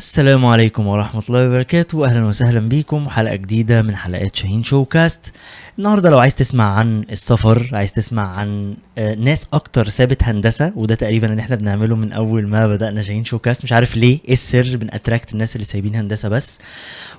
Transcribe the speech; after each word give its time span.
السلام 0.00 0.46
عليكم 0.46 0.86
ورحمة 0.86 1.22
الله 1.28 1.46
وبركاته. 1.48 2.06
أهلا 2.06 2.24
وسهلا 2.24 2.60
بيكم 2.60 3.08
حلقة 3.08 3.34
جديدة 3.34 3.82
من 3.82 3.96
حلقات 3.96 4.36
شاهين 4.36 4.62
show 4.64 4.84
cast 4.84 5.32
النهاردة 5.78 6.10
لو 6.10 6.18
عايز 6.18 6.34
تسمع 6.34 6.74
عن 6.74 7.04
السفر 7.10 7.70
عايز 7.72 7.92
تسمع 7.92 8.36
عن 8.36 8.74
آه، 8.98 9.14
ناس 9.14 9.46
أكتر 9.52 9.88
سابت 9.88 10.22
هندسة 10.24 10.72
وده 10.76 10.94
تقريبا 10.94 11.26
اللي 11.30 11.42
إحنا 11.42 11.56
بنعمله 11.56 11.96
من 11.96 12.12
أول 12.12 12.48
ما 12.48 12.66
بدأنا 12.66 13.02
شاهين 13.02 13.24
show 13.24 13.38
cast 13.38 13.64
مش 13.64 13.72
عارف 13.72 13.96
ليه 13.96 14.18
إيه 14.24 14.32
السر 14.32 14.76
بن 14.76 14.88
attract 14.88 15.32
الناس 15.32 15.56
اللي 15.56 15.64
سايبين 15.64 15.94
هندسة 15.94 16.28
بس؟ 16.28 16.58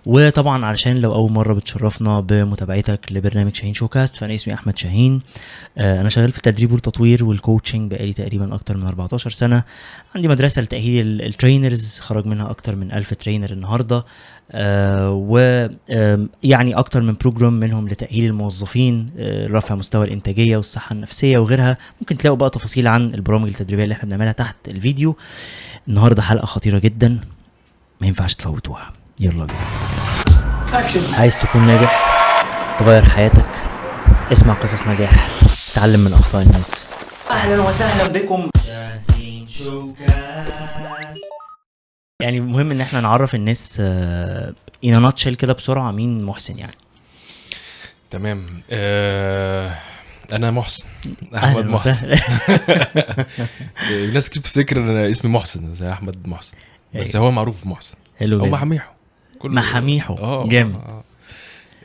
وطبعا 0.05 0.65
علشان 0.65 0.97
لو 0.97 1.13
أول 1.13 1.31
مرة 1.31 1.53
بتشرفنا 1.53 2.19
بمتابعتك 2.19 3.11
لبرنامج 3.11 3.55
شاهين 3.55 3.73
show 3.73 3.87
cast 3.87 4.15
فأنا 4.15 4.35
اسمي 4.35 4.53
أحمد 4.53 4.77
شاهين. 4.77 5.21
آه، 5.77 6.01
أنا 6.01 6.09
شغال 6.09 6.31
في 6.31 6.37
التدريب 6.37 6.71
والتطوير 6.71 7.23
وال 7.23 7.37
coaching 7.37 7.91
بقالي 7.91 8.13
تقريبا 8.13 8.55
أكتر 8.55 8.77
من 8.77 8.87
14 8.87 9.29
سنة. 9.29 9.63
عندي 10.15 10.27
مدرسة 10.27 10.61
لتأهيل 10.61 11.05
ال- 11.07 11.21
ال 11.25 11.34
trainers 11.34 11.99
خرج 11.99 12.25
منها 12.25 12.49
أكتر 12.49 12.75
من 12.75 12.91
ألف 12.91 13.13
trainer 13.13 13.51
النهاردة. 13.51 14.05
آه 14.51 15.11
ويعني 15.11 16.75
أكتر 16.75 17.01
من 17.01 17.15
program 17.21 17.53
منهم 17.53 17.89
لتأهيل 17.89 18.25
الموظفين 18.25 19.09
آه 19.17 19.47
رفع 19.47 19.75
مستوى 19.75 20.05
الإنتاجية 20.05 20.57
والصحة 20.57 20.93
النفسية 20.93 21.37
وغيرها. 21.37 21.77
ممكن 22.01 22.17
تلاقوا 22.17 22.37
بقى 22.37 22.49
تفاصيل 22.49 22.87
عن 22.87 23.13
البرامج 23.13 23.47
التدريبية 23.47 23.83
اللي 23.83 23.93
إحنا 23.95 24.05
بنعملها 24.05 24.31
تحت 24.31 24.55
الفيديو. 24.67 25.15
النهاردة 25.87 26.21
حلقة 26.21 26.45
خطيرة 26.45 26.79
جدا 26.79 27.19
ما 28.01 28.07
ينفعش 28.07 28.35
تفوتوها. 28.35 28.93
يلا 29.19 29.45
بينا. 29.45 29.59
عايز 31.17 31.39
تكون 31.39 31.67
ناجح 31.67 32.11
تغير 32.79 33.05
حياتك 33.05 33.45
اسمع 34.31 34.53
قصص 34.53 34.87
نجاح 34.87 35.39
اتعلم 35.71 35.99
من 35.99 36.13
أخطاء 36.13 36.41
الناس. 36.41 36.91
أهلا 37.31 37.61
وسهلا 37.69 38.07
بكم. 38.19 38.49
شاهين 38.67 39.47
شوكاست 39.47 40.51
يعني 42.21 42.39
مهم 42.39 42.71
إن 42.71 42.81
إحنا 42.81 43.01
نعرف 43.01 43.35
الناس 43.35 43.79
ان 43.79 45.01
ناتشل 45.01 45.35
كده 45.35 45.53
بسرعة 45.53 45.91
مين 45.91 46.23
محسن 46.23 46.57
يعني. 46.57 46.75
تمام. 48.09 48.45
آه 48.71 49.75
أنا 50.33 50.51
محسن. 50.51 50.85
أحمد 51.35 51.55
أهلا 51.57 51.71
محسن. 51.71 51.89
وسهلا. 51.91 52.15
آه، 53.91 54.05
ناس 54.13 54.29
كتير 54.29 54.41
بتفتكر 54.41 54.77
إن 54.77 54.89
اسمي 54.97 55.31
محسن 55.31 55.73
زي 55.73 55.91
أحمد 55.91 56.27
محسن. 56.27 56.57
بس 56.95 57.15
أيوة. 57.15 57.27
هو 57.27 57.31
معروف 57.31 57.65
محسن. 57.67 57.95
حلو 58.19 58.39
جدا. 58.41 58.49
محاميحو 58.51 58.91
محاميحو. 59.43 60.13
آه 60.15 60.47
جامد. 60.47 60.77
آه. 60.77 61.03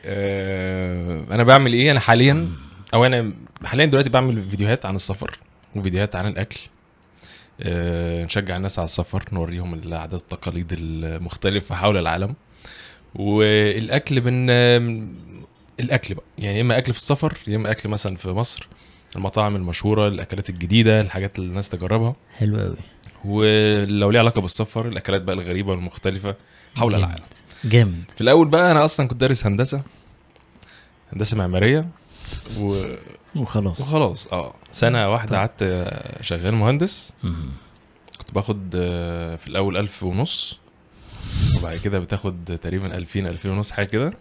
آه 0.05 1.23
أنا 1.31 1.43
بعمل 1.43 1.73
إيه؟ 1.73 1.91
أنا 1.91 1.99
حاليا 1.99 2.49
أو 2.93 3.05
أنا 3.05 3.33
حاليا 3.65 3.85
دلوقتي 3.85 4.09
بعمل 4.09 4.49
فيديوهات 4.49 4.85
عن 4.85 4.95
السفر 4.95 5.39
وفيديوهات 5.75 6.15
عن 6.15 6.27
الأكل. 6.27 6.59
آه 7.61 8.23
نشجع 8.25 8.57
الناس 8.57 8.79
على 8.79 8.85
السفر 8.85 9.25
نوريهم 9.31 9.73
العادات 9.73 10.21
والتقاليد 10.21 10.67
المختلفة 10.77 11.75
حول 11.75 11.97
العالم. 11.97 12.35
والأكل 13.15 14.21
بن 14.21 14.49
الأكل 15.79 16.13
بقى. 16.15 16.25
يعني 16.37 16.57
يا 16.57 16.61
إما 16.61 16.77
أكل 16.77 16.93
في 16.93 16.99
السفر 16.99 17.37
يا 17.47 17.55
إما 17.55 17.71
أكل 17.71 17.89
مثلا 17.89 18.15
في 18.15 18.29
مصر 18.29 18.67
المطاعم 19.15 19.55
المشهورة 19.55 20.07
الأكلات 20.07 20.49
الجديدة 20.49 21.01
الحاجات 21.01 21.39
اللي 21.39 21.49
الناس 21.49 21.69
تجربها. 21.69 22.15
حلو 22.37 22.59
قوي 22.59 22.77
ولو 23.25 24.09
ليه 24.11 24.19
علاقة 24.19 24.41
بالسفر 24.41 24.87
الأكلات 24.87 25.21
بقى 25.21 25.35
الغريبة 25.35 25.71
والمختلفة 25.71 26.35
حول 26.75 26.91
جامد. 26.91 27.03
العالم. 27.03 27.23
جامد. 27.65 28.11
في 28.15 28.21
الأول 28.21 28.47
بقى 28.47 28.71
أنا 28.71 28.85
أصلا 28.85 29.07
كنت 29.07 29.19
دارس 29.21 29.45
هندسة 29.45 29.81
هندسة 31.13 31.37
معمارية. 31.37 31.87
و... 32.59 32.95
وخلاص. 33.35 33.79
وخلاص 33.81 34.27
آه. 34.27 34.53
سنة 34.71 35.11
واحدة 35.11 35.37
قعدت 35.37 35.61
آه، 35.61 36.21
شغال 36.23 36.55
مهندس. 36.55 37.13
كنت 38.17 38.33
باخد 38.33 38.73
آه، 38.75 39.35
في 39.35 39.47
الأول 39.47 39.77
ألف 39.77 40.03
ونص 40.03 40.59
وبعد 41.57 41.77
كده 41.77 41.99
بتاخد 41.99 42.59
تقريبا 42.61 42.97
2000 42.97 43.19
2000 43.19 43.49
ونص 43.49 43.71
حاجة 43.71 43.85
كده. 43.85 44.13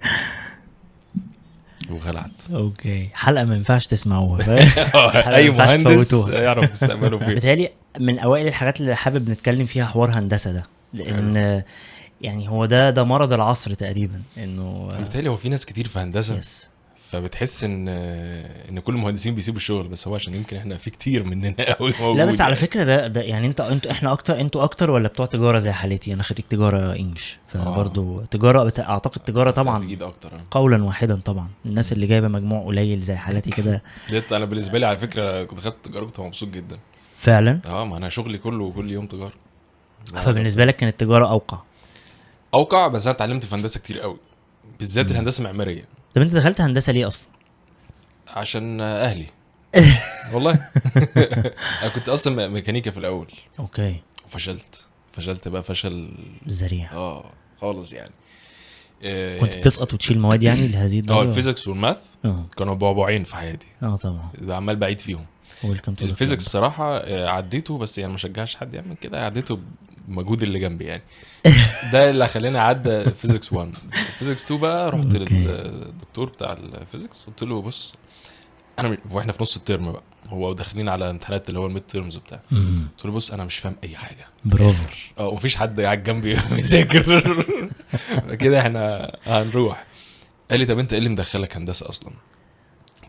وخلعت. 1.90 2.50
أوكي. 2.54 3.10
حلقة 3.14 3.44
ما 3.44 3.54
ينفعش 3.54 3.86
تسمعوها 3.86 4.42
فاهم؟ 4.42 4.88
أي 5.34 5.50
مهندس. 5.50 6.28
يعرف 6.28 6.70
مستقبله 6.70 7.18
فين 7.18 7.28
بيتهيألي 7.34 7.68
من 8.00 8.18
أوائل 8.18 8.46
الحاجات 8.46 8.80
اللي 8.80 8.96
حابب 8.96 9.30
نتكلم 9.30 9.66
فيها 9.66 9.84
حوار 9.84 10.10
هندسة 10.10 10.52
ده. 10.52 10.66
لأن 10.94 11.62
يعني 12.20 12.48
هو 12.48 12.64
ده 12.64 12.90
ده 12.90 13.04
مرض 13.04 13.32
العصر 13.32 13.74
تقريبا 13.74 14.22
إنه 14.38 14.88
بالتالي 14.98 15.28
هو 15.28 15.36
في 15.36 15.48
ناس 15.48 15.66
كتير 15.66 15.88
في 15.88 15.98
هندسة. 15.98 16.38
يس 16.38 16.68
فبتحس 17.10 17.64
إن 17.64 17.88
إن 18.68 18.80
كل 18.80 18.94
المهندسين 18.94 19.34
بيسيبوا 19.34 19.56
الشغل 19.56 19.88
بس 19.88 20.08
هو 20.08 20.14
عشان 20.14 20.34
يمكن 20.34 20.56
إحنا 20.56 20.76
في 20.76 20.90
كتير 20.90 21.22
مننا 21.24 21.54
قوي 21.78 21.92
موجود 22.00 22.16
لا 22.18 22.24
بس 22.24 22.40
على 22.40 22.54
يعني. 22.54 22.66
فكرة 22.66 22.84
ده 22.84 23.06
ده 23.06 23.20
يعني 23.20 23.46
انت 23.46 23.60
أنتوا 23.60 23.90
إحنا 23.90 24.12
أكتر 24.12 24.40
أنتوا 24.40 24.64
أكتر 24.64 24.90
ولا 24.90 25.08
بتوع 25.08 25.26
تجارة 25.26 25.58
زي 25.58 25.72
حالتي؟ 25.72 26.12
أنا 26.12 26.22
خريج 26.22 26.44
تجارة 26.44 26.96
إنجلش 26.96 27.38
فبرضه 27.48 28.24
تجارة 28.24 28.64
بت... 28.64 28.80
أعتقد 28.80 29.20
تجارة 29.20 29.50
طبعا 29.50 29.84
أكيد 29.84 30.02
أكتر 30.02 30.32
آه. 30.32 30.38
قولا 30.50 30.84
واحدا 30.84 31.16
طبعا. 31.24 31.48
الناس 31.66 31.92
اللي 31.92 32.06
جايبة 32.06 32.28
مجموع 32.28 32.64
قليل 32.66 33.02
زي 33.02 33.16
حالتي 33.16 33.50
كده. 33.50 33.82
أنا 34.32 34.44
بالنسبة 34.44 34.78
لي 34.78 34.86
على 34.86 34.96
فكرة 34.98 35.44
كنت 35.44 35.58
دخلت 35.58 35.76
تجارة 35.82 36.04
كنت 36.04 36.20
مبسوط 36.20 36.48
جدا. 36.48 36.78
فعلا؟ 37.18 37.60
آه 37.66 37.84
ما 37.84 37.96
أنا 37.96 38.08
شغلي 38.08 38.38
كله 38.38 38.72
كل 38.72 38.90
يوم 38.90 39.06
تجارة. 39.06 39.32
فبالنسبة 40.14 40.64
لك 40.64 40.76
كانت 40.76 40.92
التجاره 41.02 41.28
أوقع. 41.30 41.58
أوقع 42.54 42.88
بس 42.88 43.06
أنا 43.06 43.16
اتعلمت 43.16 43.44
في 43.44 43.54
هندسة 43.54 43.80
كتير 43.80 44.00
قوي 44.00 44.16
بالذات 44.78 45.10
الهندسة 45.10 45.40
المعمارية. 45.40 45.84
طب 46.16 46.22
انت 46.22 46.34
دخلت 46.34 46.60
هندسة 46.60 46.92
ليه 46.92 47.06
أصلا؟ 47.06 47.28
عشان 48.28 48.80
أهلي. 48.80 49.26
والله. 50.32 50.52
أنا 51.82 51.88
كنت 51.94 52.08
أصلا 52.08 52.48
ميكانيكا 52.48 52.90
في 52.90 52.98
الأول. 52.98 53.32
okay. 53.58 53.96
وفشلت 54.24 54.86
فشلت 55.12 55.48
بقى 55.48 55.62
فشل 55.62 56.08
ذريع. 56.48 56.92
آه 56.92 57.30
خالص 57.60 57.92
يعني. 57.92 58.10
آه، 59.02 59.38
كنت 59.38 59.56
بتسقط 59.56 59.94
وتشيل 59.94 60.18
مواد 60.18 60.42
يعني 60.42 60.68
لهذه 60.68 60.96
آه 60.96 61.00
الدرجه 61.00 61.28
ال 61.28 61.33
physics 61.33 61.68
وال 61.68 61.78
math 61.78 61.98
آه. 62.24 62.46
كانوا 62.56 62.74
بعبعين 62.74 63.24
في 63.24 63.36
حياتي. 63.36 63.66
آه 63.82 63.96
طبعا. 63.96 64.30
عمال 64.48 64.76
بعيد 64.76 65.00
فيهم. 65.00 65.26
ال 66.02 66.07
physics 66.07 66.44
صراحة 66.48 66.96
آه، 66.96 67.28
عديته 67.28 67.78
بس 67.78 67.98
يعني 67.98 68.12
ما 68.12 68.18
شجعش 68.18 68.56
حد 68.56 68.74
يعمل 68.74 68.96
كده. 69.00 69.24
عديته 69.26 69.58
بمجهود 70.08 70.42
اللي 70.42 70.58
جنبي 70.58 70.84
يعني. 70.84 71.02
ده 71.92 72.10
اللي 72.10 72.26
خلاني 72.26 72.58
اعدى 72.58 73.04
physics 73.10 73.52
1 73.52 73.74
physics 74.18 74.44
2 74.44 74.60
بقى 74.60 74.90
رحت. 74.90 75.06
للدكتور 75.06 76.28
بتاع 76.28 76.52
ال 76.52 76.60
physics. 76.60 77.24
قلت 77.24 77.42
له 77.42 77.62
بص 77.62 77.94
أنا 78.78 78.98
وإحنا 79.10 79.32
في 79.32 79.42
نص 79.42 79.56
ال 79.56 79.63
term 79.63 79.92
بقى. 79.92 80.02
هو 80.28 80.52
داخلين 80.52 80.88
على 80.88 81.10
امتحانات 81.10 81.48
اللي 81.48 81.60
هو 81.60 81.66
ال 81.66 81.82
midterms 81.82 82.16
وبتاع. 82.16 82.40
قلت 82.50 83.04
له 83.06 83.12
بص 83.12 83.30
أنا 83.32 83.44
مش 83.44 83.56
فاهم 83.58 83.76
أي 83.84 83.96
حاجة. 83.96 84.26
برافو. 84.44 84.84
آه 85.18 85.28
ومفيش 85.28 85.56
حد 85.56 85.80
قاعد 85.80 86.02
جنبي 86.02 86.36
بيذاكر 86.52 87.44
كده 88.40 88.60
إحنا 88.60 89.12
هنروح. 89.26 89.86
قال 90.50 90.60
لي 90.60 90.66
طب 90.66 90.78
أنت 90.78 90.92
إيه 90.92 90.98
اللي 90.98 91.08
مدخلك 91.10 91.56
هندسة 91.56 91.88
أصلا؟ 91.88 92.12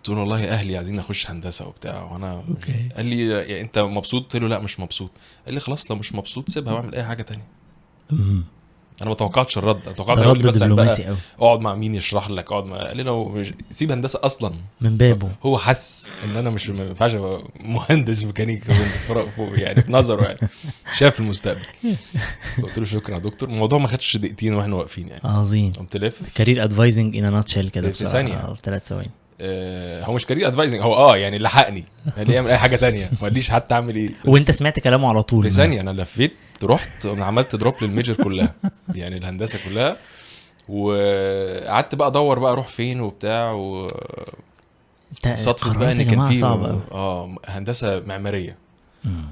قلت 0.08 0.16
له 0.16 0.22
والله 0.22 0.50
أهلي 0.50 0.78
عايزين 0.78 1.00
أخش 1.00 1.30
هندسة 1.30 1.68
وبتاع 1.68 2.04
وأنا 2.04 2.44
okay. 2.50 2.90
قال 2.96 3.06
لي 3.06 3.28
يعني 3.28 3.62
أنت 3.62 3.80
مبسوط؟ 3.80 4.24
قلت 4.24 4.36
له 4.36 4.48
لا 4.48 4.60
مش 4.60 4.80
مبسوط. 4.80 5.12
قال 5.46 5.54
لي 5.54 5.60
خلاص 5.60 5.92
لو 5.92 5.98
مش 5.98 6.16
مبسوط 6.16 6.50
سيبها 6.50 6.74
واعمل 6.74 6.96
أي 6.96 7.04
حاجة 7.04 7.22
تانية. 7.22 7.44
مم. 8.10 8.44
أنا 9.02 9.10
ما 9.10 9.16
توقعتش 9.16 9.58
الرد 9.58 9.80
أنا 9.86 9.96
توقعت 9.96 10.18
يقول 10.18 10.38
لي 10.38 10.48
مثلا 10.48 10.76
بقى 10.76 10.86
دبلوماسي 10.86 11.04
قوي 11.04 11.18
اقعد 11.40 11.60
مع 11.60 11.76
مين 11.76 11.96
يشرح 11.96 12.30
لك 12.30 12.52
اقعد 12.52 12.66
مع 12.66 12.78
قال 12.78 12.98
لي 12.98 13.04
لو 13.04 13.30
مش 13.30 13.54
سيب 13.70 13.92
هندسة 13.92 14.20
أصلا. 14.24 14.54
من 14.82 14.98
بابه. 14.98 15.30
هو 15.44 15.58
حس 15.58 16.08
إن 16.24 16.38
أنا 16.38 16.50
مش 16.50 16.70
ما 16.70 16.86
ينفعش 16.86 17.16
أبقى 17.16 17.44
مهندس 17.60 18.24
ميكانيكا 18.24 18.74
فوق 19.36 19.60
يعني 19.60 19.82
في 19.82 19.92
نظره 19.92 20.24
يعني. 20.24 20.40
شاف 20.98 21.20
المستقبل. 21.20 21.66
قلت 22.64 22.80
له 22.80 22.86
شكرا 22.86 23.16
يا 23.16 23.20
دكتور. 23.20 23.50
الموضوع 23.50 23.80
ما 23.80 23.88
خدش 23.88 24.18
دقيقتين 24.18 24.54
وإحنا 24.54 24.76
واقفين 24.76 25.08
يعني. 25.08 25.22
عظيم. 25.24 25.72
قمت 25.72 25.98
لافف 25.98 26.38
career 26.38 26.64
advising 26.64 27.18
in 27.18 27.32
a 27.32 27.36
nutshell 27.36 27.70
كده 27.70 27.92
في. 27.92 28.06
آه، 28.06 28.54
في 28.54 28.62
ثلاث 28.64 28.88
ثواني. 28.88 29.12
هو 30.04 30.14
مش 30.14 30.26
career 30.26 30.48
advising 30.48 30.82
هو 30.82 30.96
آه 30.96 31.18
يعني 31.18 31.38
لحقني. 31.40 31.84
قال 32.18 32.28
لي 32.28 32.38
اعمل 32.38 32.50
أي 32.50 32.58
حاجة 32.58 32.76
تانية. 32.76 33.10
ما 33.12 33.18
قاليش 33.22 33.52
حتى 33.52 33.76
أعمل 33.76 33.96
إيه. 33.96 34.10
وأنت 34.26 34.52
سمعت 34.52 34.80
كلامه 34.80 35.10
على 35.10 35.24
طول. 35.24 35.44
في 35.44 35.50
ثانية 35.50 35.82
أنا 35.82 36.02
لفيت 36.02 36.34
رحت 36.64 37.06
عملت 37.06 37.56
drop 37.56 37.74
لل 37.82 37.91
major 37.91 38.14
كلها. 38.24 38.54
يعني 38.96 39.18
الهندسة 39.18 39.60
كلها. 39.70 39.98
وقعدت 40.70 41.96
بقى 41.96 42.08
أدور 42.08 42.40
بقى 42.40 42.52
أروح 42.52 42.68
فين 42.68 43.02
وبتاع 43.02 43.52
و 43.52 43.88
صدفة 45.36 45.74
بقى 45.74 45.92
إن 45.92 46.04
كان 46.04 46.28
في 46.34 46.44
آه 46.44 47.36
هندسة 47.46 48.00
معمارية. 48.00 48.67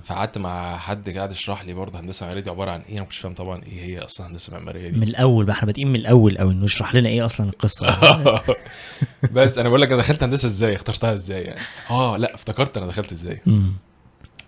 فقعدت 0.06 0.38
مع 0.38 0.78
حد 0.78 1.10
قاعد 1.10 1.32
يشرح 1.32 1.66
لي 1.66 1.74
برضه 1.74 2.00
هندسة 2.00 2.24
معمارية 2.24 2.44
دي 2.44 2.50
عبارة 2.50 2.72
عن 2.72 2.82
إيه؟ 2.82 2.92
أنا 2.92 3.00
ما 3.00 3.06
كنتش 3.06 3.18
فاهم 3.18 3.34
طبعا 3.34 3.64
إيه 3.64 3.82
هي 3.86 4.00
أصلا 4.00 4.28
هندسة 4.28 4.54
معمارية 4.54 4.90
دي. 4.90 4.98
من 4.98 5.08
الأول 5.08 5.46
بقى 5.46 5.56
إحنا 5.56 5.66
بادئين 5.66 5.88
من 5.88 5.96
الأول 5.96 6.38
قوي 6.38 6.54
إنه 6.54 6.66
يشرح 6.66 6.96
لنا 6.96 7.10
إيه 7.10 7.26
أصلا 7.26 7.50
القصة. 7.50 8.42
بس 9.32 9.58
أنا 9.58 9.70
بقول 9.70 9.82
لك 9.82 9.92
أنا 9.92 9.98
دخلت 10.02 10.24
هندسة 10.24 10.48
إزاي؟ 10.48 10.76
اخترتها 10.76 11.14
إزاي 11.14 11.42
يعني؟ 11.42 11.62
آه 11.90 12.18
لأ 12.18 12.36
افتكرت 12.36 12.78
أنا 12.78 12.88
دخلت 12.88 13.12
إزاي. 13.12 13.42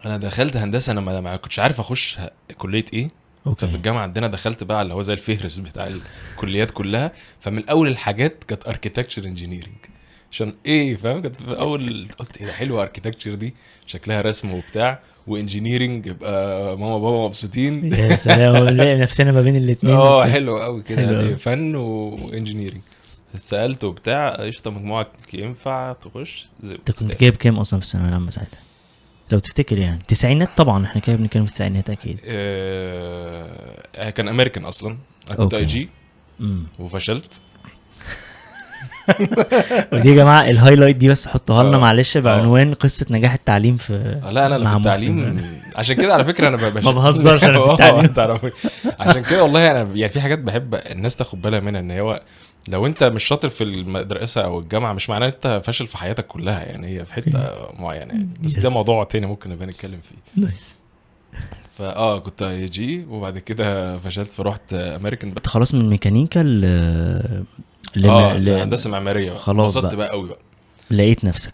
أنا 0.05 0.17
دخلت 0.17 0.57
هندسة 0.57 0.91
أنا 0.91 1.01
ما 1.21 1.35
كنتش 1.35 1.59
عارف 1.59 1.79
أخش 1.79 2.19
كلية 2.57 2.85
إيه. 2.93 3.07
ففي 3.55 3.65
okay 3.65 3.75
الجامعة 3.75 4.01
عندنا 4.01 4.27
دخلت 4.27 4.63
بقى 4.63 4.81
اللي 4.81 4.93
هو 4.93 5.01
زي 5.01 5.13
الفهرس 5.13 5.57
بتاع 5.57 5.87
الكليات 6.35 6.71
كلها. 6.71 7.11
فمن 7.39 7.69
أول 7.69 7.87
الحاجات 7.87 8.43
كانت 8.43 8.67
architecture 8.67 9.23
engineering 9.25 9.75
عشان 10.31 10.55
إيه؟ 10.65 10.95
فاهم؟ 10.95 11.21
كنت 11.21 11.35
في 11.35 11.59
أول 11.59 12.07
قلت 12.19 12.37
إيه 12.37 12.45
ده 12.45 12.53
حلوة 12.53 12.81
architecture 12.81 13.35
دي؟ 13.35 13.53
شكلها 13.87 14.21
رسم 14.21 14.53
وبتاع. 14.53 14.99
و 15.27 15.34
engineering 15.34 16.05
يبقى 16.05 16.77
ماما 16.77 16.95
وبابا 16.95 17.25
مبسوطين. 17.25 17.93
يا 17.93 18.15
سلام 18.15 18.61
ونلاقي 18.61 18.97
نفسنا 18.97 19.31
ما 19.31 19.41
بين 19.41 19.55
الاثنين 19.55 19.93
آه 19.93 20.25
حلو 20.25 20.59
قوي 20.59 20.83
كده. 20.83 21.27
دي 21.27 21.35
فن 21.35 21.75
و 21.75 21.83
engineering. 21.83 22.81
سألت 23.35 23.83
وبتاع 23.83 24.35
قشطة 24.35 24.71
مجموعك 24.71 25.07
ينفع 25.33 25.93
تخش؟ 25.93 26.47
انت 26.63 26.91
كنت 26.91 27.21
جايب 27.21 27.35
كام 27.35 27.59
أصلا 27.59 27.79
في 27.79 27.85
الثانوية 27.85 28.09
العامة 28.09 28.31
ساعتها؟ 28.31 28.59
لو 29.31 29.39
تفتكر 29.39 29.77
يعني. 29.77 29.99
تسعينات 30.07 30.49
طبعا 30.57 30.85
إحنا 30.85 31.01
كده 31.01 31.15
بنتكلم 31.15 31.45
في 31.45 31.51
التسعينات 31.51 31.89
أكيد. 31.89 32.19
آه 32.25 34.09
كان 34.09 34.27
أمريكان 34.27 34.65
أصلا. 34.65 34.97
أنا 35.29 35.37
كنت. 35.37 35.53
IG 35.53 35.89
وفشلت. 36.79 37.41
ودي 39.93 40.09
يا 40.09 40.15
جماعة 40.15 40.49
ال 40.49 40.54
highlight 40.54 40.95
دي 40.95 41.09
بس 41.09 41.27
حطوها 41.27 41.63
لنا 41.63 41.77
آه. 41.77 41.79
معلش 41.79 42.17
بعنوان 42.17 42.73
قصة 42.73 43.05
نجاح 43.09 43.33
التعليم 43.33 43.77
في 43.77 44.19
آه، 44.23 44.31
لا 44.31 44.45
أنا 44.45 44.69
في. 44.69 44.77
التعليم 44.77 45.41
عشان 45.75 45.95
كده 45.95 46.13
على 46.13 46.25
فكرة 46.25 46.47
أنا 46.47 46.57
ما 46.85 46.91
بهزرش 46.91 47.43
أنا 47.43 47.75
في 47.75 47.83
آه، 47.83 48.01
التعليم. 48.01 48.51
عشان 48.99 49.21
كده 49.21 49.43
والله 49.43 49.71
أنا 49.71 49.79
يعني 49.95 50.09
في 50.13 50.21
حاجات 50.21 50.39
بحب 50.39 50.75
الناس 50.75 51.15
تاخد 51.15 51.41
بالها 51.41 51.59
منها 51.59 51.81
إن 51.81 51.91
هو 51.91 52.21
لو 52.67 52.85
أنت 52.85 53.03
مش 53.03 53.23
شاطر 53.23 53.49
في 53.49 53.63
المدرسة 53.63 54.41
أو 54.41 54.59
الجامعة 54.59 54.93
مش 54.93 55.09
معناه 55.09 55.27
أنت 55.27 55.61
فاشل 55.63 55.87
في 55.87 55.97
حياتك 55.97 56.27
كلها 56.27 56.63
يعني 56.63 56.87
هي 56.87 57.05
في 57.05 57.13
حتة 57.13 57.49
معينة 57.79 58.13
يعني 58.13 58.29
بس 58.43 58.59
ده. 58.59 58.69
موضوع 58.69 59.03
تاني 59.03 59.25
ممكن 59.25 59.49
نبقى 59.49 59.67
نتكلم 59.67 59.99
فيه 60.09 60.41
nice 60.41 60.75
فآه 61.77 62.19
كنت 62.19 62.41
IG 62.41 63.05
وبعد 63.09 63.37
كده 63.37 63.97
فشلت 63.97 64.31
فرحت 64.31 64.73
امريكان 64.73 65.29
انت 65.29 65.47
خلاص 65.47 65.73
من 65.73 65.89
ميكانيكا 65.89 66.43
آه 68.05 68.37
ل- 68.37 68.49
هندسه 68.49 68.89
معماريه. 68.89 69.33
خلاص 69.33 69.77
بقى. 69.77 69.95
بقى 69.95 70.09
قوي 70.09 70.27
بقى 70.29 70.39
لقيت 70.91 71.25
نفسك 71.25 71.53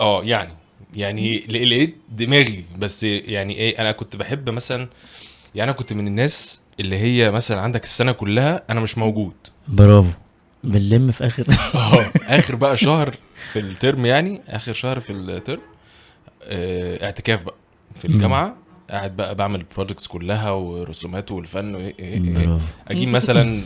آه 0.00 0.24
يعني 0.24 0.52
يعني 0.94 1.38
لقيت 1.48 1.96
دماغي 2.08 2.64
بس 2.78 3.04
يعني 3.04 3.54
إيه 3.56 3.78
أنا 3.78 3.92
كنت 3.92 4.16
بحب 4.16 4.50
مثلا 4.50 4.88
يعني 5.54 5.70
أنا 5.70 5.78
كنت 5.78 5.92
من 5.92 6.06
الناس 6.06 6.60
اللي 6.80 6.98
هي 6.98 7.30
مثلا 7.30 7.60
عندك 7.60 7.84
السنة 7.84 8.12
كلها 8.12 8.62
أنا 8.70 8.80
مش 8.80 8.98
موجود 8.98 9.32
برافو 9.68 10.08
بنلم 10.64 11.12
في 11.12 11.26
آخر 11.26 11.46
آه 11.74 12.12
آخر 12.28 12.54
بقى 12.54 12.76
شهر 12.76 13.16
في 13.52 13.58
ال 13.58 13.68
term 13.68 14.06
يعني 14.06 14.40
آخر 14.48 14.72
شهر 14.72 15.00
في 15.00 15.12
ال 15.12 15.22
term 15.22 15.60
آه 16.42 17.04
اعتكاف 17.04 17.42
بقى 17.42 17.54
في. 17.94 18.04
الجامعة 18.04 18.56
قاعد 18.90 19.16
بقى 19.16 19.34
بعمل 19.34 19.60
ال 19.60 19.65
projects 19.65 20.06
كلها 20.06 20.50
ورسومات 20.50 21.30
والفن 21.30 21.74
وايه 21.74 21.94
إيه 21.98 22.14
إيه. 22.14 22.20
برافو 22.46 22.64
أجيب 22.88 23.08
مثلا 23.08 23.62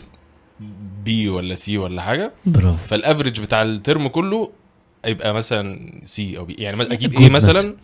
B 1.05 1.28
ولا 1.28 1.54
C 1.55 1.78
ولا 1.78 2.02
حاجة. 2.02 2.32
برافو. 2.46 2.76
فال 2.87 2.99
average 2.99 3.40
بتاع 3.40 3.62
الترم 3.62 4.08
كله 4.08 4.50
يبقى 5.06 5.34
مثلا 5.34 5.92
C 6.05 6.38
أو 6.38 6.44
B 6.44 6.55
يعني 6.58 6.82
أجيب 6.82 7.12
إيه 7.20 7.30
مثلا. 7.30 7.76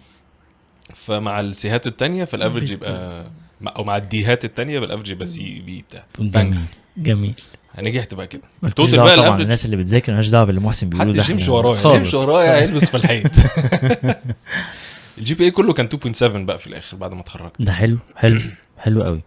فمع 0.95 1.41
ال 1.41 1.52
C 1.52 1.64
هات 1.64 1.87
التانية 1.87 2.25
فال 2.25 2.35
average 2.35 2.71
يبقى 2.71 3.25
أو 3.67 3.85
مع 3.85 3.97
ال 3.97 4.09
D 4.09 4.21
هات 4.21 4.45
التانية 4.45 4.81
فال 4.81 4.87
average 4.87 5.11
يبقى 5.11 5.27
C 5.27 5.61
B 5.67 5.85
بتاع. 5.89 6.05
جميل 6.19 6.59
جميل. 6.97 7.35
نجحت 7.79 8.15
بقى 8.15 8.27
كده. 8.27 8.43
ال 8.65 8.70
total 8.70 8.97
بقى 8.99 9.17
طبعا 9.17 9.43
الناس 9.43 9.65
اللي 9.65 9.77
بتذاكر 9.77 10.13
مالهاش 10.13 10.29
دعوة 10.29 10.45
باللي 10.45 10.61
محسن 10.61 10.89
بيقوله 10.89 11.13
ده 11.13 11.25
يمشي 11.29 11.43
إحنا 11.43 11.55
ورايا. 11.55 11.97
يمشي 11.97 12.17
ورايا 12.17 12.57
هيلبس 12.63 12.91
في 12.91 12.97
الحيط. 12.97 13.31
الجي 15.19 15.35
بي 15.35 15.45
اي 15.45 15.51
كله 15.51 15.73
كان 15.73 15.89
2.7 15.89 16.25
بقى 16.25 16.59
في 16.59 16.67
الآخر 16.67 16.97
بعد 16.97 17.15
ما 17.15 17.21
اتخرجت. 17.21 17.63
ده 17.63 17.73
حلو 17.73 17.99
حلو 18.17 18.41
حلو 18.79 19.03
قوي. 19.03 19.21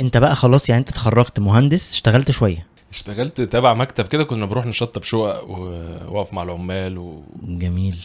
انت 0.00 0.16
بقى 0.16 0.36
خلاص 0.36 0.68
يعني 0.68 0.80
انت 0.80 0.88
اتخرجت 0.88 1.40
مهندس 1.40 1.92
اشتغلت 1.92 2.30
شوية. 2.30 2.66
اشتغلت 2.92 3.40
تبع 3.40 3.74
مكتب 3.74 4.06
كده 4.06 4.24
كنا 4.24 4.46
بنروح 4.46 4.66
نشطب 4.66 5.02
شقق 5.02 5.48
واقف 6.08 6.32
مع 6.32 6.42
العمال 6.42 6.98
و... 6.98 7.22
جميل. 7.42 7.98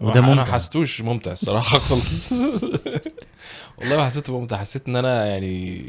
وده 0.00 0.20
أنا 0.20 0.28
ما 0.28 0.34
ممتع 0.34 0.52
حسيتوش 0.52 1.00
ممتع 1.00 1.32
الصراحة 1.32 1.78
خالص. 1.88 2.32
والله 3.78 3.96
ما 3.96 4.06
حسيته 4.06 4.40
ممتع 4.40 4.56
حسيت 4.56 4.88
إن 4.88 4.96
أنا 4.96 5.26
يعني 5.26 5.84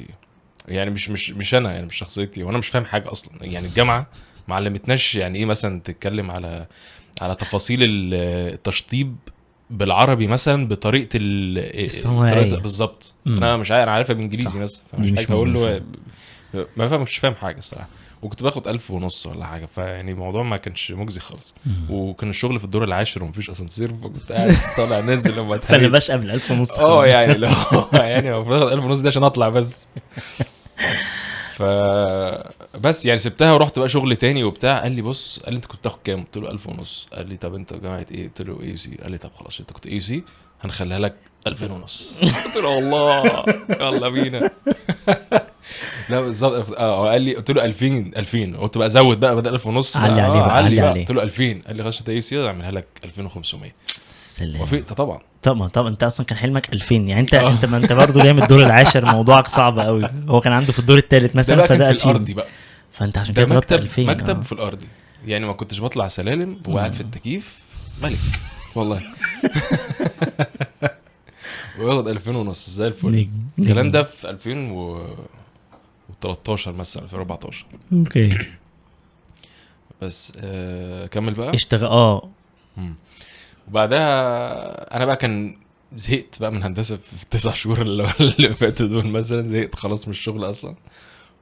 يعني 0.67 0.89
مش 0.89 1.09
مش 1.09 1.29
مش 1.31 1.55
أنا 1.55 1.73
يعني 1.73 1.85
مش 1.85 1.95
شخصيتي 1.95 2.43
وأنا 2.43 2.57
مش 2.57 2.67
فاهم 2.67 2.85
حاجة 2.85 3.11
أصلا. 3.11 3.31
يعني 3.41 3.67
الجامعة 3.67 4.07
ما 4.47 4.55
علمتناش 4.55 5.15
يعني 5.15 5.39
إيه 5.39 5.45
مثلا 5.45 5.81
تتكلم 5.81 6.31
على 6.31 6.67
على 7.21 7.35
تفاصيل 7.35 7.83
ال- 7.83 8.13
التشطيب 8.53 9.15
بالعربي 9.71 10.27
مثلا 10.27 10.67
بطريقة 10.67 11.09
ال 11.15 11.85
الصناعية. 11.85 12.55
طريقة- 12.57 12.61
بالظبط. 12.61 13.13
أنا 13.27 13.57
مش 13.57 13.71
عارف 13.71 13.83
أنا 13.83 13.91
عارفها 13.91 14.13
بالانجليزي 14.13 14.59
دي 14.59 14.81
فمش 14.91 15.11
مش 15.11 15.17
حاجة 15.25 15.33
أقول 15.33 15.53
له 15.53 15.81
ما 16.77 16.87
فاهم 16.87 17.01
مش 17.01 17.17
فاهم 17.17 17.35
حاجة 17.35 17.57
الصراحة. 17.57 17.87
وكنت 18.21 18.43
باخد 18.43 18.67
ألف 18.67 18.91
ونص 18.91 19.25
ولا 19.25 19.45
حاجة 19.45 19.65
فيعني 19.65 20.11
الموضوع 20.11 20.43
ما 20.43 20.57
كانش 20.57 20.91
مجزي 20.91 21.19
خالص. 21.19 21.55
وكان 21.89 22.29
الشغل 22.29 22.59
في 22.59 22.65
الدور 22.65 22.83
العاشر 22.83 23.23
ومفيش 23.23 23.49
أسانسير 23.49 23.93
فكنت 24.03 24.31
قاعد 24.31 24.55
طالع 24.77 24.99
نازل 24.99 25.35
لما 25.37 25.57
فأنا 25.57 25.87
باشا 25.87 26.13
قبل 26.13 26.31
1000 26.31 26.51
ونص 26.51 26.79
آه 26.79 27.05
يعني 27.05 27.33
لو 27.33 27.49
يعني 27.93 28.35
المفروض 28.35 28.61
أخد 28.61 28.71
1000 28.71 28.83
ونص 28.83 28.99
دي 28.99 29.07
عشان 29.07 29.23
أطلع 29.23 29.49
بس. 29.49 29.85
ف 31.61 32.77
بس 32.77 33.05
يعني 33.05 33.19
سبتها 33.19 33.53
ورحت 33.53 33.79
بقى 33.79 33.89
شغل 33.89 34.15
تاني 34.15 34.43
وبتاع 34.43 34.79
قال 34.81 34.91
لي 34.91 35.01
بص 35.01 35.39
قال 35.39 35.53
لي 35.53 35.57
أنت 35.57 35.65
كنت 35.65 35.79
بتاخد 35.79 35.99
كام؟ 36.03 36.23
قلت 36.23 36.37
له 36.37 36.51
1000 36.51 36.67
ونص. 36.67 37.07
قال 37.13 37.29
لي 37.29 37.37
طب 37.37 37.55
أنت 37.55 37.73
جامعة 37.73 38.05
إيه؟ 38.11 38.27
قلت 38.27 38.41
له 38.41 38.61
AAST. 38.63 38.97
قال 39.03 39.11
لي 39.11 39.17
طب 39.17 39.29
خلاص 39.39 39.59
أنت 39.59 39.71
كنت 39.71 39.87
AAST؟ 39.87 40.23
هنخليها 40.61 40.99
لك 40.99 41.15
2000 41.47 41.71
ونص. 41.73 42.17
قلت 42.45 42.57
له 42.57 42.67
والله 42.69 43.43
يلا 43.69 44.09
بينا. 44.09 44.51
لا 46.09 46.21
بالظبط 46.21 46.71
آه 46.71 47.09
قال 47.11 47.21
لي 47.21 47.35
قلت 47.35 47.51
له 47.51 47.65
2000 47.65 47.87
2000 48.17 48.57
قلت 48.57 48.77
بقى 48.77 48.89
زود 48.89 49.19
بقى 49.19 49.35
بدل 49.35 49.53
1000 49.53 49.67
ونص. 49.67 49.97
علي 49.97 50.21
عليه 50.21 50.41
علي 50.41 50.81
عليه. 50.81 51.01
قلت 51.01 51.11
له 51.11 51.23
2000 51.23 51.43
قال 51.67 51.77
لي 51.77 51.83
خلاص 51.83 51.99
أنت 51.99 52.09
اي 52.09 52.21
سي؟ 52.21 52.47
أعملها 52.47 52.71
لك 52.71 52.85
2500 53.03 53.71
سلام. 54.31 54.61
وافقت 54.61 54.93
طبعا. 54.93 55.19
طبعا 55.43 55.67
طبعا 55.67 55.89
انت 55.89 56.03
أصلا 56.03 56.25
كان 56.25 56.37
حلمك 56.37 56.73
2000 56.73 56.95
يعني 56.95 57.19
انت 57.21 57.33
آه. 57.33 57.51
انت 57.51 57.65
ما 57.65 57.77
انت 57.77 57.93
برضه 57.93 58.23
جاي 58.23 58.33
من 58.33 58.43
الدور 58.43 58.59
العاشر 58.63 59.05
موضوعك 59.05 59.47
صعب 59.47 59.79
قوي. 59.79 60.09
هو 60.27 60.41
كان 60.41 60.53
عنده 60.53 60.73
في 60.73 60.79
الدور 60.79 60.97
الثالث 60.97 61.35
مثلا 61.35 61.67
فده 61.67 61.93
في. 61.93 62.05
الأرضي 62.05 62.33
بقى. 62.33 62.47
فأنت 62.91 63.17
عشان 63.17 63.33
ده 63.33 63.43
كده 63.43 63.49
طلبت 63.59 63.73
مكتب 63.73 63.83
2000 63.83 64.01
مكتب 64.03 64.37
آه. 64.37 64.41
في 64.41 64.51
الأرضي. 64.51 64.87
يعني 65.25 65.45
ما 65.45 65.53
كنتش 65.53 65.81
بطلع 65.81 66.07
سلالم 66.07 66.61
وقاعد 66.67 66.93
في 66.93 67.01
التكييف. 67.01 67.59
ملك. 68.03 68.17
والله. 68.75 69.01
وياخد 71.79 72.07
2000 72.07 72.35
ونص. 72.37 72.69
زي 72.69 72.87
الفل. 72.87 73.27
الكلام. 73.59 73.91
ده 73.91 74.03
في 74.03 74.29
2013 74.29 76.71
مثلا 76.71 77.03
2014 77.03 77.65
أوكي. 77.93 78.37
بس 80.01 80.33
آه 80.37 81.05
كمل 81.07 81.33
بقى. 81.33 81.55
اشتغل 81.55 81.85
آه. 81.85 82.29
وبعدها 83.67 84.95
أنا 84.95 85.05
بقى 85.05 85.15
كان 85.15 85.57
زهقت 85.95 86.39
بقى 86.39 86.51
من 86.51 86.63
هندسة 86.63 86.97
في 86.97 87.23
التسع 87.23 87.53
شهور 87.53 87.81
اللي 87.81 88.11
اللي 88.19 88.53
فاتوا 88.53 88.87
دول 88.87 89.07
مثلا 89.07 89.47
زهقت 89.47 89.75
خلاص 89.75 90.07
من 90.07 90.11
الشغل 90.11 90.49
أصلا. 90.49 90.75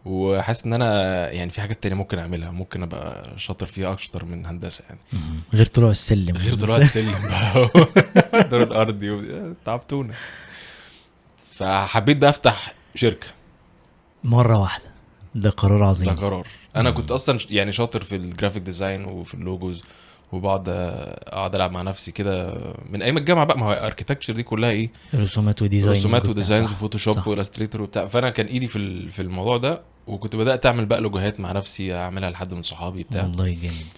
وحاسس 0.05 0.65
إن 0.65 0.73
أنا 0.73 1.31
يعني 1.31 1.51
في 1.51 1.61
حاجات 1.61 1.83
تانية 1.83 1.95
ممكن 1.95 2.19
أعملها 2.19 2.51
ممكن 2.51 2.83
أبقى 2.83 3.33
شاطر 3.37 3.65
فيها 3.65 3.91
أكتر 3.91 4.25
من 4.25 4.45
هندسة 4.45 4.83
يعني. 4.89 4.99
غير 5.53 5.65
طلوع 5.65 5.91
السلم. 5.91 6.37
غير 6.37 6.55
طلوع 6.55 6.77
السلم 6.87 7.11
بقى. 7.23 7.69
الدور 8.43 8.63
الأرضي 8.63 9.33
تعبتونا. 9.65 10.13
فحبيت 11.55 12.17
بقى 12.17 12.29
أفتح 12.29 12.73
شركة. 12.95 13.27
مرة 14.23 14.59
واحدة. 14.59 14.85
ده 15.35 15.49
قرار 15.49 15.79
ده 15.79 15.85
عظيم 15.85 16.15
قرار. 16.15 16.47
أنا 16.75 16.91
كنت 16.91 17.11
أصلا 17.11 17.39
يعني 17.49 17.71
شاطر 17.71 18.03
في 18.03 18.15
ال 18.15 18.21
graphic 18.21 18.61
design 18.63 19.05
وفي 19.05 19.33
ال 19.33 19.40
logos. 19.40 19.83
وبقعد 20.31 20.65
أقعد 20.69 21.55
ألعب 21.55 21.71
مع 21.71 21.81
نفسي 21.81 22.11
كده. 22.11 22.57
من 22.89 23.01
أيام 23.01 23.17
الجامعة 23.17 23.45
بقى 23.45 23.57
ما 23.57 23.65
هو 23.65 23.71
architecture 23.71 24.33
دي 24.33 24.43
كلها 24.43 24.69
إيه؟ 24.69 24.89
رسومات 25.15 25.61
و 25.61 25.66
design 25.66 25.95
رسومات. 25.95 26.29
و 26.29 26.34
designs 26.34 26.69
صح. 26.69 26.75
و 26.75 26.80
Photoshop. 26.80 27.27
وال 27.27 27.36
Illustrator 27.36 27.81
وبتاع. 27.81 28.07
فأنا 28.07 28.29
كان 28.29 28.45
إيدي 28.45 28.67
في 28.67 29.09
في 29.09 29.21
الموضوع 29.21 29.57
ده 29.57 29.81
وكنت 30.07 30.35
بدأت 30.35 30.65
أعمل 30.65 30.85
بقى 30.85 31.01
لوجوهات 31.01 31.39
مع 31.39 31.51
نفسي 31.51 31.95
أعملها 31.95 32.29
لحد 32.29 32.53
من 32.53 32.61
صحابي 32.61 33.03
بتاع. 33.03 33.23
والله 33.23 33.45
جامد. 33.61 33.97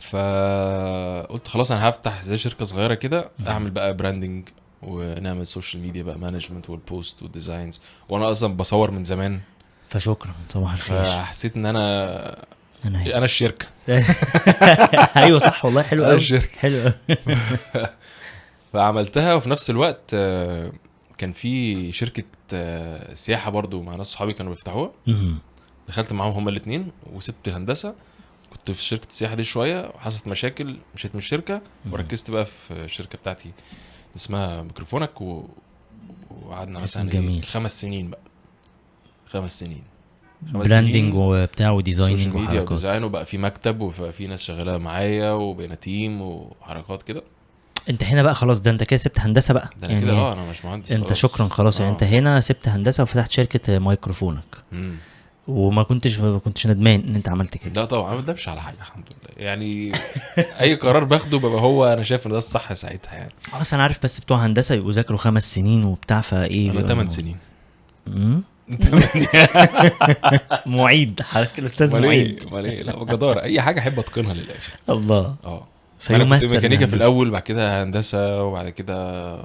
فقلت 0.00 1.48
خلاص 1.48 1.72
أنا 1.72 1.88
هفتح 1.88 2.22
زي 2.22 2.38
شركة 2.38 2.64
صغيرة 2.64 2.94
كده 2.94 3.30
أعمل 3.48 3.70
بقى 3.70 3.96
branding 3.96 4.48
ونعمل 4.82 5.46
social 5.46 5.82
media 5.82 6.02
بقى 6.02 6.18
management 6.18 6.70
وال 6.70 6.87
post 6.87 7.22
وال 7.22 7.35
designs 7.35 7.80
وأنا 8.08 8.30
أصلا 8.30 8.56
بصور 8.56 8.90
من 8.90 9.04
زمان. 9.04 9.40
فشكرا 9.88 10.34
صباح 10.48 10.72
الخير 10.72 11.02
فحسيت 11.02 11.56
إن 11.56 11.66
أنا 11.66 12.44
أنا 12.84 13.02
هي. 13.02 13.14
أنا 13.14 13.24
الشركة 13.24 13.66
أيوه 15.16 15.38
صح 15.38 15.64
والله 15.64 15.82
حلو 15.82 16.04
قوي 16.04 16.14
الشركة 16.14 16.58
حلو 16.58 16.92
فعملتها 18.72 19.34
وفي 19.34 19.50
نفس 19.50 19.70
الوقت 19.70 20.10
آه، 20.14 20.72
كان 21.18 21.32
في 21.32 21.92
شركة 21.92 22.24
آه، 22.54 23.14
سياحة 23.14 23.50
برضو 23.50 23.82
مع 23.82 23.96
ناس 23.96 24.06
صحابي 24.06 24.32
كانوا 24.32 24.52
بيفتحوها. 24.52 24.92
دخلت 25.88 26.12
معاهم 26.12 26.32
هما 26.32 26.50
الاثنين 26.50 26.92
وسبت 27.12 27.48
الهندسة 27.48 27.94
كنت 28.50 28.70
في 28.70 28.82
شركة 28.82 29.06
السياحة 29.08 29.34
دي 29.34 29.44
شوية 29.44 29.90
وحصلت 29.94 30.28
مشاكل 30.28 30.76
مشيت 30.94 31.14
من 31.14 31.18
الشركة. 31.18 31.60
وركزت 31.90 32.30
بقى 32.30 32.46
في 32.46 32.70
الشركة 32.70 33.18
بتاعتي 33.18 33.52
اسمها 34.16 34.62
ميكروفونك 34.62 35.20
و... 35.20 35.48
وقعدنا 36.42 36.78
مثلا 36.78 37.10
جميل. 37.10 37.30
إيه 37.30 37.40
خمس 37.42 37.80
سنين 37.80 38.10
بقى 38.10 38.20
خمس 39.26 39.60
سنين 39.60 39.82
branding 40.52 41.14
وبتاع 41.14 41.70
و 41.70 41.76
designing 41.76 42.34
وحركات. 42.36 42.62
و 42.72 42.77
design 42.77 43.04
وبقى 43.04 43.24
في 43.26 43.38
مكتب 43.38 43.80
وبقى 43.80 44.12
في 44.12 44.26
ناس 44.26 44.42
شغالة 44.42 44.78
معايا 44.78 45.32
وبقينا 45.32 45.74
team 45.74 46.22
وحركات 46.22 47.02
كده. 47.02 47.22
انت 47.90 48.04
هنا 48.04 48.22
بقى 48.22 48.34
خلاص 48.34 48.60
ده 48.60 48.70
انت 48.70 48.82
كده 48.82 48.98
سبت 48.98 49.20
هندسة 49.20 49.54
بقى. 49.54 49.70
ده 49.80 49.86
أنا 49.86 50.00
كده 50.00 50.12
آه 50.12 50.32
أنا 50.32 50.50
مش 50.50 50.64
مهندس 50.64 50.92
انت 50.92 51.04
خلاص. 51.06 51.18
شكرا 51.18 51.48
خلاص. 51.48 51.80
يعني 51.80 51.90
آه. 51.90 51.94
انت 51.94 52.02
هنا 52.02 52.40
سبت 52.40 52.68
هندسة 52.68 53.02
وفتحت 53.02 53.30
شركة 53.30 53.78
مايكروفونك. 53.78 54.44
مم. 54.72 54.96
وما 55.48 55.82
كنتش 55.82 56.18
ما 56.18 56.38
كنتش 56.38 56.66
ندمان 56.66 57.00
إن 57.08 57.14
أنت 57.14 57.28
عملت 57.28 57.56
كده. 57.58 57.80
لا 57.80 57.84
طبعا 57.84 58.14
ما 58.14 58.20
بندمش 58.20 58.48
على 58.48 58.60
حاجة 58.62 58.76
الحمد 58.80 59.04
لله. 59.10 59.46
يعني 59.46 59.92
أي 60.60 60.74
قرار 60.74 61.04
باخده 61.04 61.38
ببقى 61.38 61.60
هو 61.60 61.84
أنا 61.84 62.02
شايف 62.02 62.26
إن 62.26 62.32
ده 62.32 62.38
الصح 62.38 62.72
ساعتها 62.72 63.12
يعني. 63.14 63.32
خلاص 63.52 63.74
أنا 63.74 63.82
عارف 63.82 63.98
بس 64.02 64.20
بتوع 64.20 64.46
هندسة 64.46 64.74
يبقوا 64.74 64.92
ذاكروا 64.92 65.18
خمس 65.18 65.54
سنين 65.54 65.84
وبتاع 65.84 66.20
فإيه 66.20 66.64
أنا 66.70 66.72
بيبقى 66.80 66.82
8 66.88 66.92
الموضوع- 66.92 67.06
سنين. 67.16 67.36
مم؟ 68.06 68.42
معيد 70.66 71.22
حضرتك 71.22 71.58
الأستاذ 71.58 71.94
أمال 71.94 72.06
معيد. 72.06 72.42
إيه 72.42 72.48
أمال 72.52 72.64
إيه؟ 72.64 72.82
لا 72.82 72.96
بجدارة. 73.04 73.42
أي 73.42 73.60
حاجة 73.60 73.80
أحب 73.80 73.98
أتقنها 73.98 74.34
للآخر. 74.34 74.72
الله. 74.90 75.34
آه. 75.44 75.66
أنا 76.10 76.38
كنت 76.38 76.44
ميكانيكا 76.44 76.86
في. 76.86 76.94
الأول 76.94 77.30
بعد 77.30 77.42
كده 77.42 77.82
هندسة 77.82 78.42
وبعد 78.44 78.68
كده 78.68 79.36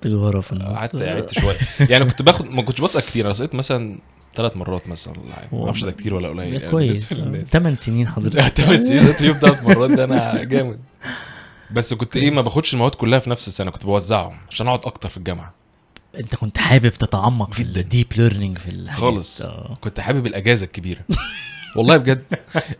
تجاره 0.00 0.40
في 0.40 0.52
النص. 0.52 0.78
قعدت 0.78 1.02
قعدت 1.02 1.38
شوية. 1.38 1.56
يعني 1.80 2.04
كنت 2.04 2.22
باخد 2.22 2.46
ما 2.50 2.62
كنتش 2.62 2.80
بسقط 2.80 3.02
كتير. 3.02 3.24
أنا 3.24 3.32
سقطت 3.32 3.54
مثلا 3.54 3.98
ثلاث 4.34 4.56
مرات 4.56 4.88
مثلا 4.88 5.14
ولا 5.20 5.34
حاجة. 5.34 5.48
ما 5.52 5.64
أعرفش 5.64 5.84
ده 5.84 5.90
كتير 5.90 6.14
ولا 6.14 6.28
قليل. 6.28 6.54
يعني 6.54 6.70
كويس. 6.70 7.14
ثمان 7.46 7.76
سنين 7.76 8.08
حضرتك. 8.08 8.40
ثمان 8.62 8.78
سنين. 8.78 9.00
سقطت 9.00 9.18
فيهم 9.18 9.38
ثلاث 9.40 9.62
مرات 9.64 9.90
ده 9.90 10.04
أنا 10.04 10.42
جامد. 10.44 10.80
بس 11.70 11.94
كنت 11.94 12.16
إيه 12.16 12.30
ما 12.30 12.42
باخدش 12.42 12.74
المواد 12.74 12.94
كلها 12.94 13.18
في 13.18 13.30
نفس 13.30 13.48
السنة. 13.48 13.70
كنت 13.70 13.84
بوزعهم 13.84 14.36
عشان 14.50 14.66
أقعد 14.66 14.80
أكتر 14.84 15.08
في 15.08 15.16
الجامعة. 15.16 15.55
انت 16.18 16.34
كنت 16.34 16.58
حابب 16.58 16.88
تتعمق 16.88 17.52
في. 17.54 17.62
ال 17.62 17.71
deep 17.71 18.06
learning 18.16 18.58
في 18.58 18.70
الحاجات 18.70 19.00
خالص. 19.00 19.42
آه. 19.42 19.74
كنت 19.80 20.00
حابب 20.00 20.26
الأجازة 20.26 20.64
الكبيرة. 20.66 21.00
والله 21.76 21.96
بجد. 21.96 22.22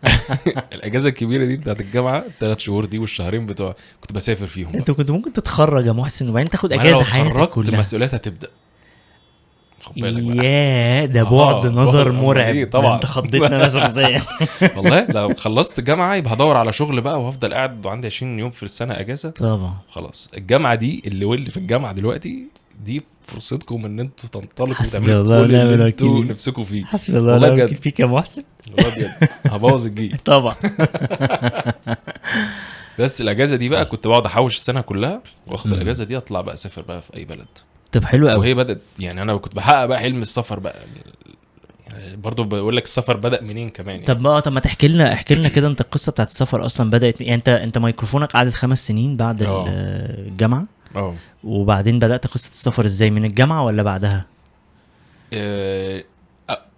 الأجازة 0.75 1.09
الكبيرة 1.09 1.45
دي 1.45 1.57
بتاعت 1.57 1.81
الجامعة 1.81 2.17
الثلاث 2.17 2.59
شهور 2.59 2.85
دي 2.85 2.99
والشهرين 2.99 3.45
بتوع 3.45 3.75
كنت 4.01 4.11
بسافر 4.13 4.45
فيهم 4.47 4.69
بقى. 4.71 4.79
انت 4.79 4.91
كنت 4.91 5.11
ممكن 5.11 5.33
تتخرج 5.33 5.85
يا 5.85 5.91
محسن 5.91 6.29
وبعدين 6.29 6.49
تاخد 6.49 6.73
أجازة 6.73 7.03
حياتك 7.03 7.49
كلها. 7.49 7.69
المسؤوليات 7.69 8.13
هتبدأ. 8.13 8.47
ياه 9.95 11.05
ده 11.05 11.21
آه، 11.21 11.53
بعد 11.53 11.65
نظر 11.73 12.09
أمال 12.09 12.21
مرعب. 12.23 12.55
إيه؟ 12.55 12.65
طبعاً. 12.65 12.95
انت 12.95 13.05
خضتني 13.05 13.45
أنا 13.47 13.67
شخصيا. 13.67 14.21
والله 14.77 15.05
لو 15.09 15.33
خلصت 15.33 15.79
جامعة 15.81 16.15
يبقى 16.15 16.33
هدور 16.33 16.57
على 16.57 16.73
شغل 16.73 17.01
بقى 17.01 17.21
وهفضل 17.21 17.53
قاعد 17.53 17.85
وعندي 17.85 18.07
20 18.07 18.39
يوم 18.39 18.49
في 18.49 18.63
السنة 18.63 18.99
أجازة. 18.99 19.29
طبعا. 19.29 19.73
خلاص. 19.89 20.29
الجامعة 20.37 20.75
دي 20.75 21.03
اللي 21.07 21.25
واللي 21.25 21.51
في 21.51 21.57
الجامعة 21.57 21.93
دلوقتي 21.93 22.43
دي 22.85 23.01
فرصتكم 23.27 23.85
إن 23.85 23.99
أنتوا 23.99 24.29
تنطلقوا 24.29 24.73
حسبي 24.73 25.17
الله 25.17 25.47
كل 25.47 25.53
ونعم 25.53 25.67
اللي 25.67 25.85
أنتوا. 25.87 26.23
نفسكم 26.25 26.63
فيه 26.63 26.85
حسبي 26.85 27.17
الله 27.17 27.35
ونعم. 27.35 27.53
الوكيل 27.53 27.75
فيك 27.77 27.99
يا 27.99 28.05
محسن 28.05 28.43
والله 28.77 28.95
بجد 28.95 29.29
هبوظ 29.45 29.85
الجيل 29.85 30.17
طبعا 30.25 30.55
بس 32.99 33.21
الأجازة 33.21 33.55
دي 33.55 33.69
بقى 33.69 33.85
كنت 33.85 34.07
بقعد 34.07 34.25
أحوش 34.25 34.55
السنة 34.57 34.81
كلها 34.81 35.21
وآخد. 35.47 35.73
الأجازة 35.73 36.03
دي 36.03 36.17
أطلع 36.17 36.41
بقى 36.41 36.53
أسافر 36.53 36.81
بقى 36.81 37.01
في 37.01 37.15
أي 37.17 37.25
بلد 37.25 37.47
طب 37.91 38.05
حلو 38.05 38.29
قوي 38.29 38.39
وهي 38.39 38.53
بدأت 38.53 38.81
يعني 38.99 39.21
أنا 39.21 39.35
كنت 39.37 39.55
بحقق 39.55 39.85
بقى 39.85 39.99
حلم 39.99 40.21
السفر 40.21 40.59
بقى 40.59 40.75
يعني 40.77 41.17
برضه 42.15 42.43
بقول 42.43 42.75
لك 42.77 42.83
السفر 42.83 43.17
بدأ 43.17 43.41
منين 43.43 43.69
كمان 43.69 43.95
يعني. 43.95 44.05
طب 44.05 44.21
بقى 44.21 44.41
طب 44.41 44.51
ما 44.51 44.59
تحكي 44.59 44.87
لنا 44.87 45.13
احكي 45.13 45.35
لنا 45.35 45.49
كده 45.49 45.67
أنت 45.67 45.81
القصة 45.81 46.11
بتاعت 46.11 46.29
السفر 46.29 46.65
أصلا 46.65 46.89
بدأت 46.89 47.21
يعني 47.21 47.35
أنت 47.35 47.49
أنت 47.49 47.77
ميكروفونك 47.77 48.31
قعدت 48.31 48.53
خمس 48.53 48.87
سنين 48.87 49.17
بعد 49.17 49.43
آه. 49.43 49.65
الجامعة 49.67 50.65
آه 50.95 51.15
وبعدين 51.43 51.99
بدأت 51.99 52.27
قصة 52.27 52.49
السفر 52.51 52.85
إزاي؟ 52.85 53.09
من 53.11 53.25
الجامعة 53.25 53.63
ولا 53.65 53.83
بعدها؟ 53.83 54.25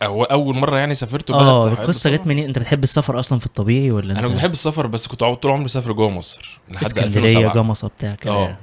أو 0.01 0.23
أول 0.23 0.55
مرة 0.55 0.77
يعني 0.77 0.95
سافرت 0.95 1.31
آه 1.31 1.67
القصة 1.67 2.09
جت. 2.09 2.27
منين؟ 2.27 2.43
أنت 2.45 2.59
بتحب 2.59 2.83
السفر 2.83 3.19
أصلا 3.19 3.39
في 3.39 3.45
الطبيعي 3.45 3.91
ولا 3.91 4.11
أنت؟ 4.13 4.19
أنا 4.19 4.27
بحب 4.35 4.51
السفر 4.51 4.87
بس 4.87 5.07
كنت 5.07 5.19
طول 5.19 5.51
عمري 5.51 5.63
مسافر 5.63 5.91
جوه 5.91 6.09
مصر 6.09 6.59
لحد 6.69 6.85
اسكندرية 6.85 7.23
2007 7.25 7.53
جمصه 7.53 7.87
بتاع 7.87 8.15
كده 8.15 8.33
آه. 8.33 8.57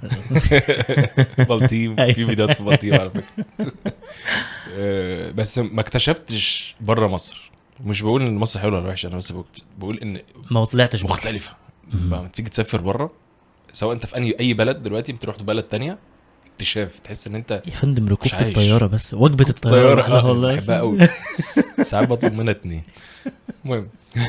بلطيم. 1.49 1.97
أيوة. 2.01 2.13
في 2.15 2.27
فيديوهات 2.27 2.57
في 2.57 2.63
بلطيم 2.63 2.95
على 2.95 3.11
فكرة. 3.11 3.45
آه، 4.79 5.31
بس 5.31 5.59
ما 5.59 5.81
اكتشفتش 5.81 6.75
بره 6.81 7.07
مصر. 7.07 7.51
مش 7.85 8.03
بقول 8.03 8.23
إن 8.23 8.37
مصر 8.37 8.61
حلوة 8.61 8.79
ولا 8.81 8.89
وحشة 8.89 9.07
أنا 9.07 9.17
بس 9.17 9.33
بقول- 9.79 9.99
إن 9.99 10.21
ما 10.51 10.65
طلعتش. 10.65 11.05
مختلفة. 11.05 11.51
لما 11.95 12.29
تيجي 12.33 12.51
تسافر 12.51 12.81
بره 12.81 13.11
سواء 13.77 13.95
انت 13.95 14.07
في 14.07 14.17
اي 14.17 14.37
اي 14.41 14.55
بلد 14.55 14.83
دلوقتي 14.83 15.13
بتروح 15.13 15.43
بلد 15.43 15.63
تانية 15.65 15.99
اكتشاف 16.53 16.99
تحس 16.99 17.27
ان 17.27 17.35
انت 17.35 17.63
يا 17.67 17.71
فندم 17.71 18.09
ركوبة. 18.09 18.41
الطيارة 18.49 18.87
بس 18.87 19.15
وجبة 19.15 19.49
الطيارة 19.49 19.95
لوحدها 19.95 20.21
لا 20.21 20.25
والله 20.29 20.57
بحبها 20.57 20.79
قوي 20.79 20.99
ساعات 21.91 22.09
بطلب 22.09 22.33
منها 22.33 22.53
اتنين 22.53 22.83
المهم 23.65 23.89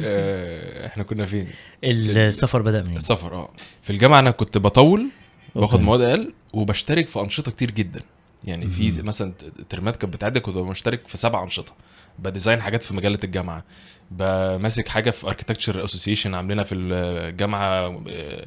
آه، 0.00 0.86
إحنا 0.86 1.02
كنا 1.02 1.24
فين؟ 1.26 1.48
السفر 1.84 2.62
بدأ 2.62 2.82
منين؟ 2.82 2.96
السفر 2.96 3.34
آه 3.34 3.48
في 3.82 3.90
الجامعة 3.90 4.18
أنا 4.18 4.30
كنت 4.30 4.58
بطول 4.58 5.08
باخد. 5.56 5.80
مواد 5.80 6.00
أقل 6.00 6.32
وبشترك 6.52 7.06
في 7.06 7.20
أنشطة 7.20 7.50
كتير 7.50 7.70
جدا 7.70 8.00
يعني 8.44 8.66
في. 8.70 9.02
مثلا 9.02 9.32
ترمات 9.68 9.96
كانت 9.96 10.14
بتعدي 10.14 10.40
كنت 10.40 10.56
مشترك 10.56 11.08
في 11.08 11.16
سبع 11.16 11.42
أنشطة 11.44 11.72
ب 12.18 12.24
design 12.24 12.62
حاجات 12.62 12.82
في 12.82 12.94
مجله 12.94 13.18
الجامعة. 13.24 13.64
بماسك 14.10 14.88
حاجة 14.88 15.10
في 15.10 15.26
architecture 15.26 15.84
association 15.84 16.34
عاملينها 16.34 16.64
في 16.64 16.74
الجامعة 16.74 18.02
آه، 18.08 18.46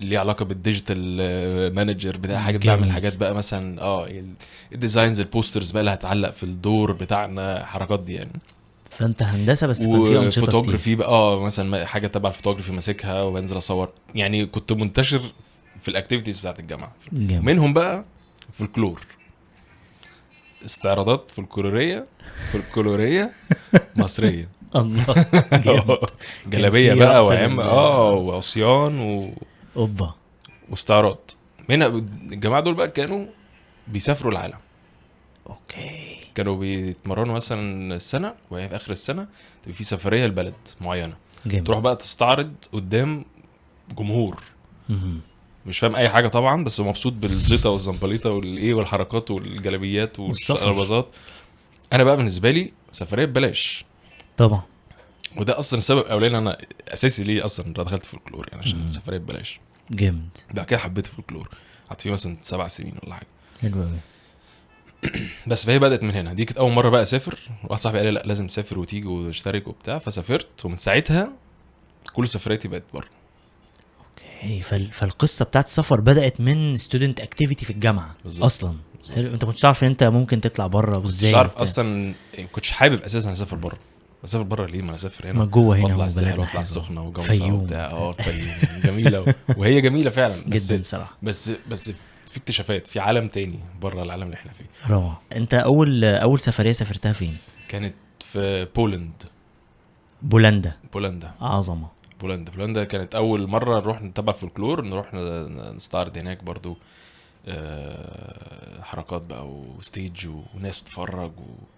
ليه 0.00 0.18
علاقة 0.18 0.44
بال 0.44 0.73
digital 0.73 1.74
manager 1.74 2.16
بتاع 2.16 2.38
حاجة 2.40 2.56
جميل. 2.56 2.76
بعمل 2.76 2.92
حاجات 2.92 3.16
بقى 3.16 3.34
مثلا 3.34 3.80
آه 3.82 4.06
ال- 4.06 4.34
ال 4.72 4.78
designs 4.78 5.20
ال 5.20 5.26
posters 5.26 5.70
بقى 5.70 5.80
اللي 5.80 5.90
هتعلق 5.90 6.30
في 6.30 6.42
الدور 6.42 6.92
بتاعنا 6.92 7.64
حركات 7.66 8.00
دي 8.00 8.14
يعني. 8.14 8.40
فأنت 8.90 9.22
هندسة 9.22 9.66
بس 9.66 9.82
كان 9.82 10.04
في 10.04 10.18
أنشطة 10.18 10.28
كتير. 10.42 10.42
وفوتوجرافي 10.56 10.94
بقى 10.94 11.08
آه 11.08 11.40
مثلا 11.44 11.86
حاجة 11.86 12.06
تبع 12.06 12.28
الفوتوجرافي 12.28 12.72
ماسكها 12.72 13.22
وبنزل 13.22 13.58
أصور. 13.58 13.92
يعني 14.14 14.46
كنت 14.46 14.72
منتشر 14.72 15.20
في 15.80 15.88
ال 15.88 15.93
activities 15.93 16.40
بتاعت 16.40 16.60
الجامعة. 16.60 16.92
جامد 17.12 17.44
منهم 17.44 17.72
بقى 17.72 18.04
فولكلور 18.52 19.00
استعراضات 20.64 21.30
فولكلوريه 21.30 22.06
فولكلورية 22.52 23.30
مصرية. 23.96 24.48
الله 24.76 25.98
جلابية 26.46 26.94
بقى 26.94 27.24
وعم 27.26 27.60
آه 27.60 28.12
وعصيان 28.12 29.00
و... 29.00 29.30
أوبا. 29.76 30.14
واستعراض 30.70 31.18
من 31.68 31.82
الجماعة 31.82 32.62
دول 32.62 32.74
بقى 32.74 32.90
كانوا 32.90 33.26
بيسافروا 33.88 34.32
العالم. 34.32 34.58
أوكي. 35.46 36.16
كانوا 36.34 36.56
بيتمرنوا 36.56 37.34
مثلا 37.34 37.94
السنة 37.94 38.34
وبعدين 38.50 38.68
في 38.68 38.76
آخر 38.76 38.92
السنة 38.92 39.26
تبقى 39.62 39.74
في 39.74 39.84
سفرية 39.84 40.26
لبلد 40.26 40.54
معينة. 40.80 41.16
جامد. 41.46 41.66
تروح 41.66 41.78
بقى 41.78 41.96
تستعرض 41.96 42.52
قدام 42.72 43.24
جمهور. 43.98 44.42
مهم. 44.88 45.20
مش 45.66 45.78
فاهم 45.78 45.96
أي 45.96 46.08
حاجة 46.08 46.28
طبعا 46.28 46.64
بس 46.64 46.80
مبسوط 46.80 47.12
بالزيطة 47.12 47.70
والزنبليطة 47.70 48.30
والإيه 48.30 48.74
والحركات 48.74 49.30
والجلابيات 49.30 50.20
والسفر. 50.20 51.02
أنا 51.92 52.04
بقى 52.04 52.16
بالنسبة 52.16 52.50
لي 52.50 52.72
سفريه 52.92 53.24
ببلاش. 53.24 53.84
طبعا. 54.36 54.62
وده 55.36 55.58
أصلا 55.58 55.78
السبب 55.78 56.00
الاولاني 56.00 56.38
أنا 56.38 56.58
اساسي 56.88 57.24
ليه 57.24 57.44
أصلا 57.44 57.72
دخلت 57.74 58.06
فولكلور 58.06 58.48
يعني 58.52 58.62
عشان 58.62 58.78
مم. 58.80 58.88
سفرية 58.88 59.18
ببلاش. 59.18 59.60
جامد. 59.90 60.28
بعد 60.54 60.66
كده 60.66 60.78
حبيت 60.78 61.06
الفولكلور 61.06 61.48
قعدت 61.88 62.00
فيه 62.00 62.10
مثلا 62.10 62.38
سبع 62.42 62.68
سنين 62.68 62.94
ولا 63.02 63.14
حاجة. 63.14 63.26
حلو 63.62 63.82
أوي. 63.82 63.98
بس 65.46 65.66
فهي 65.66 65.78
بدأت 65.78 66.02
من 66.02 66.10
هنا. 66.10 66.32
دي 66.34 66.44
كانت 66.44 66.58
أول 66.58 66.72
مرة 66.72 66.88
بقى 66.88 67.02
أسافر. 67.02 67.38
واحد 67.64 67.80
صاحبي 67.82 67.98
قال 67.98 68.06
لي 68.06 68.12
لا 68.12 68.22
لازم 68.26 68.46
تسافر 68.46 68.78
وتيجي 68.78 69.06
وتشترك 69.08 69.68
وبتاع. 69.68 69.98
فسافرت. 69.98 70.64
ومن 70.64 70.76
ساعتها 70.76 71.32
كل 72.12 72.28
سفرياتي 72.28 72.68
بقت 72.68 72.82
بره. 72.94 73.08
okay. 74.00 74.60
فال... 74.62 74.92
فالقصة 74.92 75.44
بتاعت 75.44 75.66
السفر 75.66 76.00
بدأت 76.00 76.40
من 76.40 76.76
student 76.76 77.20
activity 77.20 77.64
في 77.64 77.72
الجامعة 77.72 78.14
بالظبط. 78.24 78.44
أصلا. 78.44 78.76
حلو. 79.14 79.34
انت 79.34 79.44
كنتش 79.44 79.60
تعرف 79.60 79.84
ان 79.84 79.88
انت 79.88 80.04
ممكن 80.04 80.40
تطلع 80.40 80.66
بره 80.66 80.98
وازاي 80.98 81.30
مش 81.30 81.36
عارف. 81.36 81.56
أصلا 81.56 82.14
ما 82.38 82.46
كنتش 82.52 82.70
حابب 82.70 83.02
أساسا 83.02 83.32
اسافر 83.32 83.56
بره. 83.56 83.78
اسافر 84.24 84.44
بره 84.44 84.66
ليه؟ 84.66 84.78
ما 84.82 84.86
أنا 84.86 84.94
أسافر 84.94 85.24
هنا. 85.30 85.38
ما 85.38 85.44
جوه 85.44 85.76
هنا 85.76 85.84
وأطلع 85.84 86.06
الساحل 86.06 86.38
واطلع. 86.38 86.60
السخنه 86.60 87.02
وجمصه 87.02 87.52
وبتاع. 87.52 87.90
آه 87.90 88.10
الفيوم 88.10 88.80
جميلة. 88.84 89.34
وهي 89.58 89.80
جميلة 89.80 90.10
فعلا. 90.10 90.34
بس 90.46 90.72
جدا 90.72 90.82
صراحة. 90.82 91.16
بس 91.22 91.52
بس 91.70 91.90
في 92.26 92.36
اكتشافات. 92.36 92.86
في 92.86 93.00
عالم 93.00 93.28
تاني 93.28 93.58
بره 93.80 94.02
العالم 94.02 94.22
اللي 94.22 94.34
إحنا 94.34 94.52
فيه. 94.52 94.64
روعة. 94.94 95.22
انت 95.36 95.54
أول 95.54 96.04
أول 96.04 96.40
سفرية 96.40 96.72
سافرتها 96.72 97.12
فين؟ 97.12 97.36
كانت 97.68 97.94
في 98.20 98.68
Poland. 98.76 99.22
بولندا. 100.22 100.72
بولندا. 100.92 101.30
عظمة. 101.40 101.88
بولندا. 102.20 102.52
بولندا 102.52 102.84
كانت 102.84 103.14
أول 103.14 103.46
مرة 103.46 103.80
نروح 103.80 104.02
نتبع 104.02 104.32
فولكلور 104.32 104.84
نروح 104.84 105.14
نستعرض 105.74 106.18
هناك 106.18 106.44
برضو. 106.44 106.76
حركات 108.82 109.22
بقى 109.22 109.48
وستيج 109.48 110.28
وناس 110.54 110.80
بتتفرج 110.82 111.32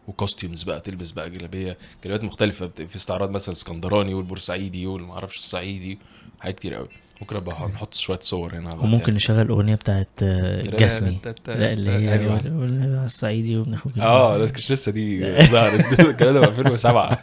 وكوستيومز 0.09 0.63
بقى 0.63 0.81
تلبس 0.81 1.11
بقى 1.11 1.31
جلابية. 1.31 1.79
جلابيات 2.05 2.25
مختلفة 2.25 2.71
في 2.89 2.97
استعراض 2.97 3.31
مثلا 3.31 3.53
اسكندراني 3.55 4.15
والبورسعيدي 4.15 4.87
والمعرفش 4.87 5.39
الصعيدي 5.39 5.99
حاجات 6.41 6.59
كتير 6.59 6.75
قوي. 6.75 6.89
ممكن 7.21 7.37
أبقى 7.37 7.69
نحط 7.69 7.95
شوية 7.95 8.19
صور 8.23 8.55
هنا 8.55 8.71
على 8.71 8.79
وممكن 8.79 9.15
نشغل 9.15 9.49
أغنية 9.49 9.75
بتاعت 9.75 10.09
آه، 10.23 10.63
جسمي 10.63 11.21
لا 11.49 11.73
اللي 11.73 11.91
هي 11.91 12.13
أيوة. 12.13 12.41
الصعيدي 13.05 13.57
وابن 13.57 13.79
آه 14.01 14.39
لسه 14.71 14.93
دي 14.93 15.21
ظهرت 15.47 16.01
الكلام 16.01 16.35
ده 16.35 16.41
في 16.41 16.49
2007 16.49 17.23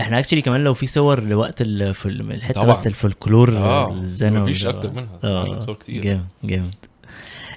إحنا 0.00 0.18
اكشلي 0.18 0.42
كمان 0.42 0.64
لو 0.64 0.74
في 0.74 0.86
صور 0.86 1.20
لوقت 1.24 1.62
في 1.62 2.06
ال- 2.06 2.32
الحتة 2.32 2.54
طبعاً. 2.60 2.70
بس 2.70 2.86
الفولكلور 2.86 3.56
آه 3.58 3.92
الزنا 3.92 4.40
مفيش 4.40 4.66
أكتر 4.66 4.92
منها. 4.92 5.18
عندك 5.48 5.62
صور 5.62 5.74
كتير. 5.74 6.02
جامد 6.02 6.26
جامد. 6.44 6.74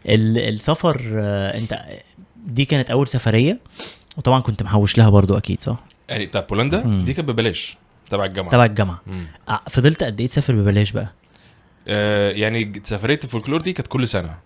ال- 0.06 0.38
السفر 0.54 1.02
آه، 1.16 1.58
انت 1.58 1.80
دي 2.46 2.66
كانت 2.66 2.92
أول 2.92 3.08
سفرية 3.08 3.60
وطبعا 4.18 4.40
كنت 4.40 4.64
محوش 4.64 4.98
لها 4.98 5.10
برضو 5.10 5.38
أكيد 5.38 5.62
صح؟ 5.62 5.80
يعني 6.10 6.26
بتاع 6.26 6.42
بولندا؟ 6.42 6.84
مم. 6.84 7.06
دي 7.06 7.14
كانت 7.14 7.30
ببلاش 7.30 7.78
تبع 8.10 8.24
الجامعة. 8.24 8.52
تبع 8.52 8.66
الجامعة. 8.66 9.02
مم. 9.08 9.28
ع- 9.48 9.60
فضلت 9.70 10.04
قد 10.04 10.20
إيه 10.22 10.28
تسافر 10.28 10.56
ببلاش 10.56 10.92
بقى؟ 10.92 11.14
آه 11.88 12.32
يعني 12.32 12.82
سفرية 12.84 13.20
الفولكلور 13.24 13.62
دي 13.62 13.74
كانت 13.74 13.88
كل 13.88 14.08
سنة. 14.08 14.38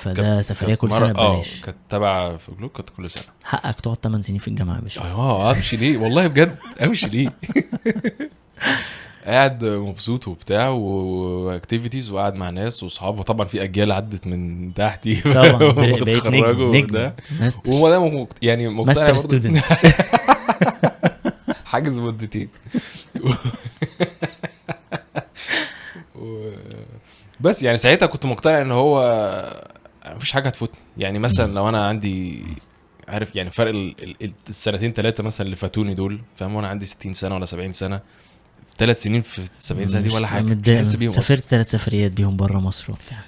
فده 0.00 0.42
سفريه 0.42 0.74
كل 0.74 0.90
سنة 0.90 1.10
آه 1.18 1.32
ببلاش. 1.32 1.60
كانت 1.60 1.76
تبع 1.88 2.36
فولكلور 2.36 2.70
كانت 2.70 2.90
كل 2.90 3.10
سنة. 3.10 3.24
حقك 3.44 3.80
تقعد 3.80 3.96
8 3.96 4.22
سنين 4.22 4.38
في 4.38 4.48
الجامعة 4.48 4.76
يا 4.76 4.80
باشا. 4.80 5.00
آه 5.00 5.52
أمشي 5.52 5.76
ليه؟ 5.76 5.98
والله 5.98 6.26
بجد 6.26 6.56
أمشي 6.82 7.06
ليه؟ 7.06 7.32
قاعد 9.26 9.64
مبسوط 9.64 10.28
وبتاع 10.28 10.68
و 10.68 10.81
activities 10.81 12.10
وقاعد 12.10 12.36
مع 12.38 12.50
ناس 12.50 12.82
واصحاب 12.82 13.18
وطبعا 13.18 13.46
في 13.46 13.62
أجيال 13.62 13.92
عدت 13.92 14.26
من 14.26 14.74
تحتي. 14.74 15.14
طبعا 15.34 15.72
بقيت 15.72 16.26
نجم. 16.26 16.74
نجم 16.76 17.10
وما 17.66 17.88
دام 17.90 18.26
يعني 18.42 18.68
مقتنع 18.68 19.12
student 19.12 19.64
حاجز 21.64 21.98
مدتين 21.98 22.48
و... 26.14 26.50
بس 27.40 27.62
يعني 27.62 27.76
ساعتها 27.76 28.06
كنت 28.06 28.26
مقتنع 28.26 28.60
إن 28.62 28.70
هو 28.72 29.00
مفيش 30.16 30.32
حاجة 30.32 30.48
هتفوتني. 30.48 30.80
يعني 30.98 31.18
مثلا 31.18 31.52
لو 31.54 31.68
أنا 31.68 31.86
عندي 31.86 32.42
عارف 33.08 33.36
يعني 33.36 33.50
فرق 33.50 33.68
ال- 33.70 33.94
ال- 34.02 34.16
ال- 34.22 34.32
السنتين 34.48 34.92
ثلاثة 34.92 35.22
مثلا 35.24 35.44
اللي 35.44 35.56
فاتوني 35.56 35.94
دول 35.94 36.20
فاهم؟ 36.36 36.54
وأنا 36.54 36.68
عندي 36.68 36.84
60 36.86 37.12
سنة 37.12 37.34
ولا 37.34 37.44
70 37.44 37.72
سنة 37.72 38.00
ثلاث 38.78 39.02
سنين 39.02 39.20
في 39.20 39.42
70 39.54 39.86
سنة 39.86 40.00
دي 40.00 40.08
ولا 40.14 40.26
حاجة 40.26 40.42
مش 40.54 40.68
حاسس 40.76 40.96
بيهم. 40.96 41.10
سافرت 41.10 41.44
ثلاث 41.44 41.70
سفريات 41.70 42.12
بيهم 42.12 42.36
بره 42.36 42.58
مصر 42.58 42.86
وبتاع. 42.92 43.18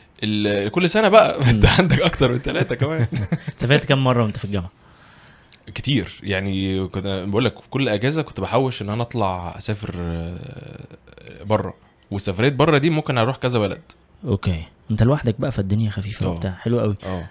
كل 0.69 0.91
سنة 0.91 1.09
بقى. 1.09 1.41
أنت 1.51 1.67
عندك 1.67 2.01
أكتر 2.01 2.33
من 2.33 2.39
ثلاثة 2.39 2.75
كمان. 2.75 3.07
سافرت 3.61 3.85
كام 3.85 4.05
مرة 4.05 4.23
وأنت 4.23 4.39
في 4.39 4.45
الجامعة؟ 4.45 4.71
كتير. 5.75 6.21
يعني 6.23 6.87
كنت 6.89 7.07
بقول 7.29 7.45
لك 7.45 7.55
كل 7.55 7.89
أجازة 7.89 8.23
كنت 8.23 8.41
بحوش 8.41 8.83
إن 8.83 8.91
أنا 8.91 9.03
أطلع 9.03 9.57
أسافر 9.59 9.95
بره 11.45 11.75
والسفريات 12.11 12.53
بره 12.53 12.79
دي 12.79 12.91
ممكن 12.91 13.19
أروح 13.19 13.37
كذا 13.37 13.59
بلد. 13.59 13.83
أوكي. 14.25 14.65
انت 14.91 15.03
لوحدك 15.03 15.41
بقى 15.41 15.53
فالدنيا 15.53 15.91
خفيفة 15.91 16.27
آه. 16.27 16.31
وبتاع. 16.31 16.53
حلو 16.61 16.81
قوي. 16.81 16.97
آه. 17.07 17.27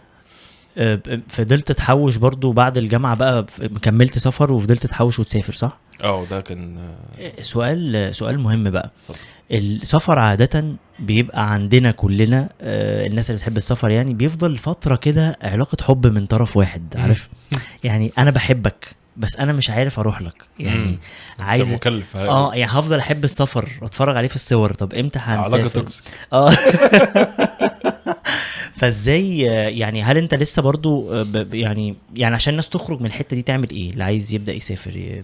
أه، 0.78 0.96
ب- 0.96 1.22
فضلت 1.30 1.72
تحوش 1.72 2.16
برضو 2.16 2.52
بعد 2.52 2.78
الجامعة 2.78 3.16
بقى 3.16 3.46
كملت 3.82 4.18
سفر 4.18 4.52
وفضلت 4.52 4.86
تحوش 4.88 5.20
وتسافر 5.20 5.54
صح؟ 5.54 5.78
آه 6.04 6.26
ده 6.26 6.42
كان 6.42 6.78
أه، 6.78 7.42
سؤال 7.42 8.16
سؤال 8.16 8.40
مهم 8.40 8.70
بقى. 8.70 8.92
اتفضل. 9.10 9.20
السفر 9.52 10.20
عادة 10.20 10.76
بيبقى 11.00 11.52
عندنا 11.54 11.92
كلنا 11.92 12.50
آه، 12.62 13.08
الناس 13.08 13.30
اللي 13.30 13.38
بتحب 13.38 13.58
السفر 13.58 13.90
يعني 13.90 14.14
بيفضل 14.14 14.58
فترة 14.58 14.96
كده 14.96 15.38
علاقة 15.44 15.78
حب 15.84 16.08
من 16.08 16.26
طرف 16.26 16.58
واحد. 16.58 16.94
عارف؟ 16.98 17.30
يعني 17.84 18.12
أنا 18.18 18.32
بحبك. 18.32 18.96
بس 19.18 19.36
أنا 19.36 19.54
مش 19.54 19.70
عارف 19.70 20.00
أروح 20.00 20.22
لك. 20.22 20.44
يعني 20.60 20.86
مم. 20.86 21.00
عايز 21.40 21.74
مكلف. 21.74 22.18
آه 22.18 22.56
يعني 22.56 22.72
هفضل 22.72 23.00
أحب 23.00 23.24
السفر 23.24 23.70
اتفرج 23.82 24.18
عليه 24.18 24.28
في 24.28 24.36
الصور. 24.36 24.74
طب 24.74 24.94
إمتى 24.94 25.20
هنسافر؟ 25.20 25.56
علاقه 25.56 25.70
توكسيك. 25.70 26.04
آه. 26.34 26.52
فإزاي 28.78 29.40
يعني 29.78 30.04
هل 30.04 30.18
أنت 30.18 30.34
لسه 30.34 30.62
برضو 30.62 31.14
آه، 31.14 31.48
يعني 31.54 31.96
يعني 32.16 32.36
عشان 32.36 32.52
الناس 32.52 32.70
تخرج 32.70 33.00
من 33.00 33.06
الحتة 33.06 33.36
دي 33.36 33.42
تعمل 33.42 33.70
إيه؟ 33.70 33.92
اللي 33.92 34.04
عايز 34.04 34.34
يبدأ 34.34 34.54
يسافر 34.54 35.24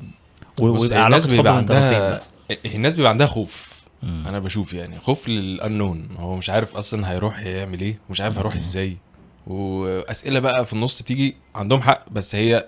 الناس 0.60 1.28
بيبقى 1.28 1.58
عندها 1.58 2.22
الناس 2.66 2.96
بيبقى 2.96 3.10
عندها 3.10 3.28
خوف. 3.28 3.74
مم. 4.04 4.28
أنا 4.28 4.40
بشوف 4.40 4.74
يعني 4.74 5.00
خوف 5.00 5.28
للأنون. 5.28 6.10
هو 6.18 6.36
مش 6.36 6.50
عارف 6.50 6.76
أصلا 6.76 7.12
هيروح 7.12 7.40
يعمل 7.40 7.82
إيه 7.82 7.98
ومش 8.10 8.22
عارف 8.22 8.38
هيروح 8.38 8.56
إزاي. 8.56 8.98
وأسئلة 9.48 10.40
بقى 10.40 10.66
في 10.66 10.74
النص 10.74 11.02
بتيجي 11.02 11.36
عندهم 11.56 11.82
حق 11.82 12.06
بس 12.12 12.36
هي 12.36 12.66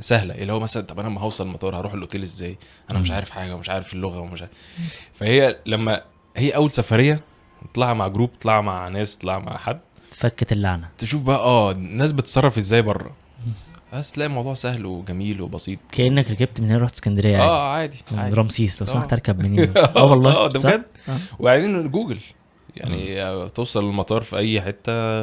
سهلة. 0.00 0.34
اللي 0.34 0.52
هو 0.52 0.60
مثلا 0.60 0.82
طب 0.82 1.00
أنا 1.00 1.08
لما 1.08 1.20
هوصل 1.20 1.46
المطار 1.46 1.76
هروح 1.76 1.92
الأوتيل 1.92 2.22
إزاي؟ 2.22 2.58
أنا 2.90 2.98
مش. 2.98 3.10
عارف 3.10 3.30
حاجة 3.30 3.54
ومش 3.54 3.70
عارف 3.70 3.94
اللغة 3.94 4.20
ومش 4.20 4.40
عارف. 4.40 4.52
فهي 5.14 5.56
لما 5.66 6.02
هي 6.36 6.50
أول 6.50 6.70
سفرية 6.70 7.20
تطلع 7.72 7.94
مع 7.94 8.08
group 8.08 8.30
تطلع 8.38 8.60
مع 8.60 8.88
ناس 8.88 9.18
تطلع 9.18 9.38
مع 9.38 9.56
حد. 9.56 9.80
فكت 10.12 10.52
اللعنة. 10.52 10.88
تشوف 10.98 11.22
بقى 11.22 11.38
آه 11.38 11.70
الناس 11.70 12.12
بتتصرف 12.12 12.58
إزاي 12.58 12.82
بره. 12.82 13.10
بس 13.94 14.12
تلاقي 14.12 14.28
الموضوع 14.28 14.54
سهل 14.54 14.86
وجميل 14.86 15.40
وبسيط. 15.42 15.78
كأنك 15.92 16.30
ركبت 16.30 16.60
من 16.60 16.70
هنا 16.70 16.78
رحت 16.84 16.94
اسكندرية 16.94 17.40
آه 17.42 17.72
عادي 17.72 17.98
من 18.10 18.18
عادي. 18.18 18.34
رمسيس 18.36 18.82
لو. 18.82 18.88
سمحت 18.88 19.12
أركب 19.12 19.42
منين؟ 19.42 19.72
آه 19.96 20.04
والله. 20.04 20.32
آه 20.32 20.48
ده؟ 20.48 20.60
بجد؟ 20.60 20.84
آه. 21.08 21.16
وبعدين 21.38 21.90
جوجل. 21.90 22.18
يعني 22.76 23.48
توصل 23.48 23.84
المطار 23.84 24.20
في 24.22 24.36
أي 24.36 24.60
حتة 24.62 25.22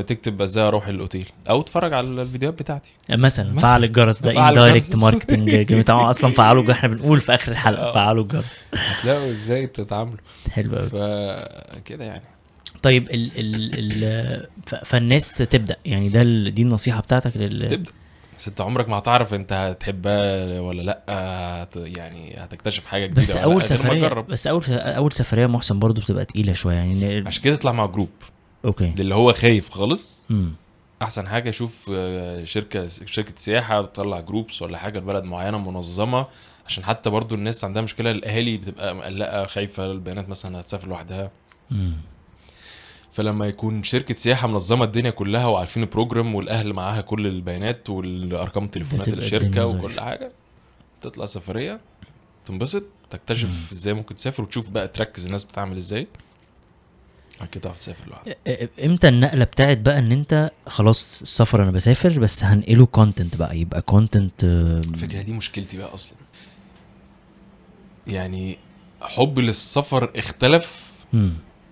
تكتب 0.00 0.42
إزاي 0.42 0.64
أروح 0.64 0.86
الأوتيل 0.88 1.28
أو 1.50 1.62
تتفرج 1.62 1.92
على 1.92 2.06
الفيديوهات 2.06 2.58
بتاعتي. 2.58 2.90
مثلا 3.10 3.50
مثلاً. 3.52 3.60
فعل 3.60 3.84
الجرس 3.84 4.22
ده 4.22 4.32
فعل 4.32 4.48
indirect 4.58 4.86
الجرس. 4.86 5.02
marketing 5.04 5.82
طبعا 5.82 6.10
أصلا 6.10 6.32
فعلوا 6.32 6.72
إحنا 6.72 6.88
بنقول 6.88 7.20
في 7.20 7.34
آخر 7.34 7.52
الحلقة 7.52 7.82
آه. 7.82 7.94
فعلوا 7.94 8.22
الجرس. 8.22 8.62
هتلاقوا 8.74 9.30
إزاي 9.30 9.66
تتعاملوا. 9.66 10.18
حلو 10.50 10.76
قوي 10.76 10.88
فكده 10.90 12.04
يعني. 12.04 12.22
طيب 12.82 13.10
ال 13.10 13.30
ال 13.38 14.04
ال 14.04 14.46
فالناس 14.84 15.34
تبدأ 15.38 15.76
يعني 15.84 16.08
ده 16.08 16.22
دي 16.50 16.62
النصيحة 16.62 17.00
بتاعتك 17.00 17.36
لل 17.36 17.66
تبدأ. 17.70 17.90
بس 18.38 18.48
أنت 18.48 18.60
عمرك 18.60 18.88
ما 18.88 18.98
هتعرف 18.98 19.34
أنت 19.34 19.52
هتحبها 19.52 20.60
ولا 20.60 20.82
لأ 20.82 21.02
هت 21.62 21.76
يعني 21.76 22.34
هتكتشف 22.38 22.86
حاجة 22.86 23.06
جديدة 23.06 23.20
بس 23.22 23.36
أول 23.36 23.64
سفرية. 23.64 24.08
بس 24.08 24.46
أول 24.46 24.64
أول 24.70 25.12
سفرية 25.12 25.46
محسن 25.46 25.78
برضو 25.78 26.00
بتبقى 26.00 26.24
تقيلة 26.24 26.52
شوية 26.52 26.74
يعني 26.74 27.24
عشان 27.26 27.42
كده 27.42 27.54
اطلع 27.54 27.72
مع 27.72 27.86
group 27.86 28.08
okay. 28.64 28.94
للي 28.98 29.14
هو 29.14 29.32
خايف 29.32 29.70
خالص. 29.70 30.24
امم 30.30 30.52
أحسن 31.02 31.28
حاجة 31.28 31.50
شوف 31.50 31.90
آه، 31.94 32.44
شركة 32.44 32.88
شركة 32.88 33.32
سياحة 33.36 33.80
بتطلع 33.80 34.20
groups 34.20 34.62
ولا 34.62 34.78
حاجة 34.78 34.98
لبلد 34.98 35.24
معينة 35.24 35.58
منظمة 35.58 36.26
عشان 36.66 36.84
حتى 36.84 37.10
برضو 37.10 37.34
الناس 37.34 37.64
عندها 37.64 37.82
مشكلة 37.82 38.10
الأهالي 38.10 38.56
بتبقى 38.56 38.94
مقلقة 38.94 39.46
خايفة 39.46 39.92
البنات 39.92 40.28
مثلا 40.28 40.60
هتسافر 40.60 40.88
لوحدها. 40.88 41.30
امم 41.72 41.96
فلما 43.12 43.46
يكون 43.46 43.82
شركة 43.82 44.14
سياحة 44.14 44.48
منظمة 44.48 44.84
الدنيا 44.84 45.10
كلها 45.10 45.46
وعارفين 45.46 45.82
ال 45.82 45.88
program 45.88 46.34
والأهل 46.34 46.72
معاها 46.72 47.00
كل 47.00 47.26
البيانات 47.26 47.90
والأرقام 47.90 48.66
تليفونات 48.68 49.08
الشركة 49.08 49.66
وكل. 49.66 50.00
حاجة 50.00 50.32
تطلع 51.00 51.26
سفرية 51.26 51.80
تنبسط 52.46 52.82
تكتشف 53.10 53.48
مم. 53.48 53.54
إزاي 53.72 53.94
ممكن 53.94 54.14
تسافر 54.14 54.42
وتشوف 54.42 54.70
بقى 54.70 54.88
تركز 54.88 55.26
الناس 55.26 55.44
بتعمل 55.44 55.76
إزاي. 55.76 56.06
بعد 57.42 57.50
كده 57.50 57.62
تعرف 57.62 57.76
تسافر 57.76 58.06
لوحدك 58.08 58.38
إمتى 58.84 59.08
النقلة 59.08 59.44
بتاعت 59.44 59.78
بقى 59.78 59.98
إن 59.98 60.12
أنت 60.12 60.50
خلاص 60.66 61.22
السفر 61.22 61.62
أنا 61.62 61.70
بسافر 61.70 62.18
بس 62.18 62.44
هنقله 62.44 62.86
content 62.86 63.36
بقى 63.36 63.58
يبقى 63.58 63.82
content 63.82 64.44
الفكرة 64.44 65.22
دي 65.22 65.32
مشكلتي 65.32 65.76
بقى 65.76 65.94
أصلا. 65.94 66.14
يعني 68.06 68.58
حب 69.00 69.38
للسفر 69.38 70.10
اختلف 70.16 70.92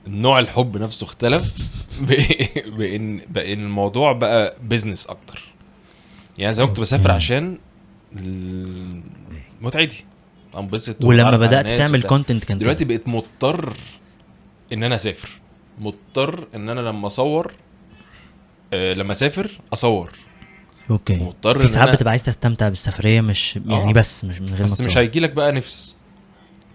نوع 0.07 0.39
الحب 0.39 0.77
نفسه 0.77 1.05
اختلف 1.05 1.55
بإن 2.79 3.19
بإن 3.29 3.61
الموضوع 3.65 4.13
بقى 4.13 4.57
business 4.63 5.07
أكتر. 5.07 5.43
يعني 6.39 6.53
زمان 6.53 6.69
كنت 6.69 6.81
بسافر. 6.81 7.11
عشان 7.11 7.59
متعتي. 9.61 10.05
أنبسط 10.57 11.05
ولما 11.05 11.37
بدأت 11.37 11.67
تعمل. 11.67 12.03
content 12.03 12.45
كان 12.45 12.59
دلوقتي. 12.59 12.85
بقيت 12.85 13.09
مضطر 13.09 13.73
إن 14.73 14.83
أنا 14.83 14.95
أسافر. 14.95 15.31
مضطر 15.79 16.47
إن 16.55 16.69
أنا 16.69 16.81
لما 16.81 17.07
أصور 17.07 17.53
آه، 18.73 18.93
لما 18.95 19.13
أسافر 19.13 19.51
أصور 19.73 20.11
okay 20.91 21.15
مضطر 21.17 21.59
في 21.59 21.67
ساعات 21.67 21.89
أنا- 21.89 21.93
بتبقى 21.93 22.11
عايز 22.11 22.23
تستمتع 22.25 22.69
بالسفرية 22.69 23.21
مش 23.21 23.57
يعني 23.67 23.91
آه. 23.91 23.93
بس 23.93 24.25
مش 24.25 24.41
من 24.41 24.49
غير 24.49 24.59
ما 24.59 24.65
بس 24.65 24.81
مش. 24.81 24.99
هيجي 24.99 25.21
لك 25.21 25.31
بقى 25.33 25.53
نفس 25.53 25.97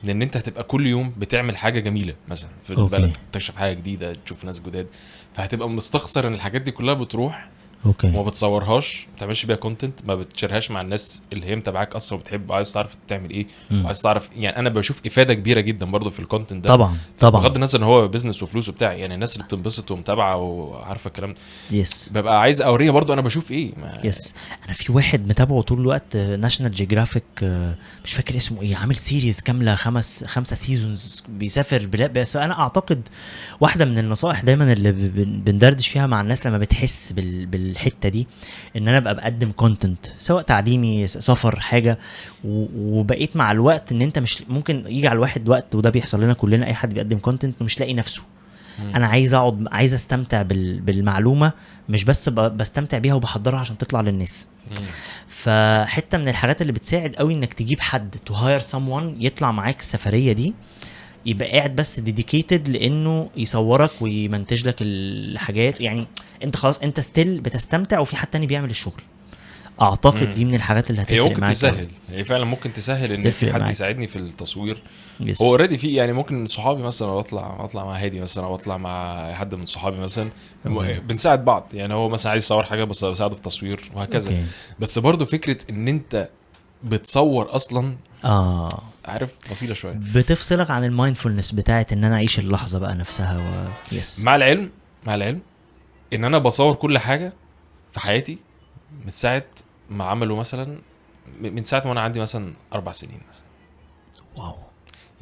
لأن 0.04 0.22
أنت 0.22 0.38
هتبقى 0.38 0.64
كل 0.64 0.86
يوم 0.88 1.14
بتعمل 1.18 1.58
حاجة 1.58 1.80
جميلة 1.80 2.14
مثلا 2.28 2.50
في 2.64 2.78
okay. 2.78 2.96
البلد 2.96 3.14
تكتشف 3.32 3.56
حاجة 3.56 3.74
جديدة 3.74 4.14
تشوف 4.14 4.46
ناس 4.46 4.60
جداد 4.60 4.88
فهتبقى 5.34 5.70
مستخسر 5.70 6.28
إن 6.28 6.34
الحاجات 6.34 6.62
دي 6.62 6.72
كلها 6.72 6.94
بتروح 6.94 7.50
okay. 7.86 8.08
وما 8.08 8.24
بتصورهاش 8.24 9.08
ما 9.10 9.16
بتعملش 9.16 9.46
بيها 9.46 9.56
content 9.56 10.00
ما 10.06 10.16
بت 10.16 10.27
share 10.27 10.55
هاش 10.55 10.72
مع 10.72 10.82
الناس 10.82 11.22
اللي 11.34 11.46
هي 11.46 11.56
متابعاك 11.56 11.96
أصلا 11.96 12.20
وبتحب 12.20 12.52
عايز 12.52 12.74
تعرف 12.74 12.96
بتعمل 13.08 13.30
إيه 13.30 13.48
مم. 13.72 13.84
وعايز 13.84 14.02
تعرف 14.02 14.30
يعني 14.38 14.58
أنا 14.60 14.70
بشوف 14.70 15.02
إفادة 15.06 15.34
كبيرة 15.34 15.60
جدا 15.60 15.86
برضو 15.86 16.10
في 16.10 16.20
ال 16.20 16.25
content 16.25 16.64
ده. 16.64 16.70
طبعا 16.76 16.98
طبعا. 17.20 17.42
بغض 17.42 17.56
النظر 17.56 17.80
إن 17.80 17.84
هو 17.84 18.08
business 18.08 18.44
وفلوس 18.44 18.70
وبتاع 18.70 18.94
يعني 18.94 19.14
الناس 19.14 19.36
اللي 19.36 19.46
بتنبسط 19.48 19.92
ومتابعة 19.92 20.36
وعارفة 20.38 21.08
الكلام 21.08 21.34
ده. 21.34 21.40
yes 21.72 22.10
ببقى 22.12 22.42
عايز 22.42 22.62
أوريها 22.62 22.92
برضو 22.92 23.14
أنا 23.14 23.22
بشوف 23.22 23.52
إيه 23.52 23.72
ما 23.78 24.00
yes 24.04 24.34
أنا 24.66 24.74
في 24.74 24.92
واحد 24.92 25.28
متابعه 25.28 25.62
طول 25.62 25.80
الوقت 25.82 26.18
ناشونال 26.18 26.72
جيوغرافيك 26.72 27.24
مش 28.04 28.14
فاكر 28.14 28.36
اسمه 28.36 28.62
إيه 28.62 28.76
عامل 28.76 28.96
series 28.96 29.40
كاملة 29.42 29.76
خمس 29.76 30.24
خمسة 30.24 30.56
seasons 30.56 31.24
بيسافر 31.30 31.86
بلاد 31.86 32.14
بس 32.20 32.36
أنا 32.36 32.60
أعتقد 32.60 33.02
واحدة 33.60 33.86
من 33.86 33.98
النصائح 33.98 34.42
دايما 34.42 34.74
اللي 34.74 34.92
بندردش 35.26 35.88
فيها 35.88 36.08
مع 36.08 36.22
الناس 36.22 36.46
لما 36.48 36.58
بتحس 36.58 37.12
بال- 37.12 37.46
بالحته 37.76 38.10
دي 38.10 38.28
إن 38.78 38.88
أنا 38.88 38.98
أبقى 38.98 39.16
بقدم 39.16 39.52
content 39.52 40.06
سواء 40.20 40.44
تعليمي 40.44 41.08
سفر 41.08 41.60
حاجة 41.60 42.00
وبقيت 42.46 43.36
مع 43.36 43.52
الوقت 43.52 43.92
إن 43.92 44.02
أنت 44.02 44.20
مش 44.20 44.44
ممكن 44.50 44.84
يجي 44.88 45.08
على 45.08 45.16
الواحد 45.16 45.50
وقت 45.50 45.76
وده 45.76 45.90
بيحصل 45.90 46.24
لنا 46.24 46.34
كلنا 46.34 46.66
أي 46.66 46.74
حد 46.74 46.94
بيقدم 46.94 47.18
content 47.18 47.62
ومش 47.62 47.80
لاقي 47.80 47.94
نفسه. 47.94 48.24
أنا 48.80 49.08
عايز 49.08 49.34
أقعد 49.34 49.68
عايز 49.72 49.94
أستمتع 49.94 50.42
بال... 50.42 50.82
بالمعلومة 50.82 51.52
مش 51.90 52.04
بس. 52.04 52.30
بستمتع 52.30 52.98
بيها 52.98 53.14
وبحضرها 53.14 53.60
عشان 53.60 53.78
تطلع 53.78 54.02
للناس. 54.02 54.48
فحتة 55.28 56.18
من 56.18 56.28
الحاجات 56.28 56.62
اللي 56.62 56.74
بتساعد 56.74 57.16
قوي 57.16 57.34
إنك 57.34 57.54
تجيب 57.54 57.80
حد 57.80 58.16
to 58.26 58.34
hire 58.34 58.62
someone 58.62 59.14
يطلع 59.20 59.52
معاك 59.52 59.80
السفرية 59.80 60.34
دي 60.34 60.54
يبقى 61.26 61.52
قاعد 61.52 61.76
بس 61.76 62.00
dedicated 62.00 62.70
لإنه 62.70 63.30
يصورك 63.38 63.92
ويمنتج 64.02 64.68
لك 64.68 64.76
الحاجات 64.82 65.82
يعني 65.82 66.08
أنت 66.44 66.56
خلاص 66.56 66.80
أنت 66.80 67.00
still 67.00 67.42
بتستمتع 67.42 68.00
وفي 68.00 68.16
حد 68.16 68.28
تاني 68.28 68.48
بيعمل 68.48 68.70
الشغل 68.70 69.02
أعتقد 69.82 70.28
مم. 70.28 70.34
دي 70.34 70.46
من 70.46 70.56
الحاجات 70.56 70.90
اللي 70.90 71.02
هي 71.02 71.06
هتفرق 71.06 71.24
ممكن 71.26 71.42
معاك 71.42 71.54
تسهل 71.54 71.88
هي 72.10 72.24
فعلا 72.24 72.46
ممكن 72.46 72.74
تسهل 72.74 73.12
إن 73.12 73.32
في 73.32 73.54
حد 73.54 73.60
معاك. 73.60 73.72
يساعدني 73.72 74.08
في 74.08 74.16
التصوير 74.16 74.82
yes. 75.20 75.42
هو 75.42 75.48
already 75.50 75.78
في 75.78 75.94
يعني 75.94 76.14
ممكن 76.14 76.46
صحابي 76.46 76.82
مثلا 76.84 77.20
أطلع 77.20 77.58
أطلع 77.66 77.86
مع 77.86 77.96
هادي 77.96 78.20
مثلا 78.20 78.46
أو 78.46 78.56
أطلع 78.56 78.78
مع 78.78 79.34
حد 79.34 79.56
من 79.56 79.66
صحابي 79.66 79.98
مثلا 79.98 80.30
okay. 80.68 81.00
بنساعد 81.00 81.46
بعض 81.46 81.68
يعني 81.74 81.94
هو 81.94 82.10
مثلا 82.10 82.32
عايز 82.32 82.44
يصور 82.44 82.64
حاجة 82.64 82.84
بس 82.84 83.06
بساعده 83.06 83.36
في 83.36 83.42
تصوير 83.42 83.82
وهكذا 83.96 84.30
okay. 84.30 84.44
بس 84.80 85.00
برضو 85.00 85.26
فكرة 85.26 85.58
إن 85.70 85.88
أنت 85.88 86.30
بتصور 86.84 87.56
أصلا 87.56 87.96
آه 88.26 88.70
عارف 89.06 89.34
فصيلة 89.40 89.74
شوية. 89.74 90.00
بتفصلك 90.16 90.70
عن 90.70 90.84
ال 90.84 90.89
mindfulness 90.89 91.52
بتاعت 91.52 91.94
إن 91.94 92.04
أنا 92.04 92.16
أعيش 92.16 92.40
اللحظة 92.40 92.80
بقى 92.80 92.96
نفسها 92.96 93.38
و... 93.38 93.68
yes 93.96 94.20
مع 94.20 94.36
العلم 94.36 94.70
مع 95.06 95.16
العلم 95.16 95.42
إن 96.14 96.24
أنا 96.26 96.38
بصور 96.38 96.76
كل 96.76 96.98
حاجة 96.98 97.34
في 97.92 98.00
حياتي 98.00 98.38
من 99.06 99.10
ساعة 99.12 99.44
ما 99.90 100.04
عملوا 100.04 100.38
مثلا 100.40 100.78
من 101.42 101.64
ساعة 101.64 101.82
ما 101.86 101.92
أنا 101.92 102.02
عندي 102.02 102.20
مثلا 102.20 102.54
أربع 102.74 102.92
سنين 102.92 103.20
مثلا. 103.30 103.44
واو. 104.44 104.56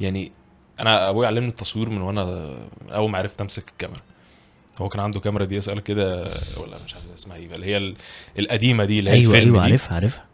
يعني 0.00 0.32
أنا 0.80 1.10
أبويا 1.10 1.26
علمني 1.28 1.48
التصوير 1.48 1.90
من 1.90 2.00
وأنا 2.00 2.54
أول 2.90 3.10
ما 3.10 3.18
عرفت 3.18 3.40
أمسك 3.40 3.68
الكاميرا. 3.68 4.02
هو 4.80 4.88
كان 4.88 5.00
عنده 5.00 5.20
كاميرا 5.20 5.44
دي 5.44 5.58
اسال 5.58 5.80
كده 5.80 6.20
ولا 6.56 6.76
مش 6.86 6.94
عارف 6.94 7.04
اسمها 7.14 7.36
إيه 7.36 7.54
اللي 7.54 7.66
هي 7.66 7.76
ال- 7.76 7.96
القديمة 8.38 8.84
دي 8.84 8.98
اللي 8.98 9.10
هي 9.10 9.14
أيوه 9.14 9.32
الفيلم 9.34 9.54
أيوه 9.54 9.66
دي. 9.66 9.70
عارفها 9.72 9.94
عارفها. 9.94 10.24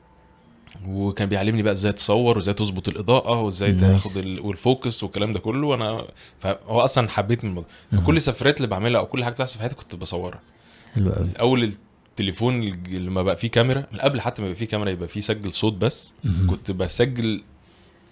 وكان 0.88 1.28
بيعلمني 1.28 1.62
بقى 1.62 1.72
إزاي 1.72 1.92
تصور 1.92 2.36
وإزاي 2.36 2.54
تظبط 2.54 2.88
الإضاءة 2.88 3.40
وإزاي. 3.40 3.72
تاخد 3.72 4.16
ال... 4.16 4.40
والفوكس 4.40 5.02
والكلام 5.02 5.32
ده 5.32 5.40
كله. 5.40 5.66
وأنا 5.66 6.06
فهو 6.40 6.80
أصلا 6.80 7.08
حبيت 7.08 7.44
من 7.44 7.50
الموضوع 7.50 7.70
فكل 7.92 8.16
السفرات 8.16 8.56
اللي 8.56 8.68
بعملها 8.68 9.00
أو 9.00 9.06
كل 9.06 9.24
حاجة 9.24 9.32
بتحصل 9.32 9.54
في 9.54 9.60
حياتي 9.60 9.74
كنت 9.74 9.94
بصورها. 9.94 10.40
حلو 10.94 11.12
قوي 11.12 11.28
أول 11.40 11.72
التليفون 12.10 12.82
لما 12.90 13.22
بقى 13.22 13.36
فيه 13.36 13.48
كاميرا 13.48 13.86
من 13.92 14.00
قبل 14.00 14.20
حتى 14.20 14.42
ما 14.42 14.48
يبقى 14.48 14.58
فيه 14.58 14.66
كاميرا 14.66 14.90
يبقى 14.90 15.08
فيه 15.08 15.20
سجل 15.20 15.52
صوت 15.52 15.72
بس. 15.72 16.14
كنت 16.50 16.70
بسجل 16.70 17.42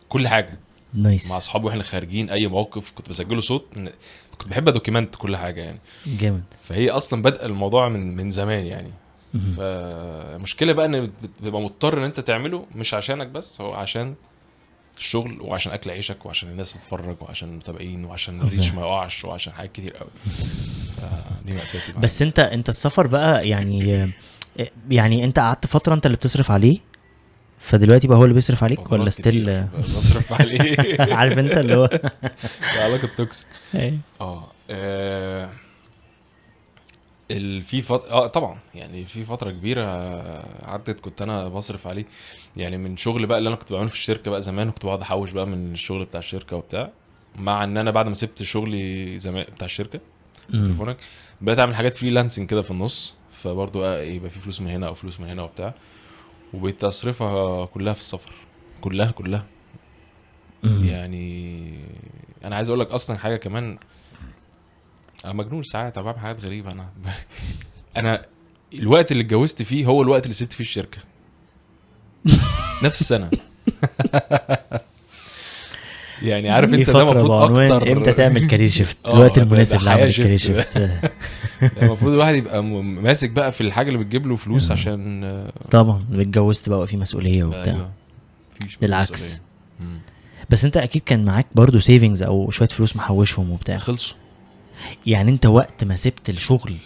كل 0.08 0.28
حاجة. 0.28 0.58
nice 0.94 1.30
مع 1.30 1.36
أصحابي 1.36 1.66
وإحنا 1.66 1.82
خارجين 1.82 2.30
أي 2.30 2.46
موقف 2.46 2.92
كنت 2.92 3.08
بسجله 3.08 3.40
صوت. 3.40 3.66
كنت 4.38 4.48
بحب 4.48 4.68
ا 4.68 4.73
document 4.73 5.14
كل 5.16 5.36
حاجة 5.36 5.60
يعني. 5.60 5.78
جامد. 6.06 6.42
فهي 6.62 6.90
أصلا 6.90 7.22
بدأ 7.22 7.46
الموضوع 7.46 7.88
من 7.88 8.16
من 8.16 8.30
زمان 8.30 8.66
يعني. 8.66 8.90
مهم. 9.34 9.52
فالمشكلة 9.52 10.72
بقى 10.72 10.86
إن 10.86 11.10
بتبقى 11.40 11.60
مضطر 11.62 11.98
إن 11.98 12.04
أنت 12.04 12.20
تعمله 12.20 12.66
مش 12.74 12.94
عشانك 12.94 13.26
بس 13.26 13.60
هو 13.60 13.74
عشان 13.74 14.14
الشغل 14.98 15.38
وعشان 15.40 15.72
أكل 15.72 15.90
عيشك 15.90 16.26
وعشان 16.26 16.48
الناس 16.48 16.72
بتتفرج 16.72 17.16
وعشان 17.20 17.48
المتابعين 17.48 18.04
وعشان. 18.04 18.40
ال 18.42 18.47
reach 18.47 18.72
ما 18.72 18.82
يقعش 18.82 19.24
وعشان 19.24 19.52
حاجات 19.52 19.72
كتير 19.72 19.96
قوي 19.96 20.08
دي 21.46 21.54
مأساتي. 21.54 21.92
بس 21.92 22.22
أنت 22.22 22.38
أنت 22.38 22.68
السفر 22.68 23.06
بقى 23.06 23.48
يعني 23.48 24.08
يعني 24.90 25.24
أنت 25.24 25.38
قعدت 25.38 25.66
فترة 25.66 25.94
أنت 25.94 26.06
اللي 26.06 26.16
بتصرف 26.16 26.50
عليه 26.50 26.78
فدلوقتي 27.60 28.08
بقى 28.08 28.18
هو 28.18 28.22
اللي 28.24 28.34
بيصرف 28.34 28.64
عليك 28.64 28.92
ولا 28.92 29.10
still 29.10 29.64
بصرف 29.96 30.32
عليه 30.32 30.76
عارف 31.14 31.38
أنت 31.38 31.52
اللي 31.58 31.76
هو 31.76 31.88
علاقة 32.82 33.08
toxic 33.16 33.46
إيه. 33.74 33.98
آه 34.20 34.52
آه، 34.70 35.50
ال 37.30 37.62
في 37.62 37.82
فترة 37.82 38.10
آه 38.10 38.26
طبعا. 38.26 38.58
يعني 38.74 39.04
في 39.04 39.24
فترة 39.24 39.50
كبيرة 39.50 39.82
عدت 40.70 41.00
كنت 41.00 41.22
أنا 41.22 41.48
بصرف 41.48 41.86
عليه. 41.86 42.04
يعني 42.56 42.76
من 42.78 42.96
شغل 42.96 43.26
بقى 43.26 43.38
اللي 43.38 43.48
أنا 43.48 43.56
كنت 43.56 43.72
بعمله 43.72 43.88
في 43.88 43.94
الشركة 43.94 44.30
بقى 44.30 44.42
زمان 44.42 44.70
كنت 44.70 44.86
بقعد 44.86 45.00
أحوش 45.00 45.30
بقى 45.30 45.46
من 45.46 45.72
الشغل 45.72 46.04
بتاع 46.04 46.18
الشركة 46.20 46.56
وبتاع. 46.56 46.90
مع 47.36 47.64
إن 47.64 47.76
أنا 47.76 47.90
بعد 47.90 48.06
ما 48.08 48.14
سبت 48.14 48.42
شغلي 48.42 49.18
زمان 49.18 49.44
بتاع 49.54 49.64
الشركة. 49.66 50.00
تليفونك 50.52 50.96
بقيت 51.40 51.58
أعمل 51.58 51.74
حاجات 51.74 51.96
فريلانسنج 51.96 52.48
كده 52.50 52.62
في 52.62 52.70
النص. 52.70 53.14
فبرضه 53.32 53.86
آه، 53.86 54.02
يبقى 54.02 54.30
في 54.30 54.40
فلوس 54.40 54.60
من 54.60 54.68
هنا 54.68 54.86
أو 54.88 54.94
فلوس 54.94 55.20
من 55.20 55.28
هنا 55.28 55.42
وبتاع. 55.42 55.74
وبقيت 56.54 56.84
أصرفها 56.84 57.66
كلها 57.66 57.92
في 57.92 58.00
السفر. 58.00 58.32
كلها 58.80 59.10
كلها. 59.10 59.44
يعني 60.64 61.74
أنا 62.44 62.56
عايز 62.56 62.68
أقول 62.68 62.80
لك 62.80 62.90
أصلا 62.90 63.18
حاجة 63.18 63.36
كمان 63.36 63.78
مجنون 65.24 65.62
ساعات 65.62 65.98
بعمل 65.98 66.18
حاجات 66.18 66.44
غريبة. 66.44 66.72
أنا 66.72 66.88
أنا 67.96 68.24
الوقت 68.74 69.12
اللي 69.12 69.22
اتجوزت 69.22 69.62
فيه 69.62 69.86
هو 69.86 70.02
الوقت 70.02 70.24
اللي 70.24 70.34
سبت 70.34 70.52
فيه 70.52 70.64
الشركة. 70.64 70.98
نفس 72.84 73.00
السنة. 73.00 73.30
يعني 76.22 76.50
عارف 76.50 76.74
أنت 76.74 76.90
ده 76.90 77.02
المفروض 77.02 77.30
أكتر. 77.30 77.92
إمتى 77.92 78.12
تعمل 78.12 78.46
career 78.46 78.68
shift؟ 78.68 78.96
آه، 79.06 79.12
الوقت 79.14 79.38
المناسب 79.38 79.82
لعمل 79.82 80.14
shift. 80.14 80.36
shift. 80.36 81.00
المفروض 81.82 82.12
الواحد 82.12 82.34
يبقى 82.34 82.62
ماسك 82.62 83.30
بقى 83.30 83.52
في 83.52 83.60
الحاجة 83.60 83.88
اللي 83.88 83.98
بتجيب 83.98 84.26
له 84.26 84.36
فلوس 84.36 84.70
عشان 84.70 85.24
آه، 85.24 85.52
طبعا 85.70 86.04
اتجوزت 86.12 86.68
بقى 86.68 86.86
في 86.86 86.96
مسؤولية 86.96 87.44
وبتاع. 87.44 87.90
مفيش 88.60 88.76
بالعكس. 88.76 89.40
بس 90.50 90.64
أنت 90.64 90.76
أكيد 90.76 91.02
كان 91.06 91.24
معاك 91.24 91.46
برضو 91.54 91.78
savings 91.78 92.22
أو 92.22 92.50
شوية 92.50 92.68
فلوس 92.68 92.96
محوشهم 92.96 93.50
وبتاع. 93.50 93.76
خلصوا. 93.76 94.16
يعني 95.06 95.30
انت 95.30 95.46
وقت 95.46 95.84
ما 95.84 95.96
سبت 95.96 96.28
الشغل 96.30 96.76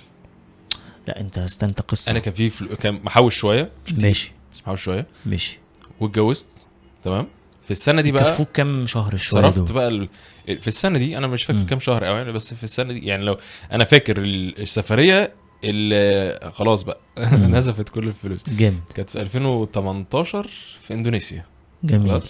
لا 1.06 1.20
انت 1.20 1.38
استنت 1.38 1.80
قصة. 1.80 2.10
أنا 2.10 2.18
كان 2.18 2.34
في 2.34 2.50
فلو... 2.50 2.76
كان 2.76 2.94
محوش 3.04 3.36
شوية. 3.36 3.70
مش 3.86 3.92
كتير، 3.92 4.04
ماشي. 4.04 4.32
بس 4.54 4.60
محوش 4.62 4.82
شوية. 4.82 5.06
ماشي. 5.26 5.58
واتجوزت 6.00 6.66
تمام؟ 7.04 7.26
في 7.64 7.70
السنة 7.70 8.02
دي 8.02 8.12
بقى 8.12 8.24
كفوك 8.24 8.48
كام 8.52 8.86
شهر 8.86 9.16
شوية 9.16 9.42
صرفت؟ 9.50 9.72
بقى 9.72 9.88
ال... 9.88 10.08
في 10.46 10.68
السنة 10.68 10.98
دي 10.98 11.18
أنا 11.18 11.26
مش 11.26 11.44
فاكر 11.44 11.58
مم. 11.58 11.66
كام 11.66 11.80
شهر 11.80 12.04
قوي 12.04 12.16
يعني 12.18 12.32
بس 12.32 12.54
في 12.54 12.64
السنة 12.64 12.92
دي 12.92 13.06
يعني 13.06 13.24
لو 13.24 13.38
أنا 13.72 13.84
فاكر 13.84 14.18
ال- 14.18 14.60
السفرية 14.62 15.32
اللي 15.64 16.50
خلاص 16.54 16.82
بقى. 16.82 17.00
نزفت 17.58 17.88
كل 17.88 18.08
الفلوس. 18.08 18.50
جامد. 18.50 18.80
كانت 18.94 19.10
في 19.10 19.20
2018 19.22 20.50
في 20.80 20.94
إندونيسيا. 20.94 21.44
جميل. 21.84 22.22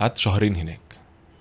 قعدت 0.00 0.16
شهرين 0.16 0.56
هناك. 0.56 0.80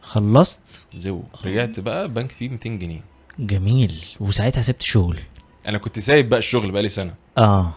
خلصت؟ 0.02 0.88
زو. 0.96 1.24
رجعت 1.46 1.80
بقى 1.80 2.08
بنك 2.10 2.32
فيه 2.32 2.50
200 2.50 2.70
جنيه. 2.70 3.02
جميل. 3.41 4.06
وساعتها 4.19 4.62
سبت 4.62 4.82
شغل. 4.82 5.19
أنا 5.67 5.77
كنت 5.77 5.99
سايب 5.99 6.30
بقى 6.30 6.39
الشغل 6.39 6.71
بقى 6.71 6.82
لي 6.82 6.89
سنة. 6.89 7.13
آه. 7.38 7.73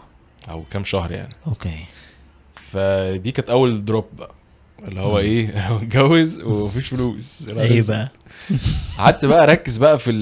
أو 0.50 0.64
كام 0.70 0.84
شهر 0.84 1.12
يعني. 1.12 1.34
okay. 1.46 1.84
فدي 2.54 3.32
كانت 3.32 3.50
أول 3.50 3.84
drop 3.84 4.04
بقى. 4.18 4.33
اللي 4.88 5.00
هو 5.00 5.18
إيه؟ 5.18 5.48
أنا 5.66 5.74
متجوز 5.74 6.40
ومفيش 6.40 6.88
فلوس. 6.88 7.48
إيه 7.48 7.82
بقى؟ 7.86 8.10
قعدت 8.98 9.24
بقى 9.24 9.42
أركز 9.42 9.76
بقى 9.76 9.98
في 9.98 10.12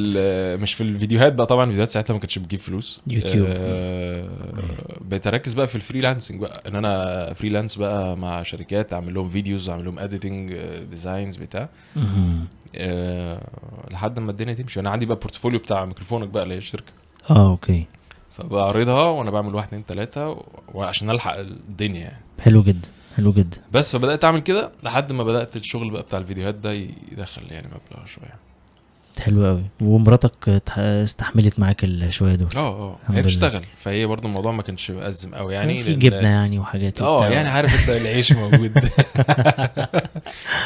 مش 0.61 0.75
في 0.75 0.81
الفيديوهات 0.83 1.33
بقى 1.33 1.47
طبعا 1.47 1.65
الفيديوهات 1.65 1.91
ساعتها 1.91 2.15
ما 2.15 2.21
كانتش 2.21 2.39
بتجيب 2.39 2.61
فلوس. 2.61 3.01
يوتيوب. 3.07 3.47
آه 3.51 4.29
بقيت 5.01 5.27
أركز 5.27 5.55
بقى 5.55 5.67
في 5.67 5.77
ال 5.77 5.82
freelancing 5.82 6.41
بقى 6.41 6.63
إن 6.69 6.77
أنا 6.77 7.35
freelance 7.35 7.77
بقى 7.77 8.17
مع 8.17 8.43
شركات 8.43 8.93
أعمل 8.93 9.15
لهم 9.15 9.29
videos 9.29 9.71
أعمل 9.71 9.85
لهم 9.85 9.99
editing 9.99 10.53
designs 10.91 11.37
بتاع. 11.37 11.69
آه 12.77 13.49
لحد 13.91 14.19
ما 14.21 14.31
الدنيا 14.31 14.55
تمشي. 14.55 14.81
أنا 14.81 14.91
عندي 14.91 15.07
بقى 15.07 15.17
portfolio 15.17 15.59
بتاع 15.59 15.85
ميكروفونك 15.85 16.29
بقى 16.29 16.43
اللي 16.43 16.55
هي 16.55 16.59
الشركة. 16.59 16.93
آه 17.31 17.51
أوكي. 17.51 17.87
فبعرضها 18.31 19.03
وأنا 19.09 19.31
بعمل 19.31 19.55
واحد 19.55 19.67
اتنين 19.69 19.87
تلاتة 19.87 20.45
وعشان 20.75 21.11
ألحق 21.11 21.37
الدنيا 21.37 22.01
يعني. 22.01 22.23
حلو 22.39 22.63
جدا. 22.63 22.89
حلو 23.17 23.33
جدا. 23.33 23.57
بس 23.73 23.97
فبدأت 23.97 24.25
أعمل 24.25 24.41
كده 24.41 24.71
لحد 24.83 25.13
ما 25.13 25.25
بدأت 25.25 25.57
الشغل 25.57 25.91
بقى 25.91 26.03
بتاع 26.03 26.19
الفيديوهات 26.19 26.55
ده 26.55 26.73
يدخل 27.13 27.43
يعني 27.51 27.67
مبلغ 27.67 28.07
شوية. 28.07 28.43
حلو 29.21 29.47
قوي 29.47 29.63
ومراتك 29.81 30.63
استحملت 30.79 31.59
معاك 31.61 31.85
الشويه 31.85 32.35
دول؟ 32.35 32.49
آه 32.57 32.59
آه. 32.59 32.99
هي. 33.09 33.23
بتشتغل. 33.23 33.63
فهي 33.77 34.07
برضو 34.07 34.29
الموضوع 34.29 34.53
ما 34.53 34.63
كانش 34.63 34.91
مأزم 34.91 35.35
قوي 35.35 35.55
يعني 35.55 35.83
في 35.83 35.95
جبنة 35.95 36.29
يعني 36.29 36.59
وحاجات 36.59 37.01
آه. 37.01 37.29
يعني 37.29 37.49
عارف 37.49 37.81
أنت 37.81 38.01
العيش 38.01 38.33
موجود. 38.33 38.73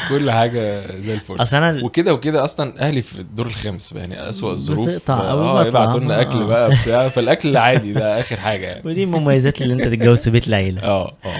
كل 0.09 0.31
حاجة 0.31 0.87
زي 1.01 1.13
الفل. 1.13 1.41
أصل 1.41 1.57
أنا 1.57 1.83
وكده 1.83 2.13
وكده 2.13 2.43
أصلا 2.43 2.87
أهلي 2.87 3.01
في 3.01 3.19
الدور 3.19 3.45
الخامس 3.45 3.91
يعني 3.91 4.29
أسوأ 4.29 4.51
الظروف 4.51 4.89
بتقطع 4.89 5.31
أوي 5.31 5.41
آه. 5.41 5.65
يبعتوا 5.65 5.99
لنا 5.99 6.21
أكل. 6.21 6.45
بقى 6.45 6.69
بتاع. 6.81 7.09
فالأكل 7.09 7.57
عادي 7.57 7.93
ده 7.93 8.19
آخر 8.19 8.35
حاجة 8.35 8.65
يعني. 8.65 8.81
ودي 8.85 9.03
المميزات 9.03 9.61
اللي 9.61 9.73
أنت 9.73 9.83
تتجوز 9.83 10.23
في 10.23 10.29
بيت 10.29 10.47
العيلة. 10.47 10.83
آه 10.83 11.13
آه. 11.25 11.37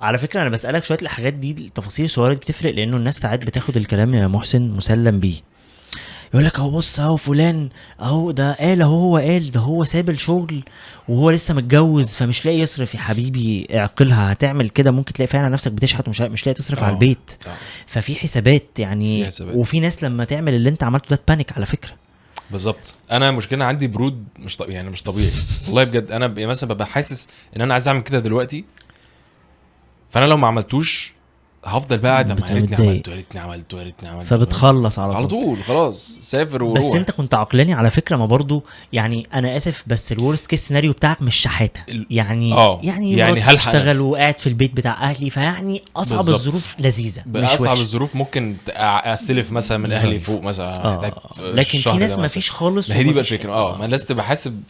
على 0.00 0.18
فكرة 0.18 0.42
أنا 0.42 0.50
بسألك 0.50 0.84
شوية 0.84 0.98
الحاجات 1.02 1.32
دي 1.34 1.50
التفاصيل 1.50 2.04
الصغيرة 2.04 2.34
دي 2.34 2.40
بتفرق؟ 2.40 2.74
لأنه 2.74 2.96
الناس 2.96 3.18
ساعات 3.18 3.38
بتاخد 3.44 3.76
الكلام 3.76 4.14
يا 4.14 4.26
محسن 4.26 4.70
مسلم 4.70 5.20
بيه. 5.20 5.34
يقول 6.34 6.44
لك 6.46 6.58
أهو 6.58 6.70
بص 6.70 7.00
أهو 7.00 7.16
فلان 7.16 7.68
أهو 8.00 8.30
ده 8.30 8.52
قال 8.52 8.82
أهو 8.82 8.92
هو 9.00 9.16
قال 9.16 9.50
ده 9.50 9.60
هو 9.60 9.84
ساب 9.84 10.10
الشغل 10.10 10.62
وهو 11.08 11.30
لسه 11.30 11.54
متجوز 11.54 12.14
فمش 12.14 12.46
لاقي 12.46 12.58
يصرف. 12.58 12.94
يا 12.94 13.00
حبيبي 13.00 13.66
اعقلها 13.74 14.32
هتعمل 14.32 14.68
كده؟ 14.68 14.90
ممكن 14.90 15.12
تلاقي 15.12 15.26
فعلا 15.28 15.48
نفسك 15.48 15.72
بتشحت 15.72 16.06
ومش 16.08 16.20
مش 16.20 16.46
لاقي 16.46 16.54
تصرف 16.54 16.78
على 16.82 16.90
آه. 16.90 16.94
البيت. 16.94 17.30
آه. 17.46 17.50
ففي 17.86 18.14
حسابات 18.14 18.66
يعني 18.78 19.20
في 19.20 19.26
حسابات. 19.26 19.54
وفي 19.56 19.80
ناس 19.80 20.04
لما 20.04 20.24
تعمل 20.24 20.54
اللي 20.54 20.68
انت 20.68 20.82
عملته 20.82 21.06
ده 21.10 21.16
تبانك 21.16 21.52
على 21.52 21.66
فكرة. 21.66 21.90
بالظبط. 22.50 22.94
أنا 23.12 23.30
مشكلة 23.30 23.64
عندي 23.64 23.86
برود 23.86 24.24
مش 24.38 24.56
طبيعي 24.56 24.74
يعني 24.74 24.90
مش 24.90 25.02
طبيعي. 25.02 25.30
والله 25.66 25.84
بجد 25.84 26.12
أنا 26.12 26.26
ب- 26.26 26.38
مثلا 26.40 26.74
ببقى 26.74 26.86
حاسس 26.86 27.28
إن 27.56 27.60
أنا 27.62 27.72
عايز 27.74 27.88
أعمل 27.88 28.00
كده 28.00 28.18
دلوقتي 28.18 28.64
فأنا 30.10 30.24
لو 30.24 30.36
ما 30.36 30.46
عملتوش 30.46 31.12
هفضل 31.64 31.98
بقى 31.98 32.12
قاعد 32.12 32.28
يا 32.30 32.34
ريتني. 32.54 32.76
عملته 32.86 33.10
يا 33.10 33.16
ريتني 33.16 33.40
عملته 33.40 33.78
يا 33.78 33.82
ريتني 33.82 34.08
عملته 34.08 34.36
فبتخلص 34.36 34.98
على 34.98 35.08
طول 35.12 35.16
على 35.18 35.26
طول 35.26 35.62
خلاص 35.62 36.18
سافر 36.22 36.64
وروح 36.64 36.78
بس 36.78 36.94
انت 36.94 37.10
كنت 37.10 37.34
عقلاني 37.34 37.72
على 37.74 37.90
فكرة 37.90 38.16
ما 38.16 38.26
برضو 38.26 38.64
يعني 38.92 39.26
أنا 39.34 39.56
آسف 39.56 39.84
بس 39.86 40.12
ال 40.12 40.18
worst 40.18 40.46
case 40.46 40.68
scenario 40.68 40.92
بتاعك 40.92 41.22
مش 41.22 41.36
شحاتة 41.36 41.80
يعني 42.10 42.52
آه، 42.52 42.80
يعني 42.82 43.12
يعني 43.12 43.40
بتشتغل 43.40 43.88
نفسي. 43.88 43.98
وقاعد 43.98 44.38
في 44.40 44.46
البيت 44.46 44.72
بتاع 44.76 45.02
أهلي 45.10 45.30
فيعني 45.30 45.82
أصعب 45.96 46.18
بالظبط. 46.18 46.34
الظروف 46.38 46.74
لذيذة 46.78 47.22
مش 47.26 47.32
باصعب 47.40 47.60
وحشة 47.60 47.80
الظروف 47.82 48.16
ممكن 48.16 48.56
أستلف 48.68 49.52
مثلا 49.52 49.78
من 49.78 49.92
أهلي. 49.92 50.20
فوق 50.20 50.42
مثلا 50.42 50.84
آه. 50.84 51.12
لكن 51.38 51.78
في 51.78 51.92
ناس 51.98 52.18
ما. 52.18 52.28
فيش 52.28 52.50
خالص 52.50 52.90
ما 52.90 52.96
هي 52.96 53.02
دي 53.02 53.10
بقى 53.10 53.20
الفكرة 53.20 53.52
آه 53.52 53.76
ما 53.78 53.84
لازم 53.86 54.06
تبقى 54.06 54.24
حاسب 54.24 54.62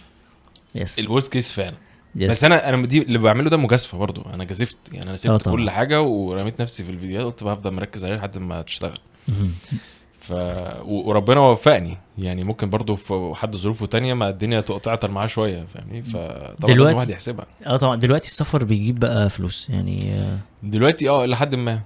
yes 0.75 0.99
ال 0.99 1.04
worst 1.04 1.33
case 1.33 1.53
فعلا 1.53 1.75
yes. 2.19 2.31
بس 2.31 2.45
أنا 2.45 2.69
أنا 2.69 2.87
دي 2.87 2.99
اللي 2.99 3.19
بعمله 3.19 3.51
ده 3.51 3.57
مجازفة 3.57 3.99
برضو. 3.99 4.23
أنا 4.35 4.45
جازفت 4.45 4.77
يعني 4.93 5.09
أنا 5.09 5.17
سبت 5.17 5.43
طبعا. 5.43 5.57
كل 5.57 5.71
حاجة 5.71 6.03
ورميت 6.03 6.63
نفسي 6.63 6.85
في 6.85 6.91
الفيديوهات 6.91 7.27
قلت 7.27 7.45
بقى 7.45 7.55
هفضل 7.55 7.71
مركز 7.71 8.05
عليها 8.05 8.17
لحد 8.17 8.39
ما 8.39 8.63
تشتغل. 8.63 8.99
ف 10.21 10.33
وربنا 10.85 11.41
وفقني. 11.41 11.99
يعني 12.19 12.45
ممكن 12.45 12.71
برضو 12.71 12.95
في 12.95 13.33
حد 13.35 13.57
ظروفه 13.57 13.87
تانية 13.87 14.15
ما 14.15 14.29
الدنيا 14.29 14.61
تق- 14.61 14.79
تعطل 14.79 15.11
معاه 15.11 15.27
شوية 15.27 15.65
فاهمني؟ 15.75 16.03
فطبعا 16.03 16.55
لازم 16.61 16.67
دلوقتي- 16.75 16.91
الواحد 16.93 17.11
يحسبها. 17.11 17.47
آه 17.67 17.77
طبعا. 17.77 17.97
دلوقتي 17.97 18.29
السفر 18.29 18.65
بيجيب 18.65 18.99
بقى 18.99 19.31
فلوس 19.31 19.67
يعني 19.71 20.13
آه، 20.13 20.39
دلوقتي 20.63 21.09
آه 21.09 21.27
لحد 21.27 21.55
ما. 21.55 21.81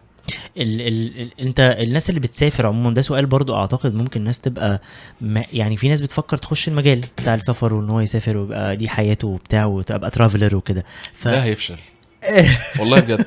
ال 0.56 0.80
ال 0.80 1.20
ال 1.22 1.40
انت 1.40 1.76
الناس 1.80 2.08
اللي 2.10 2.20
بتسافر 2.20 2.66
عموما 2.66 2.94
ده 2.94 3.02
سؤال 3.02 3.26
برضو 3.26 3.56
أعتقد 3.56 3.94
ممكن 3.94 4.20
الناس 4.20 4.40
تبقى 4.40 4.80
ما 5.20 5.44
يعني 5.52 5.76
في 5.76 5.88
ناس 5.88 6.00
بتفكر 6.00 6.36
تخش 6.36 6.68
المجال 6.68 7.04
بتاع 7.18 7.34
السفر 7.34 7.74
وإن 7.74 7.90
هو 7.90 8.00
يسافر 8.00 8.36
ويبقى 8.36 8.76
دي 8.76 8.88
حياته 8.88 9.28
وبتاع 9.28 9.64
وتبقى 9.64 10.10
ترافلر 10.10 10.56
وكده. 10.56 10.84
ف 11.14 11.28
ده 11.28 11.44
هيفشل. 11.44 11.78
والله 12.78 13.00
بجد. 13.00 13.26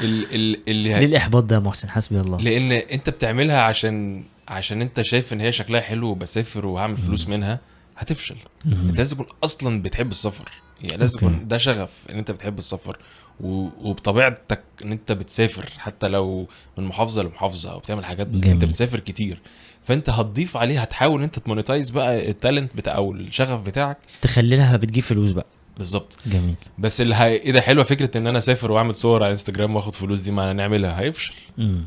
ال 0.00 0.34
ال 0.34 0.60
اللي 0.68 0.88
ليه 0.88 0.96
هي... 0.96 1.04
الاحباط 1.04 1.44
ده 1.44 1.56
يا 1.56 1.60
محسن 1.60 1.90
حسبي 1.90 2.20
الله. 2.20 2.40
لأن 2.40 2.72
أنت 2.72 3.10
بتعملها 3.10 3.60
عشان 3.62 4.24
عشان 4.48 4.82
أنت 4.82 5.00
شايف 5.00 5.32
إن 5.32 5.40
هي 5.40 5.52
شكلها 5.52 5.80
حلو 5.80 6.08
وبسافر 6.08 6.66
وهعمل 6.66 6.96
فلوس 6.96 7.28
منها 7.28 7.60
هتفشل. 7.96 8.36
أنت 8.66 8.98
لازم 8.98 9.16
تكون 9.16 9.26
أصلا 9.44 9.82
بتحب 9.82 10.10
السفر. 10.10 10.50
يعني 10.82 10.96
لازم. 10.96 11.18
يكون 11.18 11.48
ده 11.48 11.56
شغف 11.56 11.90
إن 12.10 12.18
أنت 12.18 12.30
بتحب 12.30 12.58
السفر. 12.58 12.98
وبطبيعتك 13.42 14.62
إن 14.84 14.92
أنت 14.92 15.12
بتسافر 15.12 15.66
حتى 15.78 16.08
لو 16.08 16.46
من 16.78 16.84
محافظة 16.84 17.22
لمحافظة 17.22 17.72
أو 17.72 17.78
بتعمل 17.78 18.04
حاجات 18.04 18.26
بس. 18.26 18.42
أنت 18.42 18.64
بتسافر 18.64 19.00
كتير. 19.00 19.40
فأنت 19.84 20.10
هتضيف 20.10 20.56
عليه 20.56 20.80
هتحاول 20.80 21.18
إن 21.18 21.24
أنت 21.24 21.38
ت 21.38 21.44
monetize 21.44 21.90
بقى 21.90 22.30
ال 22.30 22.37
talent 22.37 22.76
بتاع 22.76 22.96
أو 22.96 23.12
الشغف 23.12 23.60
بتاعك. 23.60 23.98
تخلي 24.22 24.56
لها 24.56 24.76
بتجيب 24.76 25.04
فلوس 25.04 25.30
بقى. 25.30 25.46
بالظبط. 25.76 26.18
جميل. 26.26 26.54
بس 26.78 27.00
اللي 27.00 27.14
هي... 27.14 27.32
إيه 27.32 27.52
ده 27.52 27.60
حلوة 27.60 27.84
فكرة 27.84 28.18
إن 28.18 28.26
أنا 28.26 28.38
أسافر 28.38 28.72
وأعمل 28.72 28.94
صور 28.94 29.22
على 29.22 29.30
انستجرام 29.30 29.76
وآخد 29.76 29.94
فلوس 29.94 30.20
دي 30.20 30.30
ما 30.30 30.52
نعملها. 30.52 31.00
هيفشل. 31.00 31.34
امم 31.58 31.84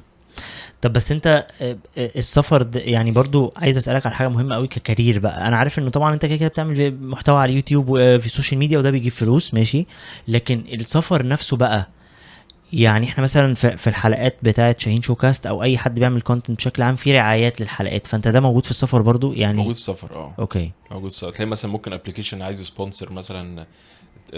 طب 0.84 0.94
بس 0.94 1.12
انت 1.12 1.46
آه، 1.62 1.78
آه، 1.98 2.12
السفر 2.16 2.62
ده 2.62 2.80
يعني 2.80 3.12
برضو 3.12 3.54
عايز 3.58 3.78
أسألك 3.78 4.06
على 4.06 4.16
حاجة 4.16 4.28
مهمة 4.28 4.56
قوي 4.56 4.68
ك 4.68 4.75
career 4.75 5.20
بقى. 5.20 5.48
أنا 5.48 5.58
عارف 5.58 5.80
إنه 5.80 5.90
طبعا 5.90 6.14
أنت 6.14 6.26
كده 6.26 6.36
كده 6.36 6.48
بتعمل 6.48 7.02
محتوى 7.02 7.38
على 7.38 7.52
اليوتيوب 7.52 7.86
وفي 7.90 8.26
ال 8.26 8.31
social 8.31 8.60
media 8.60 8.80
وده 8.80 8.92
بيجيب 8.92 9.12
فلوس 9.12 9.54
ماشي؟ 9.54 9.86
لكن 10.28 10.64
السفر 10.74 11.28
نفسه 11.28 11.58
بقى 11.58 11.88
يعني 12.74 13.08
إحنا 13.08 13.24
مثلا 13.24 13.56
في 13.56 13.88
الحلقات 13.88 14.36
بتاعة 14.44 14.76
شاهين 14.80 15.02
شو 15.02 15.16
كاست 15.16 15.46
أو 15.46 15.64
أي 15.64 15.78
حد 15.78 16.00
بيعمل 16.00 16.22
content 16.22 16.58
بشكل 16.58 16.84
عام 16.84 16.96
في 16.96 17.18
رعايات 17.18 17.62
للحلقات. 17.62 18.08
فأنت 18.08 18.28
ده 18.28 18.40
موجود 18.40 18.66
في 18.66 18.72
السفر 18.72 19.02
برضو؟ 19.02 19.34
يعني 19.34 19.58
موجود 19.58 19.74
في 19.76 19.80
السفر 19.80 20.16
آه. 20.16 20.34
okay. 20.40 20.72
موجود 20.92 21.10
في 21.10 21.16
السفر. 21.16 21.32
تلاقي 21.32 21.50
مثلا 21.50 21.72
ممكن 21.72 21.94
application 21.94 22.42
عايز 22.42 22.62
ي 22.62 22.68
sponsor 22.68 23.12
مثلا 23.12 23.66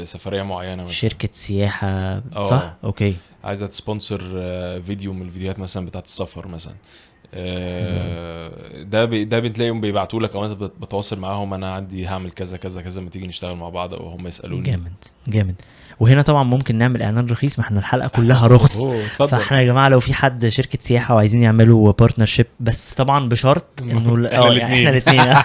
سفرية 0.04 0.44
معينة 0.44 0.84
مثلا. 0.84 0.96
شركة 0.96 1.30
سياحة. 1.32 2.22
صح؟ 2.46 2.74
okay. 2.84 3.15
عايزه 3.46 3.68
ت 3.68 3.74
sponsor 3.74 4.22
آه، 4.38 4.80
فيديو 4.80 5.14
من 5.14 5.22
الفيديوهات 5.22 5.60
مثلا 5.60 5.86
بتاعت 5.86 6.06
السفر 6.06 6.48
مثلا. 6.48 6.74
آه، 7.34 8.52
ده 8.84 9.06
بي 9.06 9.26
ده 9.26 9.40
بتلاقيهم 9.40 9.82
بيبعتوا 9.82 10.20
لك 10.20 10.36
أو 10.36 10.46
أنت 10.46 10.58
بت- 10.58 10.74
بتواصل 10.82 11.20
معاهم 11.20 11.54
أنا 11.54 11.74
عندي 11.74 12.08
هعمل 12.08 12.32
كذا 12.32 12.58
كذا 12.58 12.82
كذا 12.82 13.02
ما 13.02 13.10
تيجي 13.10 13.28
نشتغل 13.28 13.56
مع 13.56 13.70
بعض 13.70 13.94
أو 13.94 14.08
هم 14.08 14.28
يسألوني. 14.28 14.64
جامد 14.64 14.94
جامد. 15.28 15.56
وهنا 16.00 16.22
طبعا 16.22 16.44
ممكن 16.44 16.76
نعمل 16.76 17.02
إعلان 17.02 17.28
رخيص 17.28 17.60
ما 17.60 17.66
إحنا 17.66 17.80
الحلقة 17.80 18.08
كلها 18.08 18.48
رخص. 18.56 18.82
فإحنا 19.20 19.60
يا 19.62 19.66
جماعة 19.66 19.90
لو 19.90 20.00
في 20.00 20.14
حد 20.14 20.48
شركة 20.48 20.80
سياحة 20.82 21.16
وعايزين 21.16 21.42
يعملوا 21.42 21.92
partnership 22.00 22.46
بس 22.60 22.94
طبعا 22.94 23.30
بشرط 23.30 23.66
إنه. 23.82 24.28
إحنا 24.28 24.90
الاثنين 24.90 25.22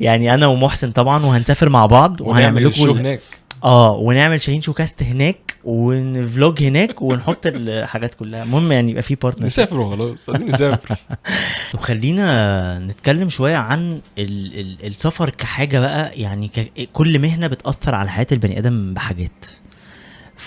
يعني 0.00 0.34
أنا 0.34 0.46
ومحسن 0.46 0.92
طبعا 0.92 1.26
وهنسافر 1.26 1.68
مع 1.68 1.86
بعض 1.86 2.20
وهنعمل 2.20 2.64
لكم 2.64 2.90
هناك. 2.90 3.20
آه 3.64 3.92
ونعمل 3.92 4.40
شاهين 4.40 4.62
شو 4.62 4.72
كاست 4.72 5.02
هناك 5.02 5.54
ون 5.64 5.97
vlog 5.97 6.62
هناك 6.62 7.02
ونحط 7.02 7.46
الحاجات 7.46 8.14
كلها. 8.14 8.42
المهم 8.42 8.72
يعني 8.72 8.90
يبقى 8.90 9.02
في 9.02 9.14
partnership 9.14 9.46
نسافر 9.46 9.80
وخلاص 9.80 10.30
عايزين 10.30 10.48
نسافر. 10.48 10.96
طب 11.72 11.80
خلينا 11.80 12.78
نتكلم 12.78 13.28
شوية 13.28 13.56
عن 13.56 14.00
ال 14.18 14.60
ال 14.60 14.86
السفر 14.86 15.30
كحاجة 15.30 15.78
بقى 15.80 16.20
يعني 16.20 16.48
ك 16.48 16.72
كل 16.92 17.18
مهنة 17.18 17.46
بتأثر 17.46 17.94
على 17.94 18.10
حياة 18.10 18.26
البني 18.32 18.58
آدم 18.58 18.94
بحاجات. 18.94 19.46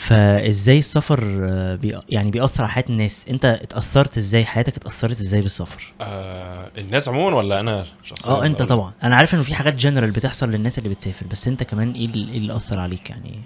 فازاي 0.07 0.77
السفر 0.79 1.39
آه، 1.43 1.75
بي 1.75 1.99
يعني 2.09 2.31
بيأثر 2.31 2.63
على 2.63 2.71
حياة 2.71 2.85
الناس؟ 2.89 3.25
انت 3.29 3.45
اتأثرت 3.45 4.17
إزاي؟ 4.17 4.45
حياتك 4.45 4.77
اتأثرت 4.77 5.19
إزاي 5.19 5.41
بالسفر؟ 5.41 5.93
آه 6.01 6.71
الناس 6.77 7.09
عموما 7.09 7.37
ولا 7.37 7.59
أنا 7.59 7.85
شخصيا؟ 8.03 8.31
آه 8.31 8.45
انت 8.45 8.61
طبعا. 8.61 8.93
أنا 9.03 9.15
عارف 9.15 9.33
إنه 9.33 9.43
في 9.43 9.55
حاجات 9.55 9.73
جنرال 9.73 10.11
بتحصل 10.11 10.49
للناس 10.51 10.77
اللي 10.77 10.89
بتسافر 10.89 11.25
بس 11.27 11.47
انت 11.47 11.63
كمان 11.63 11.91
إيه 11.91 12.05
اللي, 12.05 12.31
إيه 12.31 12.37
اللي 12.37 12.55
أثر 12.55 12.79
عليك 12.79 13.09
يعني؟ 13.09 13.39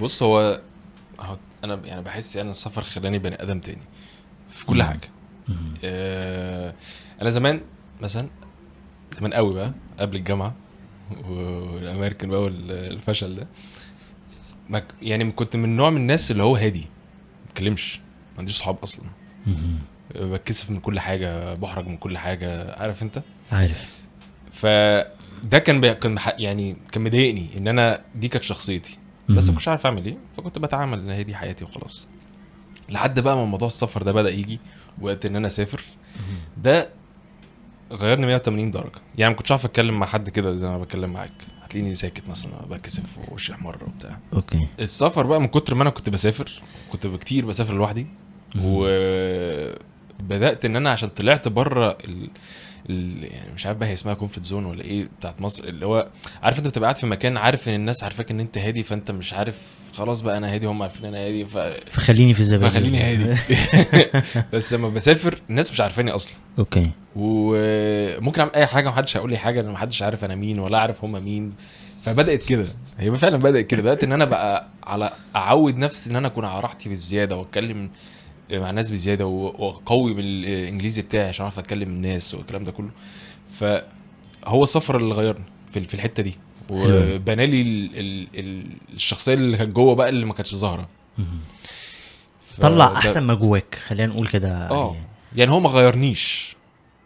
بص 0.00 0.22
هو 0.22 0.60
أنا 1.64 1.80
يعني 1.84 2.02
بحس 2.02 2.36
يعني 2.36 2.50
السفر 2.50 2.82
خلاني 2.82 3.18
بني 3.18 3.42
آدم 3.42 3.60
تاني 3.60 3.82
في 4.50 4.66
كل. 4.66 4.82
حاجة. 4.82 5.10
آه، 5.84 6.74
أنا 7.22 7.30
زمان 7.30 7.60
مثلا 8.00 8.28
زمان 9.18 9.34
قوي 9.34 9.54
بقى 9.54 9.72
قبل 9.98 10.16
الجامعة 10.16 10.54
والأمريكان 11.28 12.30
بقى 12.30 12.42
والفشل 12.42 13.34
ده 13.36 13.46
ما 14.68 14.82
يعني 15.02 15.30
كنت 15.32 15.56
من 15.56 15.76
نوع 15.76 15.90
من 15.90 15.96
الناس 15.96 16.30
اللي 16.30 16.42
هو 16.42 16.56
هادي 16.56 16.80
ما 16.80 17.50
بتكلمش 17.50 17.98
ما 18.32 18.38
عنديش 18.38 18.56
صحاب 18.56 18.76
أصلا. 18.82 19.04
بتكسف 20.16 20.70
من 20.70 20.80
كل 20.80 21.00
حاجة 21.00 21.54
بحرج 21.54 21.86
من 21.86 21.96
كل 21.96 22.18
حاجة 22.18 22.80
عارف 22.80 23.02
أنت؟ 23.02 23.22
عارف. 23.52 23.84
فده 24.52 25.58
كان 25.58 25.80
بي... 25.80 25.94
كان 25.94 26.18
يعني 26.38 26.76
كان 26.92 27.04
مضايقني 27.04 27.58
إن 27.58 27.68
أنا 27.68 28.00
دي 28.14 28.28
كانت 28.28 28.44
شخصيتي. 28.44 28.98
بس. 29.28 29.48
ما 29.48 29.52
كنتش 29.54 29.68
عارف 29.68 29.86
أعمل 29.86 30.06
إيه 30.06 30.16
فكنت 30.36 30.58
بتعامل 30.58 30.98
إن 30.98 31.10
هي 31.10 31.24
دي 31.24 31.34
حياتي 31.34 31.64
وخلاص. 31.64 32.06
لحد 32.88 33.20
بقى 33.20 33.36
ما 33.36 33.44
موضوع 33.44 33.66
السفر 33.66 34.02
ده 34.02 34.12
بدأ 34.12 34.30
يجي 34.30 34.60
وقت 35.00 35.26
إن 35.26 35.36
أنا 35.36 35.46
أسافر 35.46 35.80
ده 36.56 36.88
غيرني 37.92 38.26
180 38.26 38.70
درجة. 38.70 38.90
يعني 39.18 39.30
ما 39.32 39.36
كنتش 39.38 39.52
عارف 39.52 39.64
أتكلم 39.64 39.98
مع 39.98 40.06
حد 40.06 40.28
كده 40.30 40.54
زي 40.56 40.68
ما 40.68 40.78
بتكلم 40.78 41.12
معاك. 41.12 41.32
هتلاقيني 41.64 41.94
ساكت 41.94 42.28
مثلا 42.28 42.66
بكسف 42.70 43.18
ووشي 43.30 43.52
أحمر 43.52 43.78
وبتاع. 43.86 44.18
okay. 44.32 44.68
السفر 44.80 45.26
بقى 45.26 45.40
من 45.40 45.46
كتر 45.46 45.74
ما 45.74 45.82
أنا 45.82 45.90
كنت 45.90 46.10
بسافر 46.10 46.62
كنت 46.92 47.06
كتير 47.06 47.46
بسافر 47.46 47.74
لوحدي 47.74 48.06
وبدات 50.24 50.64
إن 50.64 50.76
أنا 50.76 50.90
عشان 50.90 51.08
طلعت 51.08 51.48
بره 51.48 51.98
ال... 52.08 52.28
ال- 52.90 53.24
يعني 53.32 53.52
مش 53.54 53.66
عارف 53.66 53.78
بقى 53.78 53.88
هي 53.88 53.92
اسمها 53.92 54.14
comfort 54.14 54.46
zone 54.46 54.64
ولا 54.64 54.84
إيه 54.84 55.08
بتاعت 55.18 55.40
مصر 55.40 55.64
اللي 55.64 55.86
هو 55.86 56.08
عارف 56.42 56.58
أنت 56.58 56.66
بتبقى 56.68 56.86
قاعد 56.86 56.96
في 56.96 57.06
مكان 57.06 57.36
عارف 57.36 57.68
إن 57.68 57.74
الناس 57.74 58.04
عارفاك 58.04 58.30
إن 58.30 58.40
أنت 58.40 58.58
هادي 58.58 58.82
فأنت 58.82 59.10
مش 59.10 59.32
عارف 59.34 59.58
خلاص 59.94 60.20
بقى 60.20 60.36
أنا 60.36 60.54
هادي 60.54 60.66
هم 60.66 60.82
عارفين 60.82 61.04
أنا 61.06 61.18
هادي 61.18 61.44
ف... 61.44 61.58
فخليني 61.90 62.34
في 62.34 62.40
الزبادي 62.40 62.70
فخليني 62.70 63.00
هادي. 63.02 63.38
بس 64.52 64.72
لما 64.72 64.88
بسافر 64.88 65.38
الناس 65.50 65.70
مش 65.72 65.80
عارفاني 65.80 66.10
أصلا. 66.10 66.34
أوكي. 66.58 66.90
وممكن 67.16 68.40
أعمل 68.40 68.52
أي 68.54 68.66
حاجة 68.66 68.88
محدش 68.88 69.16
هيقول 69.16 69.30
لي 69.30 69.38
حاجة 69.38 69.60
لأن 69.60 69.70
محدش 69.72 70.02
عارف 70.02 70.24
أنا 70.24 70.34
مين 70.34 70.58
ولا 70.58 70.78
عارف 70.78 71.04
هم 71.04 71.24
مين. 71.24 71.52
فبدأت 72.04 72.42
كده. 72.42 72.64
هي 72.98 73.18
فعلا 73.18 73.36
بدأت 73.36 73.66
كده. 73.66 73.82
بدأت 73.82 74.04
إن 74.04 74.12
أنا 74.12 74.24
بقى 74.24 74.68
على 74.84 75.10
أعود 75.36 75.76
نفسي 75.76 76.10
إن 76.10 76.16
أنا 76.16 76.26
أكون 76.28 76.44
على 76.44 76.60
راحتي 76.60 76.88
بالزيادة 76.88 77.36
وأتكلم 77.36 77.90
مع 78.52 78.70
الناس 78.70 78.90
بزيادة 78.90 79.26
و- 79.26 79.54
واقوي 79.66 80.14
بالإنجليزي 80.14 81.02
بتاعي 81.02 81.28
عشان 81.28 81.42
أعرف 81.42 81.58
أتكلم 81.58 81.88
الناس 81.88 82.34
والكلام 82.34 82.64
ده 82.64 82.72
كله 82.72 82.90
فهو 83.50 84.62
السفر 84.62 84.96
اللي 84.96 85.14
غيرني 85.14 85.44
في 85.72 85.94
الحتة 85.94 86.22
دي. 86.22 86.34
وبنالي 86.70 87.62
ال- 87.62 87.90
ال- 87.98 88.28
ال- 88.34 88.66
الشخصية 88.94 89.34
اللي 89.34 89.56
كانت 89.56 89.70
جوه 89.70 89.94
بقى 89.94 90.08
اللي 90.08 90.26
ما 90.26 90.34
كانتش 90.34 90.54
ظاهرة. 90.54 90.88
ف- 92.46 92.60
طلع 92.60 92.86
أحسن 92.96 93.20
ما 93.22 93.34
جواك 93.34 93.74
خلينا 93.86 94.12
نقول 94.12 94.26
كده 94.26 94.68
آه 94.70 94.86
يعني. 94.94 95.06
يعني 95.36 95.50
هو 95.50 95.60
ما 95.60 95.68
غيرنيش 95.68 96.56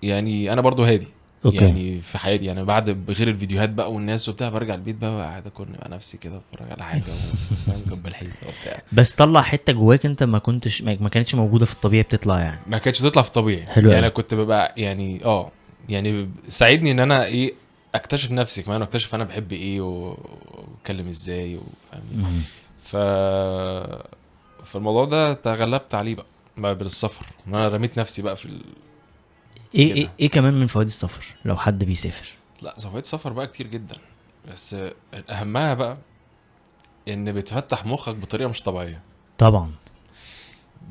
يعني 0.02 0.52
أنا 0.52 0.60
برضو 0.60 0.82
هادي 0.84 1.06
أوكي 1.44 1.56
يعني 1.56 2.00
في 2.00 2.18
حياتي 2.18 2.44
يعني 2.44 2.64
بعد 2.64 3.10
غير 3.10 3.28
الفيديوهات 3.28 3.70
بقى 3.70 3.92
والناس 3.92 4.28
وبتاع 4.28 4.48
برجع 4.48 4.74
البيت 4.74 4.96
بقى 4.96 5.22
قاعد 5.22 5.46
أكون 5.46 5.66
مع 5.68 5.96
نفسي 5.96 6.18
كده 6.18 6.36
أتفرج 6.36 6.70
على 6.70 6.84
حاجة 6.84 7.02
وفاهم 7.52 7.82
جنب 7.90 8.06
الحيطه 8.06 8.46
وبتاع 8.48 8.82
بس 8.92 9.12
طلع 9.12 9.42
حتة 9.42 9.72
جواك 9.72 10.06
أنت 10.06 10.22
ما 10.22 10.38
كنتش 10.38 10.82
ما 10.82 11.08
كانتش 11.08 11.34
موجودة 11.34 11.66
في 11.66 11.72
الطبيعي 11.72 12.02
بتطلع 12.02 12.40
يعني 12.40 12.60
ما 12.66 12.78
كانتش 12.78 12.98
تطلع 12.98 13.22
في 13.22 13.28
الطبيعي 13.28 13.66
حلو 13.66 13.88
يعني. 13.88 13.98
أنا 13.98 14.08
كنت 14.08 14.34
ببقى 14.34 14.74
يعني 14.76 15.24
آه 15.24 15.50
يعني 15.88 16.30
ساعدني 16.48 16.90
إن 16.90 17.00
أنا 17.00 17.24
إيه 17.24 17.54
أكتشف 17.94 18.30
نفسي 18.30 18.62
كمان 18.62 18.80
واكتشف 18.80 19.14
أنا 19.14 19.24
بحب 19.24 19.52
إيه 19.52 19.80
وأتكلم 19.80 21.08
إزاي 21.08 21.56
وفاهمني 21.56 22.22
مهم. 22.22 22.42
ف 22.82 22.96
فالموضوع 24.64 25.04
ده 25.04 25.32
تغلبت 25.32 25.94
عليه 25.94 26.14
بقى 26.14 26.26
بقى 26.56 26.74
بالسفر 26.74 27.26
إن 27.48 27.54
أنا 27.54 27.68
رميت 27.68 27.98
نفسي 27.98 28.22
بقى 28.22 28.36
في. 28.36 28.60
إيه. 29.74 29.92
إيه 29.94 30.10
إيه 30.20 30.28
كمان 30.30 30.54
من 30.54 30.66
فوائد 30.66 30.86
السفر 30.88 31.26
لو 31.44 31.56
حد 31.56 31.84
بيسافر؟ 31.84 32.28
لا 32.62 32.74
فوائد 32.74 33.04
سفر 33.06 33.32
بقى 33.32 33.46
كتير 33.46 33.66
جدا. 33.66 33.96
بس 34.52 34.76
أهمها 35.30 35.74
بقى 35.74 35.98
إن 37.08 37.32
بتفتح 37.32 37.86
مخك 37.86 38.14
بطريقة 38.14 38.48
مش 38.48 38.62
طبيعية. 38.62 39.02
طبعا. 39.38 39.72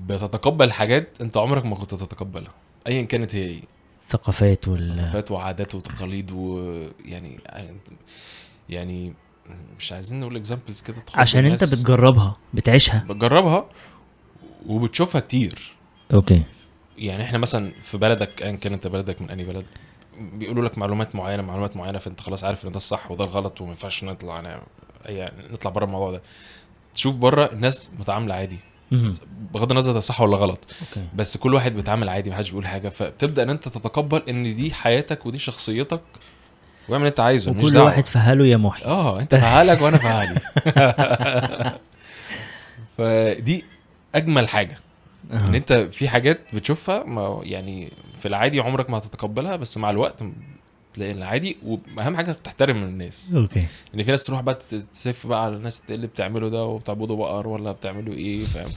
بتتقبل 0.08 0.72
حاجات 0.72 1.18
أنت 1.22 1.38
عمرك 1.38 1.66
ما 1.66 1.76
كنت 1.76 1.96
تتقبلها 1.96 2.54
ايا 2.88 3.02
كانت 3.02 3.36
هي 3.36 3.44
إيه. 3.44 3.62
ثقافات 4.08 4.68
وال 4.68 4.98
ثقافات 4.98 5.32
وعادات 5.32 5.76
وتقاليد 5.76 6.32
ويعني 6.32 7.40
يعني 8.70 9.14
مش 9.80 9.92
عايزين 9.92 10.20
نقول 10.20 10.36
examples 10.36 10.82
كده 10.82 11.04
عشان 11.16 11.46
أنت. 11.46 11.64
بتجربها 11.64 12.38
بتعيشها. 12.54 13.06
بتجربها 13.10 13.70
وبتشوفها 14.68 15.22
كتير. 15.22 15.76
okay. 16.14 16.44
يعني 16.98 17.24
إحنا 17.24 17.38
مثلا 17.38 17.72
في 17.82 17.98
بلدك 17.98 18.42
ايا 18.44 18.52
كان 18.56 18.74
أنت 18.74 18.88
بلدك 18.88 19.22
من 19.22 19.30
أنهي 19.30 19.46
بلد 19.46 19.66
بيقولوا 20.20 20.66
لك 20.66 20.78
معلومات 20.78 21.16
معينة 21.16 21.44
معلومات 21.44 21.78
معينة 21.78 22.00
فأنت 22.00 22.22
خلاص 22.22 22.44
عارف 22.44 22.66
إن 22.66 22.72
ده 22.72 22.78
الصح 22.78 23.12
وده 23.12 23.24
الغلط 23.26 23.62
وما 23.62 23.70
ينفعش 23.70 24.04
نطلع 24.04 24.36
يعني 24.42 24.62
يعني 25.06 25.32
نطلع 25.54 25.72
بره 25.72 25.86
الموضوع 25.86 26.12
ده. 26.12 26.22
تشوف 26.96 27.18
بره 27.18 27.46
الناس 27.54 27.90
متعامله 28.00 28.36
عادي. 28.36 28.58
بغض 29.54 29.72
النظر 29.72 29.94
ده 29.94 30.00
صح 30.00 30.22
ولا 30.22 30.38
غلط. 30.38 30.66
okay. 30.82 31.08
بس 31.16 31.38
كل 31.38 31.54
واحد 31.54 31.76
بيتعامل 31.76 32.10
عادي 32.10 32.30
محدش 32.30 32.50
بيقول 32.50 32.68
حاجة. 32.68 32.90
فبتبدأ 32.90 33.44
إن 33.44 33.50
أنت 33.50 33.68
تتقبل 33.68 34.22
إن 34.30 34.56
دي 34.56 34.74
حياتك 34.74 35.26
ودي 35.26 35.38
شخصيتك 35.40 36.02
واعمل 36.90 37.02
اللي 37.02 37.10
أنت 37.10 37.20
عايزه 37.20 37.52
مالكش 37.54 37.74
دعوة. 37.74 37.86
واحد 37.86 38.06
في 38.06 38.20
حاله 38.20 38.46
يا 38.48 38.58
محي. 38.58 38.86
آه 38.86 39.20
أنت 39.20 39.36
في 39.36 39.42
حالك 39.42 39.82
وأنا 39.82 39.98
في 39.98 40.08
حالي. 40.08 40.40
فدي 42.98 43.66
أجمل 44.16 44.50
حاجة. 44.50 44.80
إن. 45.32 45.56
أنت 45.56 45.74
في 45.74 46.10
حاجات 46.10 46.40
بتشوفها 46.54 47.04
ما 47.04 47.40
يعني 47.44 47.92
في 48.20 48.28
العادي 48.28 48.60
عمرك 48.60 48.90
ما 48.90 48.98
هتتقبلها 48.98 49.56
بس 49.56 49.78
مع 49.78 49.90
الوقت 49.90 50.24
تلاقي 50.94 51.12
العادي 51.12 51.58
وأهم 51.66 52.16
حاجة 52.16 52.30
إنك 52.30 52.40
تحترم 52.40 52.84
الناس. 52.84 53.34
okay. 53.36 53.66
إن 53.96 54.04
في 54.04 54.12
ناس 54.12 54.24
تروح 54.24 54.42
بقى 54.42 54.56
تسف 54.94 55.28
بقى 55.28 55.44
على 55.44 55.56
الناس 55.56 55.82
اللي 55.90 56.08
بتعملوا 56.08 56.50
ده 56.50 56.66
وبتعبدوا 56.66 57.18
بقر 57.18 57.48
ولا 57.48 57.72
بتعملوا 57.72 58.14
إيه 58.14 58.44
فاهم؟ 58.44 58.70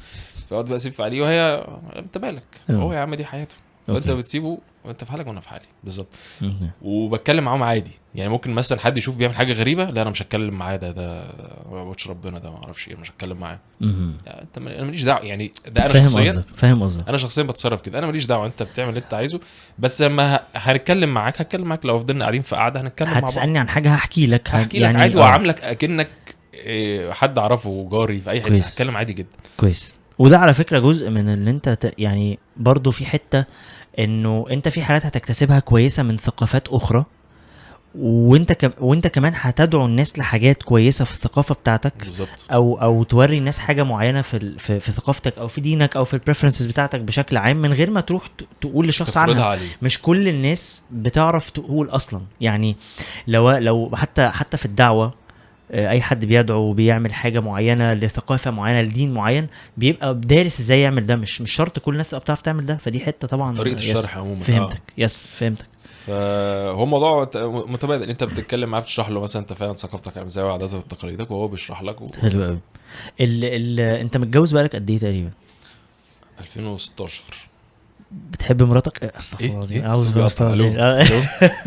فيقعد 0.48 0.64
بقى 0.64 0.76
يسف 0.76 1.00
عليه 1.00 1.22
وهي 1.22 1.66
أنت 1.96 2.18
مالك؟ 2.18 2.44
آه. 2.70 2.72
هو 2.72 2.92
يا 2.92 2.98
عم 2.98 3.14
دي 3.14 3.24
حياته. 3.24 3.54
وانت 3.94 4.08
أوكي. 4.08 4.20
بتسيبه 4.20 4.58
وانت 4.84 5.04
في 5.04 5.12
حالك 5.12 5.26
وأنا 5.26 5.40
في 5.40 5.48
حالي. 5.48 5.64
بالظبط. 5.84 6.08
وبتكلم 6.82 7.44
معاهم 7.44 7.62
عادي. 7.62 7.90
يعني 8.14 8.30
ممكن 8.30 8.50
مثلا 8.50 8.80
حد 8.80 8.96
يشوف 8.96 9.16
بيعمل 9.16 9.34
حاجة 9.34 9.52
غريبة 9.52 9.84
لا 9.84 10.02
أنا 10.02 10.10
مش 10.10 10.22
هتكلم 10.22 10.54
معاه 10.54 10.76
ده 10.76 10.90
ده 10.92 11.22
ما 11.70 11.72
بيعبدش 11.72 12.08
ربنا 12.08 12.38
ده 12.38 12.50
ما 12.50 12.56
أعرفش 12.56 12.88
إيه 12.88 12.96
مش 12.96 13.10
هتكلم 13.10 13.36
معاه. 13.36 13.58
أنت 13.82 14.58
أنا 14.58 14.84
ماليش 14.84 15.02
دعوة. 15.02 15.24
يعني 15.24 15.52
ده 15.68 15.84
أنا 15.84 15.92
فاهم 15.92 16.08
شخصيا 16.08 16.30
قصدك 16.30 16.44
فاهم 16.56 16.82
قصدك. 16.82 17.08
أنا 17.08 17.16
شخصيا 17.16 17.42
بتصرف 17.42 17.80
كده. 17.80 17.98
أنا 17.98 18.06
ماليش 18.06 18.26
دعوة 18.26 18.46
أنت 18.46 18.62
بتعمل 18.62 18.88
اللي 18.88 19.00
أنت 19.00 19.14
عايزه. 19.14 19.40
بس 19.78 20.02
لما 20.02 20.40
هنتكلم 20.54 21.14
معاك 21.14 21.40
هتكلم 21.40 21.66
معاك. 21.66 21.86
لو 21.86 21.98
فضلنا 21.98 22.24
قاعدين 22.24 22.42
في 22.42 22.56
قعدة 22.56 22.80
هنتكلم 22.80 23.08
مع 23.08 23.20
بعض. 23.20 23.24
هتسألني 23.24 23.58
عن 23.58 23.68
حاجة 23.68 23.94
هحكي 23.94 24.26
لك. 24.26 24.48
هحكي 24.48 24.78
يعني 24.78 24.94
لك 24.94 25.00
عادي 25.00 25.18
آه. 25.18 25.20
واعاملك 25.20 25.60
أكنك 25.64 26.10
إيه، 26.54 27.12
حد 27.12 27.38
أعرفه 27.38 27.88
جاري 27.92 28.20
في 28.20 28.30
أي 28.30 28.42
حتة. 28.42 28.56
هتكلم 28.56 28.96
عادي 28.96 29.12
جدا. 29.12 29.36
كويس. 29.56 29.94
وده 30.18 30.38
على 30.38 30.54
فكرة 30.54 30.78
جزء 30.78 31.10
من 31.10 31.28
اللي 31.28 31.50
أنت 31.50 31.68
ت... 31.68 31.94
يعني 31.98 32.38
برضو 32.56 32.90
في 32.90 33.06
حتة 33.06 33.44
إنه 33.98 34.44
أنت 34.50 34.68
في 34.68 34.82
حاجات 34.82 35.06
هتكتسبها 35.06 35.58
كويسة 35.60 36.02
من 36.02 36.16
ثقافات 36.16 36.68
أخرى 36.68 37.04
وأنت 37.94 38.52
كم... 38.52 38.70
وأنت 38.80 39.06
كمان 39.06 39.32
هتدعو 39.36 39.86
الناس 39.86 40.18
لحاجات 40.18 40.62
كويسة 40.62 41.04
في 41.04 41.10
الثقافة 41.10 41.54
بتاعتك 41.54 41.92
بالظبط. 42.04 42.46
أو 42.52 42.82
أو 42.82 43.02
توري 43.02 43.38
الناس 43.38 43.58
حاجة 43.58 43.82
معينة 43.82 44.22
في 44.22 44.36
ال... 44.36 44.58
في, 44.58 44.80
في 44.80 44.92
ثقافتك 44.92 45.38
أو 45.38 45.48
في 45.48 45.60
دينك 45.60 45.96
أو 45.96 46.04
في 46.04 46.14
البريفرنسز 46.14 46.66
بتاعتك 46.66 47.00
بشكل 47.00 47.36
عام 47.36 47.56
من 47.56 47.72
غير 47.72 47.90
ما 47.90 48.00
تروح. 48.00 48.22
تقول 48.60 48.88
لشخص 48.88 49.16
عنها. 49.16 49.44
عليه. 49.44 49.68
مش 49.82 50.02
كل 50.02 50.28
الناس 50.28 50.82
بتعرف 50.90 51.50
تقول 51.50 51.88
أصلا. 51.90 52.20
يعني 52.40 52.76
لو 53.26 53.50
لو 53.50 53.90
حتى 53.94 54.28
حتى 54.28 54.56
في 54.56 54.64
الدعوة 54.66 55.14
أي 55.72 56.00
حد 56.00 56.24
بيدعو 56.24 56.60
وبيعمل 56.60 57.14
حاجة 57.14 57.40
معينة 57.40 57.94
لثقافة 57.94 58.50
معينة 58.50 58.80
لدين 58.80 59.14
معين 59.14 59.46
بيبقى 59.76 60.14
دارس 60.14 60.60
إزاي 60.60 60.80
يعمل 60.80 61.06
ده. 61.06 61.16
مش 61.16 61.40
مش 61.40 61.52
شرط 61.52 61.78
كل 61.78 61.92
الناس 61.92 62.08
تبقى 62.10 62.20
بتعرف 62.20 62.42
تعمل 62.42 62.66
ده. 62.66 62.76
فدي 62.76 63.00
حتة 63.00 63.28
طبعا 63.28 63.56
طريقة 63.56 63.74
الشرح 63.74 64.16
عموما 64.18 64.40
آه. 64.40 64.44
فهمتك. 64.44 64.82
يس 64.98 65.26
فهمتك. 65.26 65.66
فهو 66.06 66.86
موضوع 66.86 67.30
متبادل. 67.66 68.10
أنت 68.10 68.24
بتتكلم 68.24 68.68
معاه 68.70 68.80
بتشرح 68.80 69.08
له 69.08 69.20
مثلا 69.20 69.42
أنت 69.42 69.52
فعلا 69.52 69.74
ثقافتك 69.74 70.16
عاملة 70.16 70.28
إزاي 70.28 70.44
وعاداتك 70.44 70.74
وتقاليدك 70.74 71.30
وهو 71.30 71.48
بيشرح 71.48 71.82
لك 71.82 72.00
و... 72.00 72.06
حلو 72.20 72.44
قوي 72.44 72.60
ال 73.20 73.44
ال 73.44 73.80
أنت 73.80 74.16
متجوز 74.16 74.54
بقالك 74.54 74.76
قد 74.76 74.90
إيه 74.90 74.98
تقريبا؟ 74.98 75.30
2016 76.40 77.22
بتحب 78.12 78.62
مراتك؟ 78.62 79.04
آه، 79.04 79.18
أستغفر 79.18 79.44
إيه 79.44 79.50
الله 79.50 79.58
العظيم. 80.40 80.76
ألو. 80.78 81.22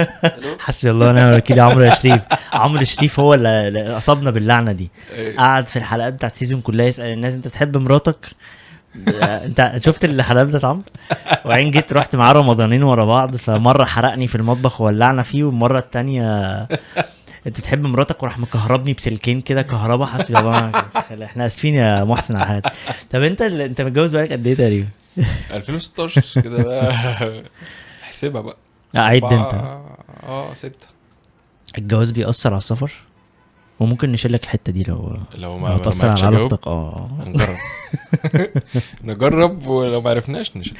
حسبي 0.65 0.91
الله 0.91 1.09
ونعم 1.09 1.29
الوكيل. 1.29 1.57
يا 1.57 1.63
عمرو 1.63 1.81
يا 1.81 1.95
شريف 1.95 2.21
عمرو 2.53 2.83
شريف 2.83 3.19
هو 3.19 3.33
اللي 3.33 3.97
أصابنا 3.97 4.31
باللعنة 4.31 4.71
دي. 4.71 4.91
إيه، 5.11 5.37
قعد 5.37 5.67
في 5.67 5.75
الحلقات 5.75 6.13
بتاعت 6.13 6.31
السيزون 6.31 6.61
كلها 6.61 6.85
يسأل 6.85 7.05
الناس 7.13 7.33
أنت 7.33 7.47
بتحب 7.47 7.77
مراتك؟ 7.77 8.27
أنت 9.45 9.73
شفت 9.77 10.05
الحلقات 10.05 10.47
بتاعت 10.47 10.65
عمرو؟ 10.65 10.83
وبعدين 11.45 11.71
جيت 11.71 11.93
رحت 11.93 12.15
معاه 12.15 12.31
رمضانين 12.33 12.83
ورا 12.83 13.05
بعض 13.05 13.35
فمرة 13.35 13.85
حرقني 13.85 14.27
في 14.27 14.35
المطبخ 14.35 14.81
وولعنا 14.81 15.23
فيه 15.23 15.43
والمرة 15.43 15.79
التانية 15.79 16.57
أنت 17.47 17.61
تحب 17.61 17.81
مراتك؟ 17.83 18.23
وراح 18.23 18.39
مكهربني 18.39 18.93
بسلكين 18.93 19.41
كده 19.41 19.61
كهربا. 19.61 20.05
حسبي 20.05 20.39
الله 20.39 20.49
ونعم 20.49 20.71
الوكيل. 20.95 21.23
إحنا 21.29 21.45
آسفين 21.45 21.75
يا 21.75 22.03
محسن 22.03 22.35
على 22.35 22.43
الحاجات 22.43 22.63
طب 23.11 23.21
أنت 23.23 23.41
أنت 23.41 23.81
متجوز 23.81 24.15
بقالك 24.15 24.31
قد 24.31 24.47
إيه 24.47 24.55
تقريبا؟ 24.55 24.87
2016 25.51 26.41
كده 26.41 26.63
بقى. 26.63 26.91
احسبها 28.03 28.41
بقى. 28.41 28.57
عد 28.95 29.23
أنت. 29.23 29.79
آه 30.23 30.53
ستة. 30.53 30.87
الجواز 31.77 32.11
بيأثر 32.11 32.49
على 32.49 32.57
السفر؟ 32.57 32.91
وممكن 33.79 34.11
نشيل 34.11 34.33
لك 34.33 34.43
الحتة 34.43 34.71
دي 34.71 34.83
لو 34.83 35.17
لو 35.35 35.57
ما 35.57 35.77
تأثر 35.77 36.09
على 36.09 36.21
علاقتك 36.25 36.67
آه. 36.67 37.09
هنجرب 37.19 37.55
نجرب 39.03 39.67
ولو 39.67 40.01
ما 40.01 40.09
عرفناش 40.09 40.57
نشيل. 40.57 40.77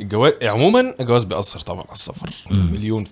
الجواز 0.00 0.32
عموما 0.42 0.94
الجواز 1.00 1.24
بيأثر 1.24 1.60
طبعا 1.60 1.82
على 1.82 1.92
السفر. 1.92 2.30
مليون 2.50 3.04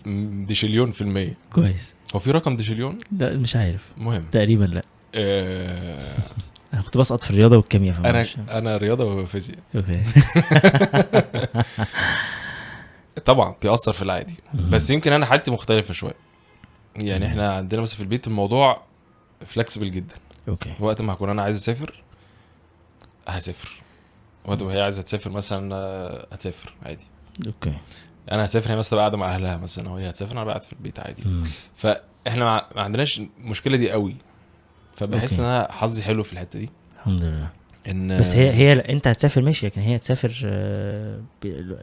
ديشليون 0.46 0.92
في 0.92 1.00
المية. 1.00 1.34
كويس. 1.52 1.94
هو 2.14 2.18
في 2.18 2.30
رقم 2.30 2.56
ديشليون 2.56 2.98
لا 3.18 3.36
مش 3.36 3.56
عارف. 3.56 3.84
مهم. 3.96 4.26
تقريبا 4.32 4.64
لا. 4.64 4.82
آه 5.14 5.98
أنا 6.76 6.84
كنت 6.84 6.96
بسقط 6.96 7.22
في 7.22 7.30
الرياضة 7.30 7.56
والكيمياء 7.56 7.96
أنا 7.98 8.08
فمعرفش. 8.12 8.36
أنا 8.50 8.76
رياضة 8.76 9.04
وفيزياء. 9.04 9.58
okay. 9.76 10.02
طبعا 13.24 13.54
بيأثر 13.62 13.92
في 13.92 14.02
العادي. 14.02 14.34
بس 14.54 14.90
يمكن 14.90 15.12
أنا 15.12 15.26
حالتي 15.26 15.50
مختلفة 15.50 15.94
شوية. 15.94 16.14
يعني 16.96 17.26
إحنا 17.26 17.52
عندنا 17.52 17.80
مثلا 17.80 17.96
في 17.96 18.02
البيت 18.02 18.26
الموضوع 18.26 18.82
flexible 19.46 19.90
جدا. 19.90 20.14
okay. 20.48 20.74
وقت 20.80 21.02
ما 21.02 21.12
هكون 21.12 21.30
أنا 21.30 21.42
عايز 21.42 21.56
أسافر 21.56 22.02
هسافر. 23.28 23.70
وقت 24.44 24.62
ما 24.62 24.72
هي 24.72 24.80
عايزة 24.82 25.02
تسافر 25.02 25.30
مثلا 25.30 25.74
آه، 25.74 26.26
هتسافر 26.32 26.74
عادي. 26.82 27.04
okay. 27.46 27.72
أنا 28.32 28.44
هسافر 28.44 28.72
هي 28.72 28.76
مثلا 28.76 28.98
قاعدة 28.98 29.16
مع 29.16 29.34
أهلها 29.34 29.56
مثلا 29.56 29.90
وهي 29.90 30.10
هتسافر 30.10 30.32
أنا 30.32 30.44
قاعد 30.44 30.62
في 30.62 30.72
البيت 30.72 31.00
عادي. 31.00 31.22
مم. 31.26 31.44
فإحنا 31.76 32.44
ما 32.44 32.66
ما 32.76 32.82
عندناش 32.82 33.20
المشكلة 33.38 33.76
دي 33.76 33.90
قوي. 33.90 34.16
فبحس. 34.96 35.38
إن 35.38 35.44
أنا 35.44 35.68
حظي 35.72 36.02
حلو 36.02 36.22
في 36.22 36.32
الحتة 36.32 36.58
دي. 36.58 36.70
الحمد 36.96 37.24
لله. 37.24 37.48
إن 37.90 38.18
بس 38.18 38.36
هي 38.36 38.50
هي 38.50 38.72
أنت 38.72 39.06
هتسافر 39.08 39.42
ماشي 39.42 39.66
لكن 39.66 39.80
هي 39.80 39.96
هتسافر 39.96 40.40
آه، 40.44 41.20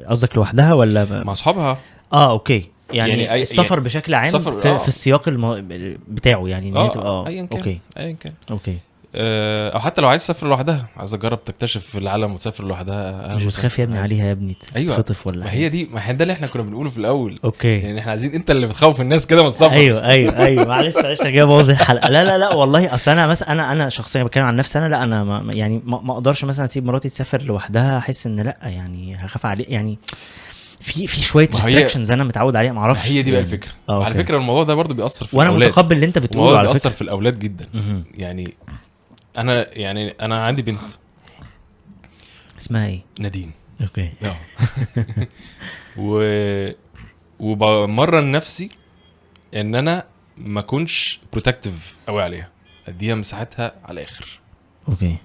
قصدك 0.07 0.35
لوحدها 0.35 0.73
ولا 0.73 1.23
مع 1.23 1.31
أصحابها. 1.31 1.79
آه 2.13 2.31
okay. 2.31 2.69
يعني, 2.93 3.09
يعني 3.09 3.23
يعني 3.23 3.41
السفر 3.41 3.79
بشكل 3.79 4.13
عام 4.13 4.39
في, 4.39 4.49
آه. 4.69 4.77
في 4.77 4.87
السياق 4.87 5.27
الم... 5.27 5.67
بتاعه 6.07 6.47
يعني 6.47 6.69
إن 6.69 6.77
هي 6.77 6.89
تبقى 6.89 7.05
آه. 7.07 7.27
ايا 7.27 7.45
كان 7.45 7.57
okay. 7.57 7.79
ايا 7.97 8.11
كان. 8.19 8.33
okay. 8.51 8.71
آه، 8.71 8.77
أو 9.15 9.79
حتى 9.79 10.01
لو 10.01 10.07
عايز 10.07 10.23
تسافر 10.23 10.47
لوحدها 10.47 10.87
عايز 10.97 11.13
اجرب 11.13 11.43
تكتشف 11.43 11.97
العالم 11.97 12.33
وتسافر 12.33 12.63
لوحدها 12.63 13.25
أهلاً 13.25 13.35
مش. 13.35 13.45
بتخاف 13.45 13.79
يا 13.79 13.83
ابني. 13.83 13.97
عليها 13.99 14.25
يا 14.25 14.31
ابني 14.31 14.55
أيوة. 14.75 14.95
تتخطف 14.95 15.27
ولا 15.27 15.45
ما. 15.45 15.51
هي 15.51 15.69
دي 15.69 15.85
ما 15.85 16.09
هي 16.09 16.13
ده 16.13 16.23
اللي 16.23 16.33
إحنا 16.33 16.47
كنا 16.47 16.63
بنقوله 16.63 16.89
في 16.89 16.97
الأول 16.97 17.35
okay 17.43 17.79
يعني 17.79 17.99
إحنا 17.99 18.11
عايزين 18.11 18.33
أنت 18.33 18.51
اللي 18.51 18.67
بتخوف 18.67 19.01
الناس 19.01 19.27
كده 19.27 19.41
من 19.41 19.47
السفر 19.47 19.71
أيوه 19.71 20.05
أيوه 20.07 20.37
أيوه 20.45 20.65
معلش 20.65 20.95
معلش 20.95 21.21
أنا 21.21 21.29
جاي 21.29 21.41
ابوظ 21.43 21.69
الحلقة 21.69 22.09
لا 22.09 22.23
لا 22.23 22.37
لا 22.37 22.53
والله 22.53 22.93
أصل 22.95 23.11
أنا 23.11 23.27
مثلا 23.27 23.51
أنا 23.51 23.71
أنا 23.71 23.89
شخصيا 23.89 24.23
بتكلم 24.23 24.45
عن 24.45 24.55
نفسي 24.55 24.79
أنا 24.79 24.89
لا 24.89 25.03
أنا 25.03 25.23
ما 25.23 25.53
يعني 25.53 25.81
ما 25.85 26.13
أقدرش 26.13 26.43
مثلا 26.45 26.65
أسيب 26.65 26.85
مراتي 26.85 27.09
تسافر 27.09 27.41
لوحدها 27.41 27.97
أحس 27.97 28.27
إن 28.27 28.39
لا 28.39 28.57
يعني 28.63 29.15
هخاف 29.15 29.45
عليه 29.45 29.65
يعني 29.67 29.99
في 30.81 31.07
في 31.07 31.21
شوية 31.21 31.49
restrictions 31.55 32.11
أنا 32.11 32.23
متعود 32.23 32.55
عليها 32.55 32.71
ما 32.73 32.79
أعرفش 32.79 33.07
هي 33.11 33.21
دي 33.21 33.31
بقى. 33.31 33.39
الفكرة 33.41 33.71
آه، 33.89 34.05
أوكي. 34.07 34.13
فكرة 34.17 34.37
الموضوع 34.37 34.63
ده 34.63 34.73
برضو 34.73 34.93
بيأثر 34.93 35.25
في 35.25 35.37
وأنا 35.37 35.49
الأولاد 35.49 35.69
متقبل 35.69 35.95
اللي 35.95 36.05
أنت 36.05 36.17
بتقوله 36.19 36.57
على 36.57 36.67
بيأثر 36.67 36.79
فكرة 36.89 36.95
في 36.95 37.01
الأولاد 37.01 37.39
جدا. 37.39 37.65
يعني 38.15 38.53
أنا 39.37 39.77
يعني 39.77 40.09
أنا 40.09 40.45
عندي 40.45 40.61
بنت. 40.61 40.89
اسمها 42.61 42.87
إيه؟ 42.87 43.01
نادين. 43.19 43.51
أوكي. 43.81 44.11
آه. 44.23 44.35
و 45.97 46.23
وبمرن 47.39 48.31
نفسي 48.31 48.69
إن 49.55 49.75
أنا 49.75 50.05
ما 50.37 50.59
أكونش 50.59 51.19
protective 51.31 51.95
قوي 52.07 52.21
عليها. 52.21 52.49
أديها 52.87 53.15
مساحتها 53.15 53.71
على 53.83 54.01
الآخر. 54.01 54.39
أوكي. 54.89 55.17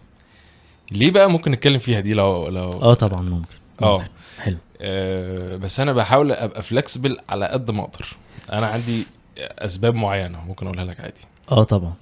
ليه 0.92 1.10
بقى 1.10 1.30
ممكن 1.30 1.50
نتكلم 1.50 1.78
فيها 1.78 2.00
دي 2.00 2.12
لو 2.12 2.48
لو 2.48 2.72
آه 2.72 2.94
طبعا 2.94 3.22
ممكن. 3.22 3.56
آه. 3.82 4.08
حلو. 4.38 4.56
آه، 4.80 5.56
بس 5.56 5.80
أنا 5.80 5.92
بحاول 5.92 6.32
أبقى 6.32 6.62
flexible 6.62 7.18
على 7.28 7.46
قد 7.46 7.70
ما 7.70 7.82
أقدر. 7.82 8.06
أنا 8.52 8.66
عندي 8.66 9.06
أسباب 9.38 9.94
معينة 9.94 10.44
ممكن 10.44 10.66
أقولها 10.66 10.84
لك 10.84 11.00
عادي. 11.00 11.20
آه 11.50 11.62
طبعا. 11.64 11.94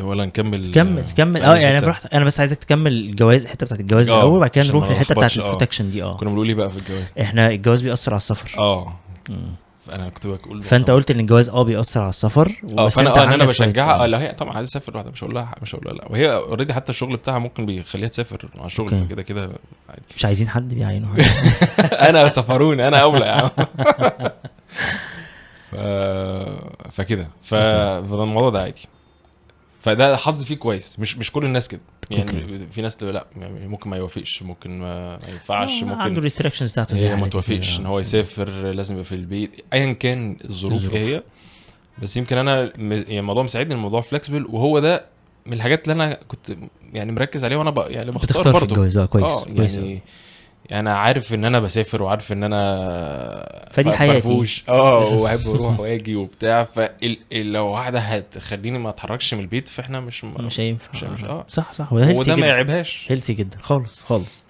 ولا 0.00 0.24
نكمل 0.24 0.72
كمل 0.74 1.04
كمل 1.16 1.42
آه 1.42 1.56
يعني؟ 1.56 1.80
براحتك 1.80 2.14
أنا 2.14 2.24
بس 2.24 2.40
عايزك 2.40 2.58
تكمل 2.58 2.92
الجواز 2.92 3.42
الحتة 3.42 3.66
بتاعت 3.66 3.80
الجواز 3.80 4.10
آه، 4.10 4.16
الأول 4.18 4.36
وبعد 4.36 4.50
كده 4.50 4.64
نروح 4.64 4.90
للحتة 4.90 5.14
بتاعت 5.14 5.38
آه. 5.38 5.42
ال 5.42 5.46
protection 5.46 5.90
دي 5.90 6.02
آه 6.02 6.16
كنا 6.16 6.30
بنقول 6.30 6.48
إيه 6.48 6.54
بقى 6.54 6.70
في 6.70 6.76
الجواز 6.76 7.12
إحنا 7.20 7.50
الجواز 7.50 7.82
بيأثر 7.82 8.12
على 8.12 8.16
السفر 8.16 8.58
آه 8.58 8.94
مم. 9.28 9.54
أنا 9.92 10.08
كنت 10.08 10.26
بقول 10.26 10.62
فأنت 10.62 10.90
قلت 10.90 11.10
إن 11.10 11.20
الجواز 11.20 11.48
آه 11.48 11.62
بيأثر 11.62 12.00
على 12.00 12.10
السفر 12.10 12.62
آه 12.78 12.88
فأنا 12.88 13.20
آه 13.20 13.24
إن 13.24 13.32
أنا 13.32 13.44
بشجعها 13.44 14.00
آه 14.00 14.04
آه. 14.04 14.06
لا 14.06 14.20
هي 14.22 14.32
طبعا 14.32 14.52
عايزه 14.56 14.70
تسافر 14.70 14.92
لوحدها 14.92 15.12
مش 15.12 15.24
هقول 15.24 15.34
لها 15.34 15.54
مش 15.62 15.74
هقول 15.74 15.86
لها 15.86 15.94
لا 15.94 16.12
وهي 16.12 16.34
اوريدي 16.34 16.74
حتى 16.74 16.92
الشغل 16.92 17.16
بتاعها 17.16 17.38
ممكن 17.38 17.66
بيخليها 17.66 18.08
تسافر 18.08 18.48
مع 18.54 18.64
الشغل. 18.66 18.90
فكده 18.98 19.22
كده 19.22 19.40
عادي 19.88 20.02
مش 20.16 20.24
عايزين 20.24 20.48
حد 20.48 20.74
بيعينه 20.74 21.08
أنا 22.08 22.28
سفروني 22.28 22.88
أنا 22.88 22.98
أولى 22.98 23.26
يا 23.26 23.32
عم. 23.32 23.50
فكده. 26.90 27.28
فالموضوع 27.42 28.50
ده 28.50 28.62
عادي 28.62 28.82
فده 29.84 30.16
حظ 30.16 30.42
فيه 30.42 30.54
كويس 30.54 30.98
مش 30.98 31.18
مش 31.18 31.32
كل 31.32 31.44
الناس 31.44 31.68
كده 31.68 31.80
يعني 32.10 32.42
okay. 32.42 32.66
في 32.72 32.82
ناس 32.82 33.02
لا 33.02 33.26
يعني 33.36 33.68
ممكن 33.68 33.90
ما 33.90 33.96
يوافقش 33.96 34.42
ممكن 34.42 34.78
ما 34.80 35.18
ينفعش 35.28 35.82
آه، 35.82 35.86
عنده 35.86 36.04
ممكن 36.08 36.20
restrictions 36.20 36.72
بتاعته 36.72 36.96
زي 36.96 37.08
هي 37.08 37.16
ما 37.16 37.28
توافقش. 37.28 37.80
إن 37.80 37.86
هو 37.86 37.98
يسافر 37.98 38.50
لازم 38.50 38.94
يبقى 38.94 39.04
في 39.04 39.14
البيت 39.14 39.50
ايا 39.72 39.92
كان 39.92 40.36
الظروف. 40.44 40.92
إيه 40.94 41.16
هي 41.16 41.22
بس 42.02 42.16
يمكن 42.16 42.36
أنا 42.38 42.72
يعني 42.78 43.18
الموضوع 43.18 43.42
مساعدني 43.42 43.74
الموضوع 43.74 44.00
flexible 44.00 44.46
وهو 44.46 44.78
ده 44.78 45.06
من 45.46 45.52
الحاجات 45.52 45.88
اللي 45.88 46.04
أنا 46.04 46.18
كنت 46.28 46.56
يعني 46.92 47.12
مركز 47.12 47.44
عليها 47.44 47.58
وأنا. 47.58 47.88
يعني 47.88 48.10
بختار 48.10 48.24
بتختار 48.24 48.44
في 48.44 48.52
برضه 48.52 48.74
الجواز 48.76 48.96
بقى 48.96 49.06
كويس 49.06 49.24
آه 49.24 49.44
كويس 49.44 49.74
يعني 49.74 49.88
يعني 49.88 50.02
أنا 50.72 50.96
عارف 50.98 51.34
إن 51.34 51.44
أنا 51.44 51.60
بسافر 51.60 52.02
وعارف 52.02 52.32
إن 52.32 52.44
أنا 52.44 53.68
فدي 53.72 53.92
حياتي. 53.92 54.62
آه 54.68 55.04
وأحب 55.14 55.48
أروح 55.48 55.80
وآجي 55.80 56.16
وبتاع 56.16 56.64
فلو 56.64 57.66
واحدة 57.66 57.98
هتخليني 57.98 58.78
ما 58.78 58.90
أتحركش 58.90 59.34
من 59.34 59.40
البيت 59.40 59.68
فإحنا 59.68 60.00
مش 60.00 60.24
م... 60.24 60.34
مش 60.40 60.60
هينفع 60.60 60.88
مش- 60.94 61.04
مش- 61.04 61.24
آه. 61.24 61.44
صح 61.48 61.72
صح 61.72 61.92
وده 61.92 62.14
وده 62.14 62.36
ما 62.36 62.46
يعيبهاش 62.46 63.06
healthy 63.08 63.32
جدا 63.32 63.58
خالص 63.62 64.02
خالص 64.02 64.42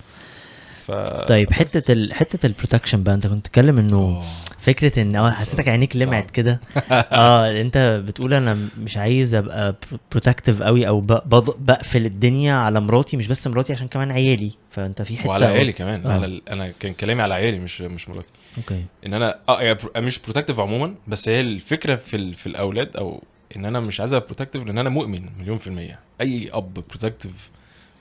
ف... 0.86 0.90
طيب 1.28 1.48
بس. 1.48 1.54
حتة 1.54 1.92
ال... 1.92 2.14
حتة 2.14 2.46
ال 2.46 2.51
protection 2.51 3.02
بقى 3.02 3.14
أنت 3.14 3.26
كنت 3.26 3.38
بتتكلم 3.38 3.78
إنه 3.78 3.96
آه. 3.98 4.22
فكرة 4.60 5.02
إن 5.02 5.16
آه 5.16 5.30
حسيتك 5.30 5.68
عينيك. 5.68 5.96
لمعت 5.96 6.30
كده 6.30 6.60
آه 6.90 7.60
أنت 7.60 8.02
بتقول 8.06 8.34
أنا 8.34 8.58
مش 8.78 8.96
عايز 8.96 9.34
أبقى 9.34 9.74
protective 10.12 10.62
قوي 10.62 10.88
أو. 10.88 11.00
بقفل 11.00 12.06
الدنيا 12.06 12.54
على 12.54 12.80
مراتي 12.80 13.16
مش 13.16 13.26
بس 13.28 13.46
مراتي 13.46 13.72
عشان 13.72 13.88
كمان 13.88 14.10
عيالي 14.10 14.50
فأنت 14.74 15.02
في 15.02 15.16
حتة 15.16 15.28
وعلى 15.28 15.46
عيالي 15.46 15.72
كمان. 15.72 16.06
آه. 16.06 16.12
على 16.12 16.26
ال- 16.26 16.48
أنا 16.48 16.72
كان 16.80 16.92
كلامي 16.94 17.22
على 17.22 17.34
عيالي 17.34 17.58
مش 17.58 17.80
مش 17.80 18.08
مراتي. 18.08 18.30
okay. 18.58 18.84
إن 19.06 19.14
أنا 19.14 19.38
آه 19.48 19.76
مش 19.96 20.18
protective 20.18 20.60
عموما 20.60 20.94
بس 21.08 21.28
هي 21.28 21.40
الفكرة 21.40 21.94
في 21.94 22.16
ال... 22.16 22.34
في 22.34 22.46
الأولاد 22.46 22.96
أو 22.96 23.22
إن 23.56 23.64
أنا 23.64 23.80
مش 23.80 24.00
عايز 24.00 24.12
ابقى 24.12 24.26
protective 24.26 24.62
لأن 24.66 24.78
أنا 24.78 24.88
مؤمن 24.88 25.28
مليون 25.38 25.58
في 25.58 25.66
المية. 25.66 25.98
أي 26.20 26.50
أب 26.52 26.74
protective 26.74 27.50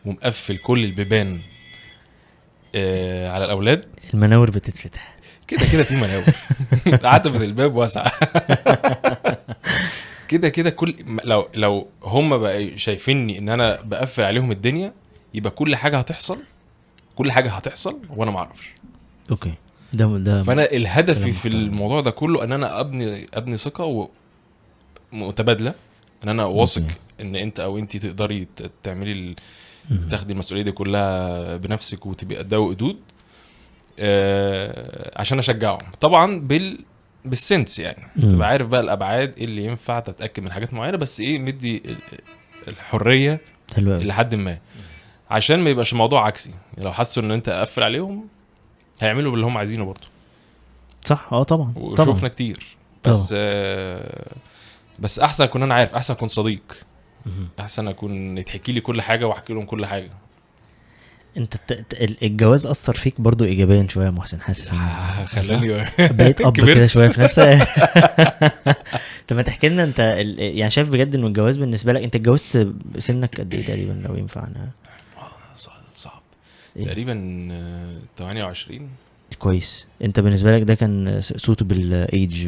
ومقفل 0.05 0.57
كل 0.57 0.83
البيبان 0.83 1.39
آه 2.75 3.29
على 3.31 3.45
الأولاد. 3.45 3.85
المناور 4.13 4.51
بتتفتح. 4.51 5.15
كده 5.47 5.61
كده 5.71 5.83
في 5.83 5.95
مناور. 5.95 6.23
عتبة 7.13 7.43
الباب 7.43 7.75
واسعة. 7.75 8.11
كده 10.27 10.49
كده 10.49 10.69
كل 10.69 10.95
لو 11.23 11.47
لو 11.55 11.87
هم 12.03 12.37
بقى 12.37 12.77
شايفيني 12.77 13.37
إن 13.39 13.49
أنا 13.49 13.81
بقفل 13.81 14.23
عليهم 14.23 14.51
الدنيا 14.51 14.93
يبقى 15.33 15.51
كل 15.51 15.75
حاجة 15.75 15.97
هتحصل. 15.97 16.39
كل 17.15 17.31
حاجة 17.31 17.49
هتحصل 17.49 17.99
وأنا 18.09 18.31
ما 18.31 18.37
أعرفش. 18.37 18.73
okay. 19.31 19.53
ده 19.93 20.17
ده 20.17 20.43
فأنا 20.43 20.71
الهدفي 20.71 21.31
في. 21.31 21.47
الموضوع 21.47 22.01
ده 22.01 22.11
كله 22.11 22.43
إن 22.43 22.51
أنا 22.51 22.79
ابني 22.79 23.27
أبني 23.33 23.57
ثقة 23.57 24.09
متبادله 25.11 25.73
إن 26.23 26.29
أنا 26.29 26.45
واثق. 26.45 26.83
إن 27.21 27.35
أنت 27.35 27.59
أو 27.59 27.77
انت 27.77 27.97
تقدري 27.97 28.47
تعملي. 28.83 29.35
تاخدي 30.11 30.33
المسؤولية 30.33 30.63
دي 30.63 30.71
كلها 30.71 31.57
بنفسك 31.57 32.05
وتبقي 32.05 32.37
قدها 32.37 32.59
وقدود. 32.59 32.99
آه 33.99 35.11
عشان 35.19 35.39
أشجعهم. 35.39 35.77
طبعا 36.01 36.39
بال 36.39 36.79
بالسنس 37.25 37.79
يعني. 37.79 38.03
تبقى 38.21 38.47
عارف 38.49 38.67
بقى 38.67 38.79
الأبعاد 38.81 39.33
إيه 39.37 39.45
اللي 39.45 39.65
ينفع 39.65 39.99
تتأكد 39.99 40.43
من 40.43 40.51
حاجات 40.51 40.73
معينة 40.73 40.97
بس 40.97 41.19
إيه 41.19 41.39
مدي 41.39 41.77
ال- 41.85 41.97
الحرية 42.67 43.39
لحد 44.07 44.35
ما. 44.35 44.57
عشان 45.33 45.59
ما 45.59 45.69
يبقاش 45.69 45.93
الموضوع 45.93 46.25
عكسي. 46.27 46.49
يعني 46.73 46.85
لو 46.85 46.93
حسوا 46.93 47.23
إن 47.23 47.31
أنت 47.31 47.49
قفل 47.49 47.83
عليهم 47.83 48.27
هيعملوا 48.99 49.31
باللي 49.31 49.45
هم 49.45 49.57
عايزينه 49.57 49.85
برضه. 49.85 50.07
صح. 51.05 51.27
آه 51.31 51.43
طبعا. 51.43 51.73
طبعا. 51.73 52.09
وشوفنا 52.09 52.29
كتير 52.29 52.77
بس 53.05 53.33
آه 53.37 54.31
بس 54.99 55.19
أحسن 55.19 55.43
أكون 55.43 55.63
أنا 55.63 55.73
عارف. 55.73 55.95
أحسن 55.95 56.13
أكون 56.13 56.27
صديق. 56.27 56.77
أحسن 57.59 57.87
أكون 57.87 58.37
يتحكي 58.37 58.71
لي 58.71 58.81
كل 58.81 59.01
حاجة 59.01 59.27
وأحكي 59.27 59.53
لهم 59.53 59.65
كل 59.65 59.85
حاجة. 59.85 60.09
أنت 61.37 61.55
الجواز 62.23 62.67
أثر 62.67 62.93
فيك 62.93 63.21
برضو 63.21 63.43
ايجابيا 63.45 63.87
شوية 63.89 64.05
يا 64.05 64.11
محسن. 64.11 64.41
حاسس 64.41 64.71
إن- 64.71 65.25
خلاني 65.25 65.85
بقيت 66.17 66.41
أب. 66.41 66.57
كده 66.57 66.87
شوية 66.87 67.07
في 67.07 67.21
نفسك 67.21 67.43
طب 69.27 69.35
ما 69.35 69.41
تحكي 69.41 69.69
لنا 69.69 69.83
أنت. 69.83 69.99
يعني 70.37 70.69
شايف 70.71 70.89
بجد 70.89 71.15
انه 71.15 71.27
الجواز 71.27 71.57
بالنسبة 71.57 71.93
لك 71.93 72.03
أنت 72.03 72.15
اتجوزت 72.15 72.73
سنك 72.99 73.39
قد 73.41 73.53
إيه 73.53 73.65
تقريبا؟ 73.65 74.01
لو 74.07 74.15
ينفع 74.15 74.43
أنا 74.43 74.53
صعب 74.53 74.69
صعب 74.69 74.82
إيه؟ 76.77 76.85
تقريبا 76.85 77.47
آه، 77.51 77.97
28 78.17 78.89
كويس. 79.39 79.85
أنت 80.03 80.19
بالنسبة 80.19 80.57
لك 80.57 80.63
ده 80.63 80.73
كان 80.75 81.21
suitable 81.21 81.93
age 81.93 82.47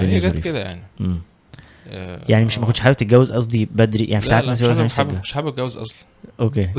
هي 0.00 0.18
جت 0.18 0.38
كده 0.38 0.58
يعني. 0.58 0.82
آه، 1.88 2.24
يعني 2.28 2.44
مش 2.44 2.58
ما 2.58 2.66
كنتش 2.66 2.80
حابب 2.80 2.96
تتجوز 2.96 3.32
قصدي 3.32 3.68
بدري؟ 3.72 4.04
يعني 4.04 4.22
في 4.22 4.28
ساعات 4.28 4.44
لا 4.44 4.50
ناس 4.50 4.62
مش 4.62 4.96
حابب. 4.96 5.20
مش 5.20 5.32
حابب 5.32 5.48
أتجوز 5.48 5.76
أصلا. 5.76 6.06
okay. 6.40 6.68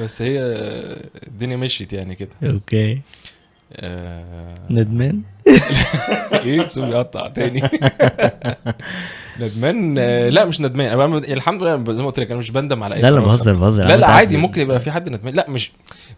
بس 0.00 0.22
هي 0.22 0.40
آه، 0.40 1.10
الدنيا 1.26 1.56
مشيت 1.56 1.92
يعني 1.92 2.14
كده. 2.14 2.30
okay. 2.42 3.00
آه، 3.76 4.54
ندمان 4.70 5.22
إيه 6.44 6.66
sorry 6.66 6.90
يقطع 6.90 7.28
تاني 7.28 7.62
ندمان 9.40 9.98
آه، 9.98 10.28
لا 10.28 10.44
مش 10.44 10.60
ندمان 10.60 11.00
أنا 11.00 11.16
الحمد 11.18 11.62
لله 11.62 11.92
زي 11.92 12.02
ما 12.02 12.06
قلت 12.06 12.20
لك 12.20 12.30
أنا 12.30 12.38
مش 12.38 12.50
بندم 12.50 12.82
على 12.82 12.94
أي 12.94 13.02
لا 13.02 13.10
لا 13.10 13.20
بهزر. 13.20 13.52
بهزر 13.52 13.86
لا 13.86 13.96
لا. 13.96 14.06
عادي 14.06 14.36
ممكن 14.36 14.60
يبقى 14.60 14.80
في 14.80 14.90
حد 14.90 15.08
ندمان 15.08 15.34
لا 15.34 15.50
مش 15.50 15.72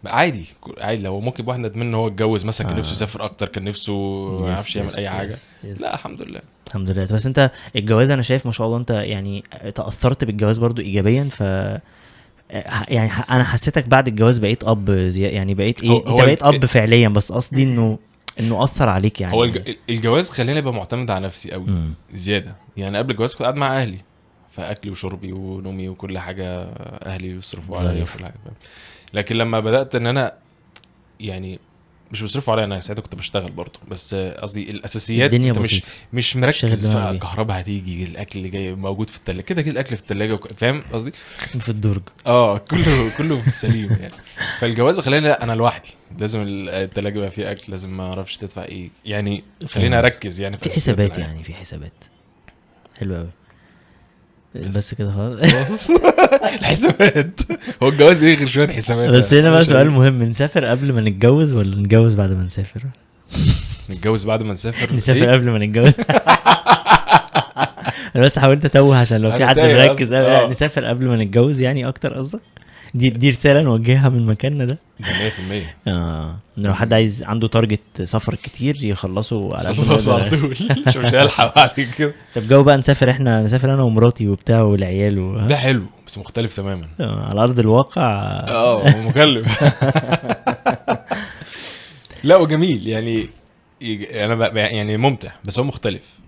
عادي 0.05 0.45
عادي 0.77 1.01
لو 1.01 1.19
ممكن 1.19 1.43
يبقى 1.43 1.55
واحد 1.55 1.65
ندمان 1.65 1.87
إن 1.87 1.93
هو 1.93 2.07
اتجوز 2.07 2.45
مثلا 2.45 2.67
كان 2.67 2.75
آه. 2.75 2.79
نفسه 2.79 2.93
يسافر 2.93 3.25
أكتر 3.25 3.47
كان 3.47 3.63
نفسه 3.63 3.93
ما 4.41 4.47
يعرفش 4.47 4.75
يعمل 4.75 4.89
أي 4.97 5.09
حاجة. 5.09 5.35
لا 5.79 5.93
الحمد 5.93 6.21
لله 6.21 6.41
الحمد 6.67 6.89
لله 6.89 7.07
بس 7.11 7.25
أنت 7.25 7.51
الجواز 7.75 8.09
أنا 8.09 8.21
شايف 8.21 8.45
ما 8.45 8.51
شاء 8.51 8.67
الله 8.67 8.77
أنت 8.77 8.89
يعني 8.91 9.43
تأثرت 9.75 10.23
بالجواز 10.23 10.57
برضو 10.57 10.81
ايجابيا 10.81 11.23
ف 11.23 11.37
آه، 11.41 11.81
يعني 12.49 13.11
أنا 13.29 13.43
حسيتك 13.43 13.87
بعد 13.87 14.07
الجواز 14.07 14.37
بقيت 14.37 14.63
أب 14.63 14.91
زي 14.91 15.21
يعني 15.21 15.53
بقيت 15.53 15.81
إيه 15.83 15.89
هو- 15.89 15.97
أنت 15.97 16.07
هو 16.07 16.15
بقيت 16.15 16.43
أب 16.43 16.65
فعليا 16.65 17.07
بس 17.09 17.31
قصدي 17.31 17.63
إنه 17.63 17.99
إنه 18.39 18.63
أثر 18.63 18.89
عليك 18.89 19.21
يعني 19.21 19.33
هو 19.33 19.43
الج- 19.43 19.75
الجواز 19.89 20.29
خلاني 20.29 20.59
أبقى 20.59 20.73
معتمد 20.73 21.11
على 21.11 21.25
نفسي 21.25 21.51
قوي 21.51 21.65
مم. 21.67 21.93
زيادة 22.13 22.55
يعني 22.77 22.97
قبل 22.97 23.11
الجواز 23.11 23.31
كنت 23.33 23.41
قاعد 23.41 23.55
مع 23.55 23.81
أهلي 23.81 23.97
فاكلي 24.51 24.91
وشربي 24.91 25.31
ونومي 25.33 25.89
وكل 25.89 26.19
حاجة 26.19 26.45
أهلي 27.05 27.27
يصرفوا 27.29 27.77
عليا. 27.77 28.03
وكل 28.03 28.23
حاجة؟ 28.23 28.33
لكن 29.13 29.35
لما 29.35 29.59
بدأت 29.59 29.95
إن 29.95 30.07
أنا 30.07 30.33
يعني 31.19 31.59
مش 32.11 32.21
بيصرفوا 32.21 32.53
عليا 32.53 32.63
أنا 32.63 32.79
ساعتها 32.79 33.01
كنت 33.01 33.15
بشتغل 33.15 33.51
برضه. 33.51 33.79
بس 33.87 34.15
قصدي 34.15 34.71
الأساسيات 34.71 35.33
الدنيا 35.33 35.51
أنت 35.51 35.59
مش 35.59 35.81
مش 36.13 36.35
مركز 36.35 36.89
في. 36.89 37.09
الكهرباء 37.09 37.59
هتيجي 37.59 38.03
الأكل 38.03 38.39
اللي 38.39 38.49
جاي 38.49 38.75
موجود 38.75 39.09
في 39.09 39.17
التلاجة. 39.17 39.41
كده 39.41 39.61
كده 39.61 39.71
الأكل 39.71 39.95
في 39.95 40.01
التلاجة 40.01 40.33
وك... 40.33 40.53
فاهم 40.53 40.81
قصدي؟ 40.93 41.11
في 41.65 41.69
الدرج. 41.69 42.01
آه 42.25 42.57
كله 42.57 43.11
كله 43.17 43.41
في 43.41 43.47
السليم 43.47 43.89
يعني. 44.01 44.13
فالجواز 44.59 44.99
خلاني 44.99 45.27
لا 45.27 45.43
أنا 45.43 45.51
لوحدي. 45.53 45.89
لازم 46.19 46.43
التلاجة 46.47 47.17
يبقى 47.17 47.31
فيها 47.31 47.51
أكل 47.51 47.63
لازم 47.67 47.97
ما 47.97 48.03
أعرفش 48.03 48.37
تدفع 48.37 48.63
إيه. 48.63 48.89
يعني 49.05 49.43
خليني. 49.67 49.99
أركز 49.99 50.41
يعني 50.41 50.57
في 50.57 50.65
أساسيات 50.65 50.97
حسابات. 50.99 51.17
يعني 51.17 51.43
في 51.43 51.53
حسابات. 51.53 51.93
حلو 52.99 53.15
قوي 53.15 53.29
بس. 54.55 54.93
كده 54.93 55.11
خلاص. 55.11 55.89
الحسابات. 56.59 57.39
هو 57.83 57.89
الجواز 57.89 58.23
إيه 58.23 58.35
غير 58.35 58.47
شوية 58.47 58.67
حسابات؟ 58.67 59.09
بس 59.09 59.33
هنا 59.33 59.51
بقى 59.51 59.65
سؤال. 59.65 59.89
مهم 59.89 60.23
نسافر 60.23 60.65
قبل 60.65 60.93
ما 60.93 61.01
نتجوز 61.01 61.53
ولا 61.53 61.75
نتجوز 61.75 62.15
بعد 62.15 62.31
ما 62.31 62.43
نسافر؟ 62.43 62.81
نتجوز 63.89 64.25
بعد 64.25 64.43
ما 64.43 64.53
نسافر؟ 64.53 64.95
نسافر 64.95 65.23
إيه؟ 65.23 65.31
قبل 65.31 65.49
ما 65.49 65.57
نتجوز. 65.65 65.93
أنا 68.15 68.23
بس 68.23 68.39
حاولت 68.39 68.65
أتوه 68.65 68.97
عشان 68.97 69.21
لو 69.21 69.31
في 69.31 69.45
حد 69.45 69.59
مركز 69.59 70.13
آه. 70.13 70.47
نسافر 70.49 70.85
قبل 70.85 71.07
ما 71.07 71.17
نتجوز 71.17 71.61
يعني 71.61 71.87
أكتر 71.87 72.13
قصدك؟ 72.13 72.39
دي 72.93 73.09
دي 73.09 73.29
رسالة 73.29 73.61
نوجهها 73.61 74.09
من 74.09 74.25
مكاننا 74.25 74.65
ده. 74.65 74.77
ده 74.99 75.29
100% 75.29 75.87
آه. 75.87 76.39
لو 76.57 76.73
حد 76.73 76.93
عايز 76.93 77.23
عنده 77.23 77.47
تارجت 77.47 78.01
سفر 78.03 78.35
كتير 78.35 78.83
يخلصه 78.83 79.57
على 79.57 79.75
خلاص 79.75 80.09
على. 80.09 80.29
طول. 80.29 80.39
مش 80.49 80.61
مش 80.97 80.97
هيلحق 80.97 81.55
بعد 81.55 81.69
كده. 81.97 82.13
طب 82.35 82.47
جو 82.47 82.63
بقى 82.63 82.77
نسافر 82.77 83.09
إحنا 83.09 83.41
نسافر 83.43 83.73
أنا 83.73 83.83
ومراتي 83.83 84.27
وبتاع 84.27 84.61
والعيال 84.61 85.19
و... 85.19 85.47
ده 85.47 85.55
حلو 85.55 85.83
بس 86.07 86.17
مختلف 86.17 86.55
تماما. 86.55 86.87
آه، 86.99 87.25
على 87.29 87.43
أرض 87.43 87.59
الواقع. 87.59 88.03
آه 88.47 89.01
مكلف. 89.01 89.63
لا 92.23 92.37
وجميل 92.37 92.87
يعني 92.87 93.29
أنا 94.13 94.57
يعني 94.57 94.97
ممتع 94.97 95.31
بس 95.45 95.59
هو 95.59 95.65
مختلف. 95.65 96.19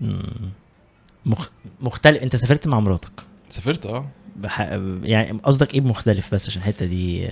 مخ... 1.26 1.48
مختلف. 1.80 2.22
أنت 2.22 2.36
سافرت 2.36 2.66
مع 2.66 2.80
مراتك؟ 2.80 3.10
سافرت 3.48 3.86
آه. 3.86 4.06
بح... 4.36 4.60
يعني 5.02 5.38
قصدك 5.42 5.74
إيه 5.74 5.80
بمختلف 5.80 6.34
بس 6.34 6.48
عشان 6.48 6.62
الحتة 6.62 6.86
دي؟ 6.86 7.28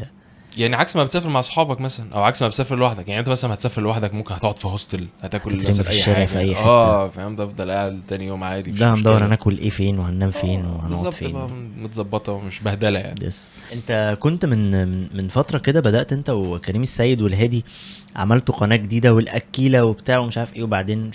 يعني 0.57 0.77
عكس 0.77 0.97
ما 0.97 1.03
بتسافر 1.05 1.29
مع 1.29 1.39
أصحابك 1.41 1.81
مثلا 1.81 2.15
أو 2.15 2.23
عكس 2.23 2.43
ما 2.43 2.49
بتسافر 2.49 2.77
لوحدك. 2.77 3.09
يعني 3.09 3.21
أنت 3.21 3.29
مثلا 3.29 3.55
هتسافر 3.55 3.83
لوحدك 3.83 4.15
ممكن 4.15 4.35
هتقعد 4.35 4.59
في 4.59 4.69
هوستل 4.69 5.07
هتاكل 5.23 5.57
مثلا 5.57 5.85
في 5.85 5.91
أي 5.91 6.03
حاجة. 6.03 6.27
في 6.27 6.39
أي 6.39 6.55
حتة. 6.55 6.65
آه 6.65 7.09
فاهم؟ 7.09 7.37
ده 7.37 7.45
افضل 7.45 7.71
قاعد 7.71 8.01
تاني 8.07 8.27
يوم 8.27 8.45
عادي 8.45 8.71
ده 8.71 8.95
هندور. 8.95 9.27
هناكل 9.27 9.59
إيه 9.59 9.71
فين 9.71 9.99
وهننام 9.99 10.31
فين 10.31 10.65
آه، 10.65 10.69
وهنقعد 10.73 10.89
بالظبط 10.89 11.15
فين. 11.15 11.33
بقى 11.33 11.49
متظبطة 11.77 12.33
ومش 12.33 12.61
بهدلة 12.61 13.01
يعني. 13.01 13.27
yes 13.27 13.49
أنت 13.73 14.17
كنت 14.21 14.45
من 14.47 14.71
من- 15.17 15.29
فترة 15.29 15.59
كده 15.59 15.81
بدأت 15.81 16.13
أنت 16.13 16.31
وكريم 16.31 16.83
السيد 16.83 17.23
والهادي 17.23 17.65
عملتوا 18.17 18.55
قناة 18.55 18.77
جديدة 18.77 19.15
والأكيلة 19.15 19.85
وبتاع 19.85 20.19
ومش 20.19 20.39
عارف 20.39 20.55
إيه 20.57 20.63
وبعدين. 20.63 21.11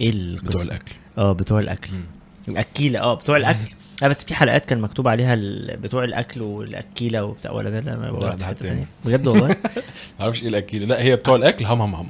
إيه 0.00 0.10
القصة؟ 0.10 0.46
بتوع 0.48 0.62
الأكل. 0.62 0.92
آه 1.18 1.32
بتوع 1.32 1.58
الأكل. 1.60 1.92
مم. 1.92 2.04
الأكيلة 2.48 3.00
آه 3.00 3.14
بتوع 3.14 3.36
الأكل. 3.36 3.58
آه 4.02 4.08
بس 4.08 4.24
في 4.24 4.34
حلقات 4.34 4.64
كان 4.64 4.80
مكتوب 4.80 5.08
عليها 5.08 5.36
بتوع 5.76 6.04
الأكل 6.04 6.42
والأكيلة 6.42 7.24
وبتاع 7.24 7.50
ولا 7.50 7.70
ده 7.70 7.80
لا 7.80 7.94
أنا 7.94 8.34
ده 8.36 8.46
حد 8.46 8.54
تاني. 8.54 8.86
بجد 9.04 9.26
والله؟ 9.28 9.56
معرفش 10.20 10.42
إيه 10.42 10.48
الاكيل 10.48 10.88
لا 10.88 11.02
هي 11.02 11.16
بتوع 11.16 11.36
الأكل 11.36 11.64
هم 11.64 11.80
هم 11.82 11.94
هم. 11.94 12.08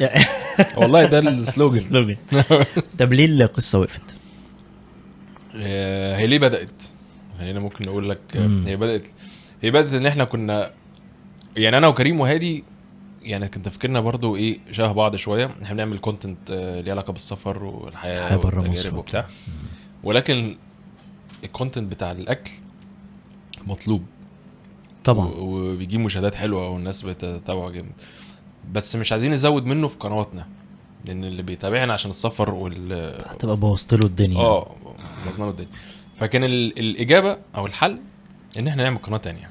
والله 0.76 1.04
ده 1.04 1.18
ال 1.18 1.25
slogan. 1.25 1.78
slogan 1.80 2.16
طب 2.98 3.12
ليه 3.12 3.24
القصة 3.24 3.78
وقفت؟ 3.78 4.02
آه، 5.56 6.16
هي 6.16 6.26
ليه 6.26 6.38
بدأت؟ 6.38 6.82
خلينا 7.38 7.60
ممكن 7.60 7.84
نقول 7.88 8.10
لك 8.10 8.20
آه، 8.36 8.46
مم. 8.46 8.64
هي 8.66 8.76
بدأت 8.76 9.08
هي 9.62 9.70
بدأت 9.70 9.92
إن 9.92 10.06
إحنا 10.06 10.24
كنا 10.24 10.70
يعني 11.56 11.78
أنا 11.78 11.86
وكريم 11.86 12.20
وهادي 12.20 12.64
يعني 13.22 13.48
كان 13.48 13.62
تفكيرنا 13.62 14.00
برضو 14.00 14.36
إيه 14.36 14.58
شبه 14.70 14.92
بعض 14.92 15.16
شوية. 15.16 15.50
إحنا 15.62 15.74
بنعمل 15.74 15.98
content 15.98 16.50
ليه 16.84 16.92
علاقة 16.92 17.12
بالسفر 17.12 17.64
والحياة 17.64 18.36
برا 18.36 18.60
مصر 18.60 18.68
والتجارب 18.68 18.96
وبتاع. 18.96 19.26
ولكن 20.06 20.56
ال 21.44 21.50
content 21.50 21.90
بتاع 21.90 22.10
الأكل 22.10 22.50
مطلوب. 23.66 24.06
طبعا. 25.04 25.26
وبيجيب 25.26 26.00
مشاهدات 26.00 26.34
حلوة 26.34 26.68
والناس 26.68 27.02
بتتابعه 27.02 27.70
جامد. 27.70 27.92
بس 28.72 28.96
مش 28.96 29.12
عايزين 29.12 29.32
نزود 29.32 29.66
منه 29.66 29.88
في 29.88 29.96
قنواتنا 29.96 30.46
لأن 31.06 31.24
اللي 31.24 31.42
بيتابعنا 31.42 31.92
عشان 31.92 32.10
السفر 32.10 32.54
وال 32.54 32.92
هتبقى 33.26 33.56
بوظت 33.56 33.94
له 33.94 34.06
الدنيا. 34.06 34.38
آه 34.38 34.74
بوظنا 35.24 35.44
له 35.44 35.50
الدنيا. 35.50 35.70
فكان 36.16 36.44
ال... 36.44 36.78
الإجابة 36.78 37.38
أو 37.56 37.66
الحل 37.66 37.98
إن 38.58 38.68
إحنا 38.68 38.82
نعمل 38.82 38.98
قناة 38.98 39.18
تانية. 39.18 39.50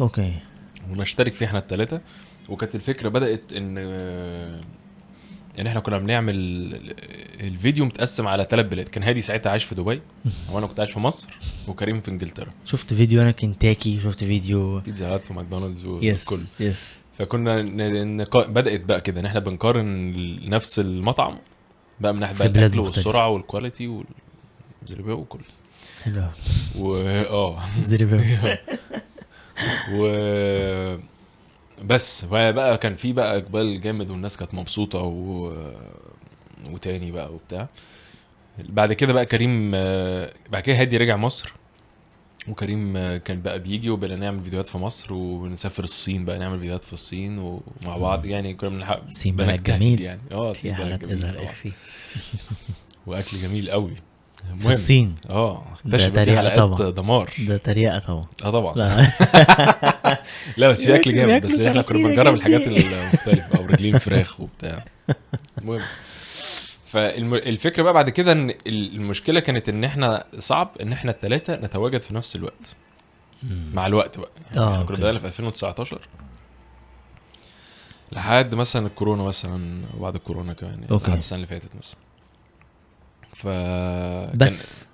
okay. 0.00 0.38
ونشترك 0.90 1.32
فيها 1.32 1.48
إحنا 1.48 1.58
الثلاثه 1.58 2.00
وكانت 2.48 2.74
الفكرة 2.74 3.08
بدأت 3.08 3.52
إن 3.52 3.74
ان 5.58 5.66
إحنا 5.66 5.80
كنا 5.80 5.98
بنعمل 5.98 6.34
الفيديو 7.40 7.84
متقسم 7.84 8.26
على 8.26 8.46
ثلاث 8.50 8.66
بلاد. 8.66 8.88
كان 8.88 9.02
هادي 9.02 9.20
ساعتها 9.20 9.50
عايش 9.50 9.64
في 9.64 9.74
دبي 9.74 10.02
وأنا 10.50 10.66
كنت 10.66 10.80
عايش 10.80 10.92
في 10.92 10.98
مصر 11.00 11.28
وكريم 11.68 12.00
في 12.00 12.10
انجلترا. 12.10 12.50
شفت 12.64 12.94
فيديو 12.94 13.22
أنا 13.22 13.30
كنتاكي 13.30 14.00
شفت 14.00 14.24
فيديو 14.24 14.80
بيتزا 14.80 15.14
هات 15.14 15.30
وماكدونالدز 15.30 15.84
والكل 15.86 16.06
يس 16.36 16.60
يس 16.60 16.98
فكنا 17.18 17.62
ن... 17.62 18.16
نقا... 18.16 18.46
بدأت 18.46 18.80
بقى 18.80 19.00
كده 19.00 19.20
إن 19.20 19.26
إحنا 19.26 19.40
بنقارن 19.40 20.14
نفس 20.48 20.78
المطعم 20.78 21.38
بقى 22.00 22.14
من 22.14 22.20
ناحية 22.20 22.34
بقى 22.34 22.46
الأكل. 22.46 22.78
والسرعة 22.80 23.28
وال 23.28 23.44
quality 23.44 24.02
والزربيه 24.82 25.12
وكل. 25.12 25.40
حلو. 26.04 26.24
و 26.78 26.96
آه. 27.06 27.62
زريبه 27.82 28.24
و 29.94 30.06
بس 31.82 32.24
بقى 32.24 32.78
كان 32.78 32.96
في 32.96 33.12
بقى 33.12 33.38
إقبال 33.38 33.80
جامد 33.80 34.10
والناس 34.10 34.36
كانت 34.36 34.54
مبسوطة 34.54 34.98
و... 34.98 35.52
وتاني 36.70 37.10
بقى 37.10 37.34
وبتاع. 37.34 37.68
بعد 38.58 38.92
كده 38.92 39.12
بقى 39.12 39.26
كريم 39.26 39.70
بعد 40.50 40.62
كده 40.64 40.80
هادي 40.80 40.96
رجع 40.96 41.16
مصر. 41.16 41.52
وكريم 42.48 42.92
كان 43.16 43.42
بقى 43.42 43.58
بيجي 43.58 43.90
وبقينا 43.90 44.16
نعمل 44.16 44.42
فيديوهات 44.42 44.66
في 44.66 44.78
مصر 44.78 45.12
ونسافر 45.14 45.84
الصين 45.84 46.24
بقى 46.24 46.38
نعمل 46.38 46.58
فيديوهات 46.58 46.84
في 46.84 46.92
الصين 46.92 47.38
ومع 47.38 47.96
بعض 47.96 48.24
يعني 48.24 48.54
كنا 48.54 48.70
بنحقق 48.70 49.04
الصين 49.06 49.36
بلد 49.36 49.62
جميل. 49.62 50.00
يعني. 50.00 50.20
آه 50.32 50.52
في 50.52 50.58
الصين 50.58 50.76
بلد 50.76 51.04
جميل 51.04 51.36
وأكل 53.06 53.36
جميل 53.36 53.70
قوي. 53.70 53.94
في 54.58 54.72
الصين 54.72 55.14
آه 55.30 55.62
اكتشف 55.72 56.12
في 56.18 56.36
حلقات 56.36 56.56
طبعا. 56.56 56.90
دمار. 56.90 57.30
ده 57.38 57.56
تريقة 57.56 57.98
طبعا. 57.98 58.24
آه 58.44 58.50
طبعا. 58.50 58.74
لا. 58.74 59.12
لا 60.56 60.68
بس 60.68 60.84
في 60.84 60.94
أكل 60.94 61.14
جامد 61.14 61.42
بس 61.42 61.60
إحنا 61.60 61.82
كنا 61.82 62.08
بنجرب. 62.08 62.34
الحاجات 62.34 62.60
المختلفة 62.68 63.58
أو 63.58 63.66
رجلين 63.66 63.98
فراخ 63.98 64.40
وبتاع. 64.40 64.84
المهم. 65.58 65.80
فالفكرة 66.86 67.82
بقى 67.82 67.92
بعد 67.92 68.10
كده 68.10 68.32
إن 68.32 68.54
المشكلة 68.66 69.40
كانت 69.40 69.68
إن 69.68 69.84
إحنا 69.84 70.24
صعب 70.38 70.70
إن 70.82 70.92
إحنا 70.92 71.10
الثلاثه 71.10 71.54
نتواجد 71.56 72.02
في 72.02 72.14
نفس 72.14 72.36
الوقت. 72.36 72.74
مع 73.74 73.86
الوقت 73.86 74.18
بقى. 74.18 74.30
يعني 74.54 74.74
إحنا. 74.74 74.84
كنا 74.84 74.96
بدأنا 74.96 75.18
في 75.18 75.26
2019 75.26 76.08
لحد 78.12 78.54
مثلا 78.54 78.86
الكورونا 78.86 79.22
مثلا 79.22 79.84
وبعد 79.98 80.14
الكورونا 80.14 80.52
كمان 80.52 80.72
يعني 80.74 80.90
أوكي. 80.90 81.06
لحد 81.10 81.16
السنة 81.16 81.36
اللي 81.36 81.46
فاتت 81.46 81.76
مثلا. 81.76 81.96
ف 83.34 83.46
بس. 84.36 84.84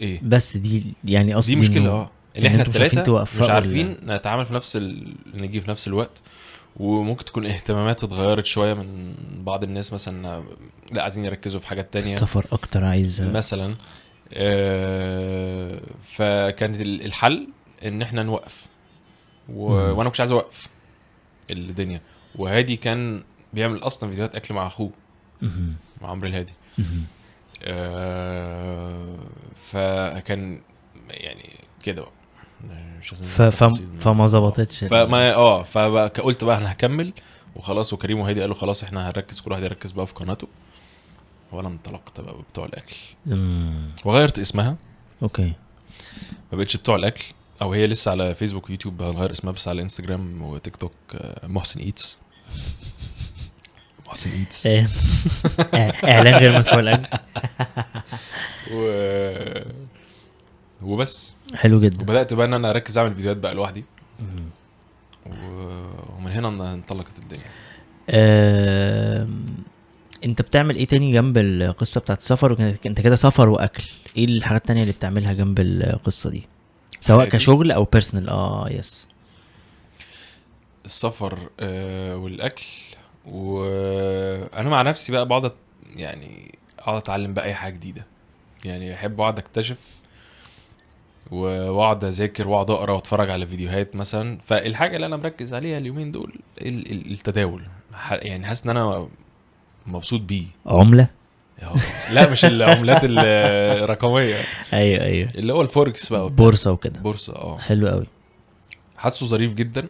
إيه. 0.00 0.20
بس 0.22 0.56
دي 0.56 0.94
يعني 1.04 1.34
قصدي 1.34 1.54
دي 1.54 1.60
مشكلة 1.60 1.90
آه. 1.90 2.10
إن 2.38 2.46
إحنا 2.46 2.58
أنتوا 2.62 2.70
مش 2.72 2.80
عارفين 2.80 2.98
الثلاثه 2.98 3.40
مش 3.42 3.48
عارفين 3.50 3.96
نتعامل 4.06 4.44
في 4.46 4.54
نفس 4.54 4.76
ال... 4.76 5.14
نجي 5.34 5.60
في 5.60 5.70
نفس 5.70 5.88
الوقت 5.88 6.22
وممكن 6.76 7.24
تكون 7.24 7.46
اهتمامات 7.46 8.04
اتغيرت 8.04 8.44
شوية 8.46 8.74
من 8.74 9.14
بعض 9.44 9.62
الناس 9.62 9.92
مثلا 9.92 10.44
لأ 10.92 11.02
عايزين 11.02 11.24
يركزوا 11.24 11.60
في 11.60 11.66
حاجات 11.66 11.92
تانية. 11.92 12.14
السفر 12.14 12.46
أكتر 12.52 12.84
عايز 12.84 13.22
مثلا 13.22 13.74
آه، 14.32 15.80
فكان 16.06 16.74
ال- 16.74 17.04
الحل 17.04 17.48
إن 17.84 18.02
إحنا 18.02 18.22
نوقف. 18.22 18.66
و... 19.48 19.62
وأنا 19.72 20.10
مش 20.10 20.20
عايز 20.20 20.32
أوقف 20.32 20.68
الدنيا. 21.50 22.00
وهادي 22.34 22.76
كان 22.76 23.22
بيعمل 23.52 23.78
أصلا 23.78 24.10
فيديوهات 24.10 24.34
أكل 24.34 24.54
مع 24.54 24.66
أخوه. 24.66 24.90
مع 26.02 26.08
عمرو 26.10 26.28
الهادي. 26.28 26.52
فكان 29.56 30.60
يعني 31.08 31.50
كده 31.82 32.02
بقى 32.02 32.10
مش. 33.00 33.08
ف... 33.08 33.42
تفاصيل. 33.42 33.88
فما 34.00 34.26
ظبطتش 34.26 34.84
فما 34.84 35.34
آه 35.34 35.62
فقلت 35.62 36.44
بقى 36.44 36.58
أنا 36.58 36.72
هكمل 36.72 37.12
وخلاص 37.56 37.92
وكريم 37.92 38.18
وهادي 38.18 38.40
قالوا 38.40 38.54
خلاص 38.54 38.84
إحنا 38.84 39.06
هنركز 39.08 39.40
كل 39.40 39.52
واحد 39.52 39.62
يركز 39.62 39.92
بقى 39.92 40.06
في 40.06 40.14
قناته 40.14 40.48
وأنا 41.52 41.68
انطلقت 41.68 42.20
بقى 42.20 42.34
بتوع 42.52 42.64
الأكل 42.64 42.96
مم. 43.26 43.88
وغيرت 44.04 44.38
اسمها 44.38 44.76
okay 45.22 45.52
ما 46.52 46.58
بقتش 46.58 46.76
بتوع 46.76 46.96
الأكل 46.96 47.24
أو 47.62 47.72
هي 47.72 47.86
لسه 47.86 48.10
على 48.10 48.34
فيسبوك 48.34 48.68
ويوتيوب 48.68 49.02
هنغير 49.02 49.32
اسمها 49.32 49.52
بس 49.52 49.68
على 49.68 49.82
إنستجرام 49.82 50.42
وتيك 50.42 50.76
توك 50.76 50.92
آه، 51.14 51.46
محسن 51.46 51.80
eats 51.80 52.18
محسن 54.08 54.30
eats. 54.30 54.66
اعلان 56.04 56.34
غير 56.34 56.58
مسموح 56.58 56.76
لاجل 56.78 57.06
و... 58.72 58.90
وبس. 60.82 61.34
حلو 61.54 61.80
جدا. 61.80 62.02
وبدأت 62.02 62.34
بقى 62.34 62.46
إن 62.46 62.54
أنا 62.54 62.70
أركز 62.70 62.98
أعمل 62.98 63.14
فيديوهات 63.14 63.36
بقى 63.36 63.54
لوحدي. 63.54 63.84
ومن 65.26 66.32
هنا 66.32 66.48
ان- 66.48 66.60
انطلقت 66.60 67.18
الدنيا. 67.18 67.44
آم، 68.10 69.56
أنت 70.24 70.42
بتعمل 70.42 70.76
إيه 70.76 70.86
تاني 70.86 71.12
جنب 71.12 71.38
القصة 71.38 72.00
بتاعت 72.00 72.18
السفر؟ 72.18 72.76
أنت 72.86 73.00
كده 73.00 73.16
سفر 73.16 73.48
وأكل. 73.48 73.84
إيه 74.16 74.24
الحاجات 74.24 74.60
التانية 74.60 74.82
اللي 74.82 74.92
بتعملها 74.92 75.32
جنب 75.32 75.60
القصة 75.60 76.30
دي؟ 76.30 76.46
سواء 77.00 77.20
حياتي؟ 77.20 77.36
كشغل 77.36 77.72
أو 77.72 77.84
personal 77.84 78.28
آه 78.28 78.68
yes 78.70 79.08
السفر 80.84 81.38
آه 81.60 82.16
والأكل. 82.16 82.64
وأنا 83.26 84.68
مع 84.68 84.82
نفسي 84.82 85.12
بقى 85.12 85.28
بقعد 85.28 85.52
يعني 85.96 86.54
اقعد 86.78 86.96
اتعلم 86.96 87.34
بقى 87.34 87.44
اي 87.44 87.54
حاجة 87.54 87.72
جديدة. 87.74 88.06
يعني 88.64 88.94
احب 88.94 89.20
اقعد 89.20 89.38
اكتشف 89.38 89.78
واقعد 91.30 92.04
اذاكر 92.04 92.48
واقعد 92.48 92.70
اقرا 92.70 92.92
واتفرج 92.92 93.30
على 93.30 93.46
فيديوهات 93.46 93.96
مثلا. 93.96 94.38
فالحاجة 94.44 94.96
اللي 94.96 95.06
أنا 95.06 95.16
مركز 95.16 95.54
عليها 95.54 95.78
اليومين 95.78 96.12
دول 96.12 96.32
ال- 96.60 96.90
ال- 96.92 97.12
التداول. 97.12 97.62
يعني 98.10 98.46
حاسس 98.46 98.64
ان 98.64 98.70
أنا 98.70 99.08
مبسوط 99.86 100.20
بيه. 100.20 100.46
عملة. 100.66 101.08
لا 102.10 102.30
مش 102.30 102.44
العملات 102.44 103.00
الرقمية. 103.04 104.36
أيوه 104.72 105.04
أيوه. 105.04 105.28
اللي 105.34 105.52
هو 105.52 105.60
الفوركس 105.62 106.08
بقى. 106.12 106.30
بورصة 106.30 106.72
وكده. 106.72 107.00
بورصة 107.00 107.36
آه. 107.36 107.58
حلو 107.58 107.88
قوي 107.88 108.06
حاسه 108.96 109.26
ظريف 109.26 109.54
جدا. 109.54 109.86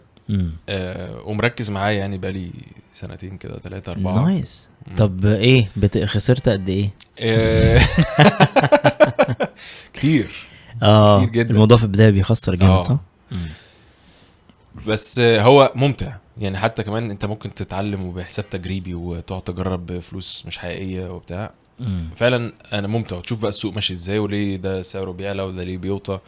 آه 0.69 1.23
ومركز 1.25 1.71
معايا 1.71 1.99
يعني 1.99 2.19
بقالي 2.19 2.51
سنتين 2.93 3.37
كده 3.39 3.59
ثلاثة 3.59 3.93
أربعة. 3.93 4.25
nice. 4.25 4.69
مم. 4.87 4.97
طب 4.97 5.25
إيه؟ 5.27 5.69
بت... 5.77 5.99
خسرت 6.05 6.49
قد 6.49 6.69
إيه؟ 6.69 6.91
آه، 7.21 7.81
كتير. 9.93 10.31
آه 10.83 11.19
كتير 11.19 11.31
جدا. 11.33 11.51
الموضوع 11.51 11.77
في 11.77 11.83
البداية 11.85 12.11
بيخسر 12.11 12.55
جامد 12.55 12.71
آه. 12.73 12.83
صح؟ 12.83 12.99
بس 14.87 15.19
آه، 15.19 15.43
هو 15.43 15.73
ممتع. 15.75 16.17
يعني 16.39 16.59
حتى 16.59 16.83
كمان 16.83 17.11
أنت 17.11 17.25
ممكن 17.25 17.55
تتعلم 17.55 18.03
وبحساب 18.07 18.51
تجريبي 18.51 18.95
وتقعد 18.95 19.43
تجرب 19.43 19.87
بفلوس 19.87 20.45
مش 20.47 20.59
حقيقية 20.59 21.11
وبتاع. 21.13 21.51
مم. 21.81 22.09
فعلا 22.17 22.53
أنا 22.73 22.89
ممتع. 22.89 23.17
وتشوف 23.17 23.41
بقى 23.41 23.49
السوق 23.49 23.75
ماشي 23.75 23.93
إزاي 23.93 24.19
وليه 24.19 24.57
ده 24.57 24.83
سعره 24.83 25.11
بيعلى 25.11 25.43
وده 25.43 25.63
ليه 25.65 25.79
بيوطى 25.79 26.19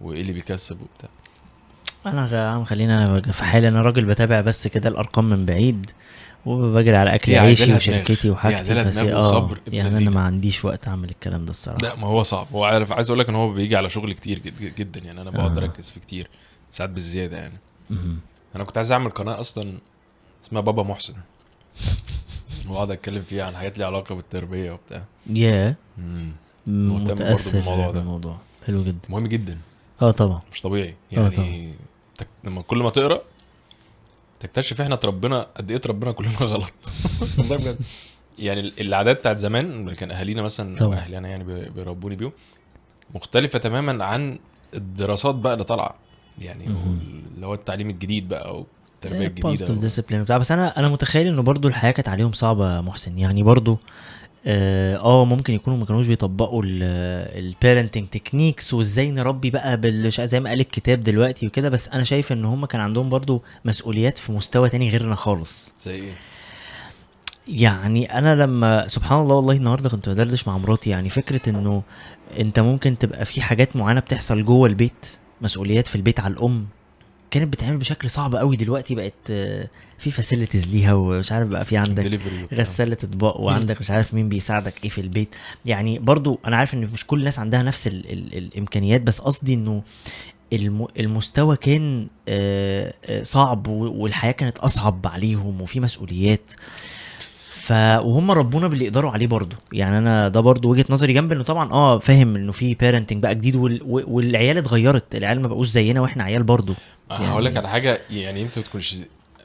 وإيه 0.00 0.20
اللي 0.20 0.32
بيكسب 0.32 0.78
وبتاع. 0.80 1.08
أنا 2.06 2.50
عم 2.52 2.64
خليني 2.64 2.94
أنا 2.96 3.20
في 3.32 3.44
حالي 3.44 3.68
أنا 3.68 3.82
راجل 3.82 4.04
بتابع 4.04 4.40
بس 4.40 4.66
كده 4.68 4.88
الأرقام 4.88 5.24
من 5.24 5.46
بعيد 5.46 5.90
وبجري 6.46 6.96
على 6.96 7.14
أكل 7.14 7.34
عيشي 7.34 7.74
وشركتي 7.74 8.30
وحاجتي 8.30 8.84
بس 8.84 8.98
آه 8.98 9.50
يعني 9.66 9.96
أنا. 9.98 10.10
ما 10.10 10.20
عنديش 10.20 10.64
وقت 10.64 10.88
أعمل 10.88 11.10
الكلام 11.10 11.44
ده 11.44 11.50
الصراحة 11.50 11.78
لا 11.82 11.94
ما 11.96 12.06
هو 12.06 12.22
صعب 12.22 12.46
هو 12.52 12.64
عارف 12.64 12.92
عايز 12.92 13.10
أقول 13.10 13.18
لك 13.20 13.28
إن 13.28 13.34
هو 13.34 13.52
بيجي 13.52 13.76
على 13.76 13.90
شغل 13.90 14.12
كتير 14.12 14.38
جد- 14.38 14.74
جدا 14.74 15.00
يعني 15.00 15.20
أنا 15.22 15.30
بقعد 15.30 15.58
آه. 15.58 15.62
أركز 15.62 15.88
فيه 15.88 16.00
كتير 16.00 16.30
ساعات 16.72 16.90
بالزيادة 16.90 17.36
يعني 17.36 17.58
مهم. 17.90 18.18
أنا 18.56 18.64
كنت 18.64 18.76
عايز 18.76 18.92
أعمل 18.92 19.10
قناة 19.10 19.40
أصلا 19.40 19.78
اسمها 20.42 20.60
بابا 20.62 20.82
محسن 20.82 21.14
وأقعد 22.68 22.90
أتكلم 22.90 23.22
فيها 23.22 23.44
عن 23.44 23.56
حاجات 23.56 23.78
ليها 23.78 23.86
علاقة 23.86 24.14
بالتربية 24.14 24.72
وبتاع 24.72 25.04
يا 25.30 25.74
مم. 25.98 26.32
مهتم 26.66 27.04
برضه 27.04 27.14
متأثر 27.14 27.50
بالموضوع 27.52 27.86
ده. 27.86 27.92
بالموضوع 27.92 28.36
حلو 28.66 28.84
جدا 28.84 28.98
مهم 29.08 29.26
جدا 29.26 29.58
آه 30.02 30.10
طبعا 30.10 30.40
مش 30.52 30.60
طبيعي 30.60 30.94
آه. 31.16 31.30
يعني. 31.30 31.74
لما 32.44 32.62
كل 32.62 32.78
ما 32.78 32.90
تقرأ 32.90 33.20
تكتشف 34.40 34.80
إحنا 34.80 34.94
اتربينا 34.94 35.46
قد 35.56 35.70
إيه 35.70 35.76
اتربينا 35.76 36.12
كلنا 36.12 36.32
غلط. 36.40 36.72
والله 37.38 37.56
بجد. 37.56 37.78
يعني 38.38 38.60
ال- 38.60 38.80
العادات 38.80 39.18
بتاعت 39.18 39.38
زمان 39.38 39.64
اللي 39.80 39.94
كان 39.94 40.10
أهالينا 40.10 40.42
مثلا 40.42 40.80
أو. 40.82 40.92
أهلي 40.92 41.18
أنا 41.18 41.28
يعني 41.28 41.44
بي- 41.44 41.68
بيربوني 41.70 42.16
بيهم 42.16 42.32
مختلفة 43.14 43.58
تماما 43.58 44.04
عن 44.04 44.38
الدراسات 44.74 45.34
بقى 45.34 45.52
اللي 45.52 45.64
طالعة. 45.64 45.94
يعني. 46.38 46.66
اللي 47.34 47.46
هو 47.46 47.54
التعليم 47.54 47.90
الجديد 47.90 48.28
بقى 48.28 48.48
أو 48.48 48.66
التربية 48.94 49.26
الجديدة 49.26 49.74
discipline 49.74 50.22
بتاع 50.22 50.38
بس 50.38 50.52
أنا 50.52 50.78
أنا 50.78 50.88
متخيل 50.88 51.26
إنه 51.26 51.42
برضو 51.42 51.68
الحياة 51.68 51.90
كانت 51.90 52.08
عليهم 52.08 52.32
صعبة 52.32 52.80
محسن. 52.80 53.18
يعني 53.18 53.42
برضو 53.42 53.78
آه 54.48 54.96
آه، 54.96 55.24
ممكن 55.24 55.54
يكونوا 55.54 55.78
ما 55.78 55.84
كانوش 55.84 56.06
بيطبقوا 56.06 56.62
ال 56.66 56.80
parenting 56.80 58.08
techniques 58.08 58.74
وإزاي 58.74 59.10
نربي 59.10 59.50
بقى 59.50 59.76
بال 59.80 60.06
مش 60.06 60.18
عارف 60.18 60.30
زي 60.30 60.40
ما 60.40 60.48
قال 60.50 60.60
الكتاب 60.60 61.00
دلوقتي 61.00 61.46
وكده. 61.46 61.68
بس 61.68 61.88
أنا 61.88 62.04
شايف 62.04 62.32
إن 62.32 62.44
هم 62.44 62.66
كان 62.66 62.80
عندهم 62.80 63.08
برضو 63.08 63.42
مسؤوليات 63.64 64.18
في 64.18 64.32
مستوى 64.32 64.68
تاني 64.68 64.90
غيرنا 64.90 65.14
خالص. 65.14 65.74
زي 65.80 65.94
إيه؟ 65.94 66.12
يعني 67.48 68.18
أنا 68.18 68.34
لما 68.34 68.88
سبحان 68.88 69.20
الله 69.20 69.34
والله 69.36 69.56
النهارده 69.56 69.88
كنت 69.88 70.08
بدردش 70.08 70.48
مع 70.48 70.58
مراتي 70.58 70.90
يعني 70.90 71.10
فكرة 71.10 71.50
إنه 71.50 71.82
أنت 72.38 72.60
ممكن 72.60 72.98
تبقى 72.98 73.24
في 73.24 73.40
حاجات 73.42 73.76
معينة 73.76 74.00
بتحصل 74.00 74.44
جوه 74.44 74.68
البيت 74.68 75.06
مسؤوليات 75.40 75.86
في 75.86 75.94
البيت 75.96 76.20
على 76.20 76.34
الأم 76.34 76.66
كانت 77.38 77.52
بتتعمل 77.52 77.76
بشكل 77.76 78.10
صعب 78.10 78.36
قوي 78.36 78.56
دلوقتي 78.56 78.94
بقت 78.94 79.14
آه، 79.30 79.68
في 79.98 80.10
فاسيلتيز 80.10 80.66
ليها 80.68 80.94
ومش 80.94 81.32
عارف 81.32 81.48
بقى 81.48 81.64
في 81.64 81.76
عندك. 81.76 82.02
غسالة 82.54 82.96
اطباق 83.02 83.40
وعندك 83.40 83.80
مش 83.80 83.90
عارف 83.90 84.14
مين 84.14 84.28
بيساعدك 84.28 84.84
إيه 84.84 84.90
في 84.90 85.00
البيت. 85.00 85.34
يعني 85.66 85.98
برضو 85.98 86.40
أنا 86.46 86.56
عارف 86.56 86.74
إن 86.74 86.88
مش 86.92 87.06
كل 87.06 87.18
الناس 87.18 87.38
عندها 87.38 87.62
نفس 87.62 87.86
ال 87.86 88.12
ال 88.12 88.38
الإمكانيات 88.38 89.00
بس 89.02 89.20
قصدي 89.20 89.54
إنه 89.54 89.82
الم 90.52 90.86
المستوى 91.00 91.56
كان 91.56 92.08
آه، 92.28 92.94
آه، 93.04 93.22
صعب 93.22 93.66
و- 93.68 94.02
والحياة 94.02 94.32
كانت 94.32 94.58
أصعب 94.58 95.06
عليهم 95.06 95.60
وفي 95.62 95.80
مسؤوليات. 95.80 96.52
ف 97.66 97.72
وهم 97.72 98.30
ربونا 98.30 98.68
باللي 98.68 98.84
يقدروا 98.84 99.10
عليه 99.10 99.26
برضو 99.26 99.56
يعني 99.72 99.98
أنا 99.98 100.28
ده 100.28 100.40
برضو 100.40 100.70
وجهة 100.70 100.84
نظري 100.90 101.12
جنب 101.12 101.32
إنه 101.32 101.42
طبعا 101.42 101.72
آه 101.72 101.98
فاهم 101.98 102.36
إنه 102.36 102.52
في 102.52 102.74
parenting 102.74 103.22
بقى 103.22 103.34
جديد 103.34 103.56
وال 103.56 103.80
والعيال 103.84 104.58
اتغيرت. 104.58 105.14
العيال 105.14 105.40
ما 105.40 105.48
بقوش 105.48 105.68
زينا 105.68 106.00
وإحنا 106.00 106.24
عيال 106.24 106.42
برضو 106.42 106.74
يعني 107.10 107.28
هقول 107.28 107.44
لك 107.44 107.56
على 107.56 107.68
حاجة 107.68 108.00
يعني 108.10 108.40
يمكن 108.40 108.52
ما 108.56 108.62
تكونش 108.62 108.96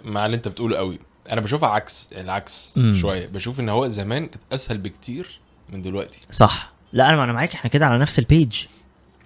مع 0.03 0.25
اللي 0.25 0.37
أنت 0.37 0.47
بتقوله 0.47 0.77
قوي. 0.77 0.99
أنا 1.31 1.41
بشوفها 1.41 1.69
عكس 1.69 2.09
العكس 2.17 2.73
مم. 2.75 2.95
شوية. 2.95 3.27
بشوف 3.27 3.59
إن 3.59 3.69
هو 3.69 3.87
زمان 3.87 4.25
كانت 4.27 4.43
أسهل 4.51 4.77
بكتير 4.77 5.39
من 5.69 5.81
دلوقتي. 5.81 6.19
صح. 6.31 6.71
لا 6.93 7.09
أنا 7.09 7.23
أنا 7.23 7.33
معاك 7.33 7.53
إحنا 7.53 7.69
كده 7.69 7.85
على 7.85 7.97
نفس 7.99 8.19
ال 8.19 8.28
page 8.28 8.65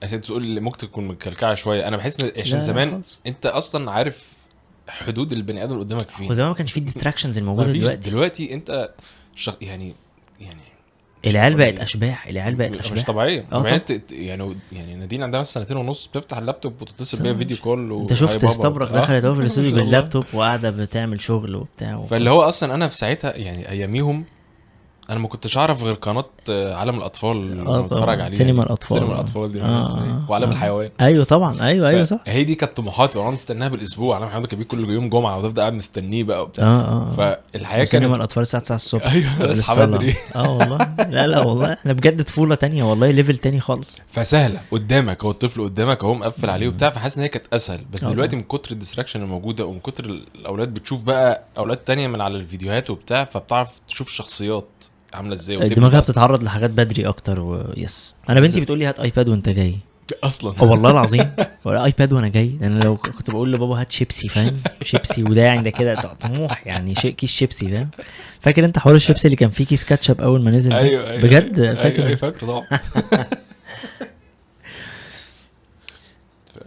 عشان 0.03 0.21
تقول 0.21 0.61
ممكن 0.61 0.77
تكون 0.77 1.07
مكلكعه 1.07 1.53
شوية. 1.53 1.87
أنا 1.87 1.97
بحس 1.97 2.19
إن 2.23 2.31
عشان 2.37 2.61
زمان. 2.61 3.01
أنت 3.27 3.45
أصلا 3.45 3.91
عارف 3.91 4.34
حدود 4.87 5.31
البني 5.33 5.63
آدم 5.63 5.71
اللي 5.73 5.83
قدامك 5.83 6.09
فين 6.09 6.31
وزمان 6.31 6.47
ما 6.49 6.53
كانش 6.55 6.71
في 6.71 6.77
ال 6.77 6.82
distractions 6.82 7.37
الموجودة. 7.37 7.71
دلوقتي 7.71 8.09
دلوقتي 8.09 8.53
انت 8.53 8.89
شخ... 9.35 9.55
يعني 9.61 9.93
يعني 10.41 10.61
العيال 11.25 11.55
بقت؟ 11.55 11.79
أشباح 11.79 12.27
العيال 12.27 12.55
بقت 12.55 12.69
مش 12.77 12.79
أشباح 12.85 13.03
طبيعية 13.05 13.45
آه 13.53 13.63
يعني 13.63 13.75
انت 13.75 14.11
يعني 14.11 14.55
يعني 14.71 14.95
نادين 14.95 15.23
عندها 15.23 15.39
مثلا 15.39 15.63
سنتين 15.63 15.77
ونص 15.77 16.07
بتفتح 16.07 16.37
اللابتوب 16.37 16.81
وتتصل 16.81 17.19
بيها. 17.23 17.33
video 17.33 17.57
call 17.57 17.91
و 17.91 18.01
انت 18.01 18.13
شفت 18.13 18.43
استبرق. 18.43 18.91
دخلت 18.91 19.25
في 19.25 19.31
الاستوديو. 19.41 19.71
باللابتوب 19.75 20.25
وقاعدة 20.33 20.69
بتعمل 20.69 21.21
شغل 21.21 21.55
وبتاع 21.55 22.01
فاللي 22.01 22.29
هو 22.29 22.41
أصلا 22.41 22.75
أنا 22.75 22.87
في 22.87 22.95
ساعتها 22.97 23.35
يعني 23.37 23.69
أياميهم 23.69 24.25
أنا 25.09 25.19
ما 25.19 25.27
كنتش 25.27 25.57
أعرف 25.57 25.83
غير 25.83 25.93
قناة 25.93 26.25
آه، 26.49 26.75
عالم 26.75 26.97
الأطفال 26.97 27.31
اللي 27.37 27.81
بتفرج 27.83 27.99
طبعا. 27.99 28.11
عليها. 28.11 28.31
سينما. 28.31 28.63
الأطفال. 28.63 28.97
سينما 28.97 29.13
الأطفال 29.13 29.51
دي 29.51 29.61
آه، 29.61 29.81
اسمها 29.81 30.03
آه، 30.27 30.31
وعالم 30.31 30.49
آه. 30.49 30.51
الحيوان. 30.51 30.89
أيوه 31.01 31.23
طبعا 31.23 31.61
أيوه 31.61 31.89
أيوه 31.89 32.03
صح. 32.03 32.19
هي 32.27 32.43
دي 32.43 32.55
كانت 32.55 32.77
طموحاتي 32.77 33.19
وأنا 33.19 33.33
استناها 33.33 33.67
بالأسبوع. 33.69 34.15
عالم 34.15 34.25
الحيوان 34.27 34.45
كان 34.45 34.63
كل 34.63 34.89
يوم 34.89 35.09
جمعة 35.09 35.37
وتفضل 35.37 35.61
قاعد 35.61 35.73
مستنيه 35.73 36.23
بقى 36.23 36.41
وبتاع. 36.43 36.65
آه 36.67 36.81
آه 36.81 37.11
فالحياة 37.53 37.85
سينما 37.85 38.07
كانت 38.07 38.17
الأطفال 38.19 38.41
الساعة 38.41 38.63
9 38.63 38.75
الصبح. 38.75 39.05
أيوه 39.13 39.51
أصحى. 39.51 39.85
بدري. 39.85 40.15
آه 40.35 40.57
والله. 40.57 40.77
لا 41.09 41.27
لا 41.27 41.39
والله. 41.39 41.73
إحنا 41.73 41.93
بجد 41.93 42.23
طفولة 42.23 42.55
تانية 42.55 42.83
والله 42.83 43.11
level 43.11 43.37
تاني 43.37 43.59
خالص. 43.59 44.01
فسهلة. 44.11 44.59
قدامك 44.71 45.23
هو 45.23 45.31
الطفل 45.31 45.63
قدامك 45.63 46.03
أهو 46.03 46.13
مقفل 46.13 46.49
عليه 46.49 46.67
وبتاع 46.67 46.89
فحاسس 46.89 47.17
إن 47.17 47.23
هي 47.23 47.29
كانت 47.29 47.45
أسهل. 47.53 47.79
بس 47.93 48.03
آه 48.03 48.11
دلوقتي 48.11 48.35
من 48.35 48.41
كتر 48.43 48.71
ال 48.71 48.75
distraction 48.75 49.21
الموجوده 49.21 49.65
ومن 49.65 49.79
كتر 49.79 50.05
الأولاد 50.05 50.73
بتشوف 50.73 51.01
بقى 51.01 51.43
أولاد 51.57 51.77
تانية 51.77 52.07
من 52.07 52.21
على 52.21 52.35
الفيديوهات 52.37 52.89
وبتاع 52.89 53.23
فبتعرف 53.25 53.79
تشوف 53.87 54.07
الشخصيات 54.07 54.65
عاملة 55.15 55.33
إزاي؟ 55.33 55.57
وتبني 55.57 55.75
دماغها. 55.75 55.99
بتتعرض 55.99 56.43
لحاجات 56.43 56.69
بدري 56.69 57.07
أكتر 57.07 57.39
ويس 57.39 58.13
أنا 58.29 58.39
بنتي. 58.39 58.61
بتقول 58.61 58.79
لي 58.79 58.85
هات 58.85 58.99
iPad 58.99 59.29
وأنت 59.29 59.49
جاي. 59.49 59.75
أصلا. 60.23 60.53
أه 60.61 60.63
والله 60.63 60.91
العظيم. 60.91 61.31
ولا 61.65 61.85
iPad 61.85 62.13
وأنا 62.13 62.27
جاي. 62.27 62.51
أنا 62.61 62.83
لو 62.83 62.97
كنت 62.97 63.29
بقول 63.29 63.53
لبابا 63.53 63.81
هات 63.81 63.91
شيبسي 63.91 64.27
فاهم؟ 64.27 64.57
شيبسي 64.81 65.23
وده 65.23 65.41
يعني 65.41 65.63
ده 65.63 65.69
كده 65.69 65.95
طموح 65.95 66.67
يعني 66.67 66.95
شيء 66.95 67.11
كيس 67.11 67.31
شيبسي 67.31 67.69
فاهم؟ 67.69 67.89
فاكر 68.39 68.65
أنت 68.65 68.79
حوار 68.79 68.95
الشيبسي 68.95 69.27
اللي 69.27 69.35
كان 69.35 69.49
فيه 69.49 69.65
كيس 69.65 69.83
كاتشب 69.85 70.21
أول 70.21 70.41
ما 70.41 70.51
نزل 70.51 70.69
ده؟ 70.69 70.77
أيوه 70.77 71.09
أيوه 71.09 71.21
بجد؟ 71.21 71.59
أيوة. 71.59 71.75
فاكر؟ 71.75 71.95
أيوه, 71.95 72.07
أيوة 72.07 72.15
فاكر 72.17 72.47
طبعا. 72.47 72.65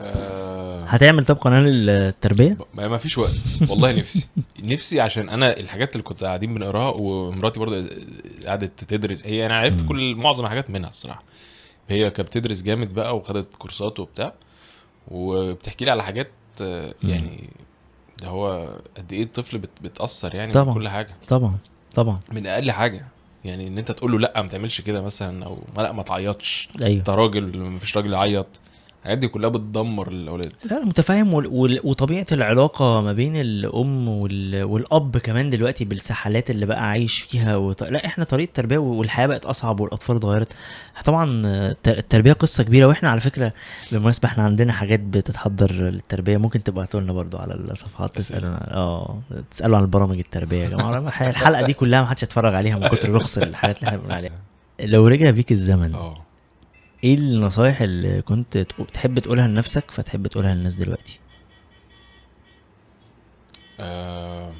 آه، 0.00 0.67
هتعمل 0.88 1.24
طب 1.24 1.36
قناه 1.36 1.60
للتربية؟ 1.60 2.58
ما 2.74 2.98
فيش 2.98 3.18
وقت. 3.18 3.34
والله 3.68 3.92
نفسي. 3.92 4.28
نفسي 4.62 5.00
عشان 5.00 5.28
أنا 5.28 5.56
الحاجات 5.60 5.92
اللي 5.92 6.02
كنت 6.02 6.24
قاعدين 6.24 6.54
بنقراها 6.54 6.92
ومراتي 6.96 7.60
برضه 7.60 7.86
قعدت 8.46 8.84
تدرس. 8.84 9.26
هي 9.26 9.46
أنا 9.46 9.56
عرفت. 9.56 9.86
كل 9.88 10.14
معظم 10.14 10.44
الحاجات 10.44 10.70
منها 10.70 10.88
الصراحة. 10.88 11.22
هي 11.88 12.10
كانت 12.10 12.28
بتدرس 12.28 12.62
جامد 12.62 12.94
بقى 12.94 13.16
وخدت 13.16 13.56
كورسات 13.56 14.00
وبتاع. 14.00 14.32
وبتحكي 15.08 15.84
لي 15.84 15.90
على 15.90 16.02
حاجات. 16.04 16.30
يعني 17.02 17.50
ده 18.22 18.28
هو 18.28 18.68
قد 18.96 19.12
إيه 19.12 19.22
الطفل 19.22 19.58
بت... 19.58 19.70
بتأثر 19.82 20.34
يعني 20.34 20.52
طبعاً. 20.52 20.74
كل 20.74 20.88
حاجة. 20.88 21.14
طبعا. 21.28 21.56
طبعا. 21.94 22.20
من 22.32 22.46
أقل 22.46 22.70
حاجة. 22.70 23.06
يعني 23.44 23.66
إن 23.66 23.78
أنت 23.78 23.92
تقول 23.92 24.12
له 24.12 24.18
لأ 24.18 24.42
ما 24.42 24.48
تعملش 24.48 24.80
كده 24.80 25.00
مثلا 25.02 25.44
أو 25.46 25.58
لأ 25.76 25.92
ما 25.92 26.02
تعيطش. 26.02 26.68
أيوه. 26.82 26.98
أنت 26.98 27.10
راجل 27.10 27.58
ما 27.58 27.78
فيش 27.78 27.96
راجل 27.96 28.12
يعيط. 28.12 28.46
الحاجات 29.08 29.18
دي 29.18 29.28
كلها 29.28 29.50
بتدمر 29.50 30.08
الأولاد. 30.08 30.52
لا 30.70 30.76
أنا 30.76 30.84
متفاهم. 30.84 31.30
وطبيعة 31.84 32.26
العلاقة 32.32 33.00
ما 33.02 33.12
بين 33.12 33.36
الأم 33.36 34.08
وال... 34.08 34.62
والأب 34.64 35.18
كمان 35.18 35.50
دلوقتي 35.50 35.84
بالسحلات 35.84 36.50
اللي 36.50 36.66
بقى 36.66 36.88
عايش 36.88 37.18
فيها 37.18 37.56
وط... 37.56 37.82
لا 37.84 38.06
إحنا 38.06 38.24
طريقة 38.24 38.48
التربيه 38.48 38.78
والحياة 38.78 39.26
بقت 39.26 39.44
أصعب 39.46 39.80
والأطفال 39.80 40.16
اتغيرت. 40.16 40.52
طبعا 41.04 41.42
الت- 41.46 41.88
التربية 41.88 42.32
قصة 42.32 42.64
كبيرة. 42.64 42.86
وإحنا 42.86 43.10
على 43.10 43.20
فكرة 43.20 43.52
بالمناسبة 43.92 44.28
إحنا 44.28 44.44
عندنا 44.44 44.72
حاجات 44.72 45.00
بتتحضر 45.00 45.72
للتربية. 45.72 46.36
ممكن 46.36 46.62
تبعتوا 46.62 47.00
لنا 47.00 47.12
برضو 47.12 47.38
على 47.38 47.54
الصفحات. 47.54 48.16
تسالوا 48.16 48.50
آه 48.50 49.18
تسألوا 49.50 49.78
عن 49.78 49.90
برامج 49.90 50.18
التربية 50.18 50.64
يا 50.64 50.68
جماعة. 50.68 50.98
الحلقة 51.20 51.62
دي 51.62 51.72
كلها 51.72 52.00
ما 52.00 52.06
حدش 52.06 52.22
يتفرج 52.22 52.54
عليها 52.54 52.78
من 52.78 52.88
كتر 52.88 53.12
رخص 53.12 53.38
الحاجات 53.38 53.78
اللي 53.78 53.88
إحنا 53.88 53.98
بنقول 53.98 54.12
عليها. 54.12 54.32
لو 54.80 55.06
رجع 55.06 55.30
بيك 55.30 55.52
الزمن 55.52 55.94
آه. 55.94 56.27
إيه 57.04 57.14
النصايح 57.14 57.82
اللي 57.82 58.22
كنت 58.22 58.58
تقو- 58.58 58.84
تحب 58.92 59.18
تقولها 59.18 59.48
لنفسك 59.48 59.90
فتحب 59.90 60.26
تقولها 60.26 60.54
للناس 60.54 60.74
دلوقتي؟ 60.74 61.18
آه، 63.80 64.52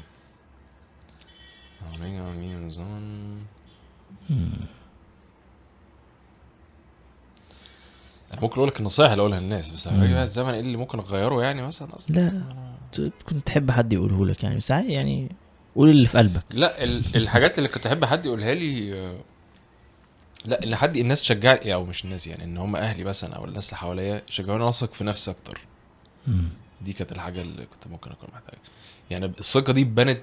أنا 8.33 8.41
ممكن 8.41 8.55
أقول 8.55 8.67
لك 8.67 8.79
النصايح 8.79 9.11
اللي 9.11 9.21
أقولها 9.21 9.39
للناس 9.39 9.71
بس 9.71 9.87
مم. 9.87 10.03
رجع 10.03 10.21
الزمن 10.23 10.53
إيه 10.53 10.59
اللي 10.59 10.77
ممكن 10.77 10.99
أغيره 10.99 11.43
يعني 11.43 11.61
مثلا؟ 11.61 11.95
أصلا 11.95 12.15
لا 12.15 12.43
ت- 12.93 13.11
كنت 13.29 13.45
تحب 13.47 13.71
حد 13.71 13.93
يقوله 13.93 14.25
لك 14.25 14.43
يعني 14.43 14.55
بس 14.55 14.71
عادي 14.71 14.91
يعني 14.93 15.29
قول 15.75 15.89
اللي 15.89 16.07
في 16.07 16.17
قلبك. 16.17 16.43
لا 16.49 16.83
ال- 16.83 17.01
الحاجات 17.15 17.57
اللي 17.57 17.69
كنت 17.69 17.85
أحب 17.85 18.05
حد 18.05 18.25
يقولها 18.25 18.53
لي 18.53 18.93
آه، 18.99 19.17
لا 20.45 20.63
إن 20.63 20.75
حد 20.75 20.97
الناس 20.97 21.21
تشجعني 21.21 21.73
أو 21.73 21.85
مش 21.85 22.05
الناس 22.05 22.27
يعني 22.27 22.43
إن 22.43 22.57
هم 22.57 22.75
أهلي 22.75 23.03
مثلا 23.03 23.35
أو 23.35 23.45
الناس 23.45 23.69
اللي 23.69 23.77
حواليا 23.77 24.23
يشجعوني 24.29 24.69
أثق 24.69 24.93
في 24.93 25.03
نفسي 25.03 25.31
أكتر. 25.31 25.61
دي 26.81 26.93
كانت 26.93 27.11
الحاجة 27.11 27.41
اللي 27.41 27.65
كنت 27.65 27.87
ممكن 27.91 28.11
أكون 28.11 28.29
محتاجها. 28.33 28.61
يعني 29.09 29.25
الثقة 29.25 29.73
دي 29.73 29.83
بنت 29.83 30.21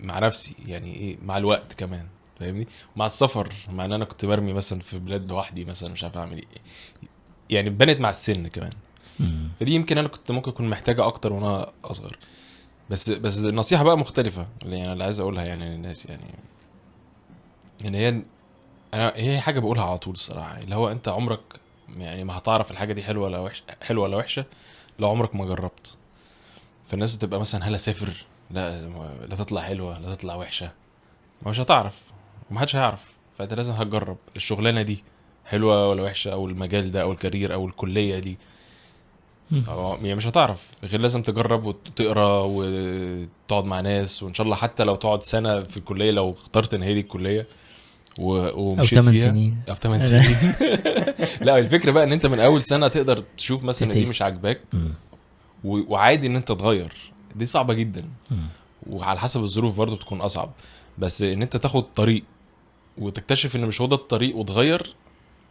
مع 0.00 0.18
نفسي 0.18 0.54
يعني 0.66 0.94
إيه 0.94 1.16
مع 1.22 1.36
الوقت 1.36 1.72
كمان 1.72 2.06
فاهمني؟ 2.40 2.66
مع 2.96 3.06
السفر 3.06 3.52
مع 3.68 3.84
إن 3.84 3.92
أنا 3.92 4.04
كنت 4.04 4.24
برمي 4.24 4.52
مثلا 4.52 4.80
في 4.80 4.98
بلاد 4.98 5.28
لوحدي 5.28 5.64
مثلا 5.64 5.92
مش 5.92 6.04
عارف 6.04 6.16
أعمل 6.18 6.36
إيه. 6.36 6.44
يعني 7.50 7.70
بنت 7.70 8.00
مع 8.00 8.10
السن 8.10 8.46
كمان. 8.46 8.70
فدي 9.60 9.72
يمكن 9.72 9.98
أنا 9.98 10.08
كنت 10.08 10.30
ممكن 10.30 10.50
أكون 10.50 10.70
محتاجها 10.70 11.06
أكتر 11.06 11.32
وأنا 11.32 11.72
أصغر. 11.84 12.18
بس 12.90 13.10
بس 13.10 13.38
النصيحة 13.38 13.84
بقى 13.84 13.98
مختلفة 13.98 14.46
اللي 14.62 14.78
يعني 14.78 14.92
اللي 14.92 15.04
عايز 15.04 15.20
أقولها 15.20 15.44
يعني 15.44 15.70
للناس 15.70 16.06
يعني. 16.06 16.34
إن 17.84 17.94
هي 17.94 18.22
أنا 18.94 19.12
هي 19.16 19.40
حاجة 19.40 19.60
بقولها 19.60 19.84
على 19.84 19.98
طول 19.98 20.12
الصراحة 20.14 20.58
اللي 20.58 20.74
هو 20.74 20.90
أنت 20.90 21.08
عمرك 21.08 21.40
يعني 21.96 22.24
ما 22.24 22.38
هتعرف 22.38 22.70
الحاجة 22.70 22.92
دي 22.92 23.02
حلوة 23.02 23.24
ولا 23.24 23.38
وحشة 23.38 23.62
حلوة 23.82 24.04
ولا 24.04 24.16
وحشة 24.16 24.44
لو 24.98 25.10
عمرك 25.10 25.34
ما 25.36 25.44
جربت. 25.44 25.94
فالناس 26.88 27.14
بتبقى 27.14 27.40
مثلا 27.40 27.68
هل 27.68 27.74
أسافر؟ 27.74 28.12
لا 28.50 28.82
لا 29.26 29.36
تطلع 29.36 29.60
حلوة 29.60 29.98
لا 29.98 30.14
تطلع 30.14 30.34
وحشة. 30.34 30.70
ما 31.42 31.50
مش 31.50 31.60
هتعرف 31.60 32.02
ومحدش 32.50 32.76
هيعرف 32.76 33.12
فأنت 33.38 33.54
لازم 33.54 33.72
هتجرب. 33.72 34.16
الشغلانة 34.36 34.82
دي 34.82 35.04
حلوة 35.46 35.88
ولا 35.88 36.02
وحشة 36.02 36.32
أو 36.32 36.46
المجال 36.46 36.90
ده 36.90 37.02
أو 37.02 37.12
الكارير 37.12 37.54
أو 37.54 37.66
الكلية 37.66 38.18
دي. 38.18 38.38
يعني 40.02 40.14
مش 40.14 40.26
هتعرف 40.26 40.70
غير 40.84 41.00
لازم 41.00 41.22
تجرب 41.22 41.64
وتقرأ 41.64 42.42
وتقعد 42.46 43.64
مع 43.64 43.80
ناس 43.80 44.22
وإن 44.22 44.34
شاء 44.34 44.44
الله 44.44 44.56
حتى 44.56 44.84
لو 44.84 44.94
تقعد 44.94 45.22
سنة 45.22 45.62
في 45.62 45.76
الكلية 45.76 46.10
لو 46.10 46.32
اخترت 46.32 46.74
إن 46.74 46.82
هي 46.82 46.94
دي 46.94 47.00
الكلية 47.00 47.46
و... 48.18 48.38
أو 48.38 48.60
ومشيت 48.60 48.98
8 49.00 49.18
فيها 49.18 49.30
سنين 49.30 49.58
أو 49.70 49.74
8 49.74 50.04
سنين 50.04 50.36
لا 51.46 51.58
الفكرة 51.58 51.90
بقى 51.90 52.04
إن 52.04 52.12
أنت 52.12 52.26
من 52.26 52.40
أول 52.40 52.62
سنة 52.62 52.88
تقدر 52.88 53.24
تشوف 53.36 53.64
مثلا 53.64 53.88
دي 53.88 53.94
تتيست. 53.94 54.10
مش 54.10 54.22
عاجباك. 54.22 54.60
وعادي 55.64 56.26
إن 56.26 56.36
أنت 56.36 56.52
تغير 56.52 56.92
دي 57.36 57.46
صعبة 57.46 57.74
جدا. 57.74 58.04
وعلى 58.90 59.18
حسب 59.18 59.42
الظروف 59.42 59.78
برضو 59.78 59.96
بتكون 59.96 60.20
أصعب 60.20 60.52
بس 60.98 61.22
إن 61.22 61.42
أنت 61.42 61.56
تاخد 61.56 61.82
طريق 61.82 62.24
وتكتشف 62.98 63.56
إن 63.56 63.66
مش 63.66 63.80
هو 63.80 63.86
ده 63.86 63.96
الطريق 63.96 64.36
وتغير 64.36 64.94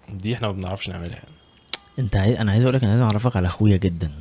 دي 0.09 0.33
إحنا 0.33 0.47
ما 0.47 0.53
بنعرفش 0.53 0.89
نعملها 0.89 1.15
يعني 1.15 1.29
أنت 1.99 2.15
عايز 2.15 2.37
أنا 2.37 2.51
عايز 2.51 2.63
أقول 2.63 2.75
لك 2.75 2.83
أنا 2.83 2.91
لازم 2.91 3.03
أعرفك 3.03 3.35
على 3.35 3.47
أخويا 3.47 3.77
جدا. 3.77 4.11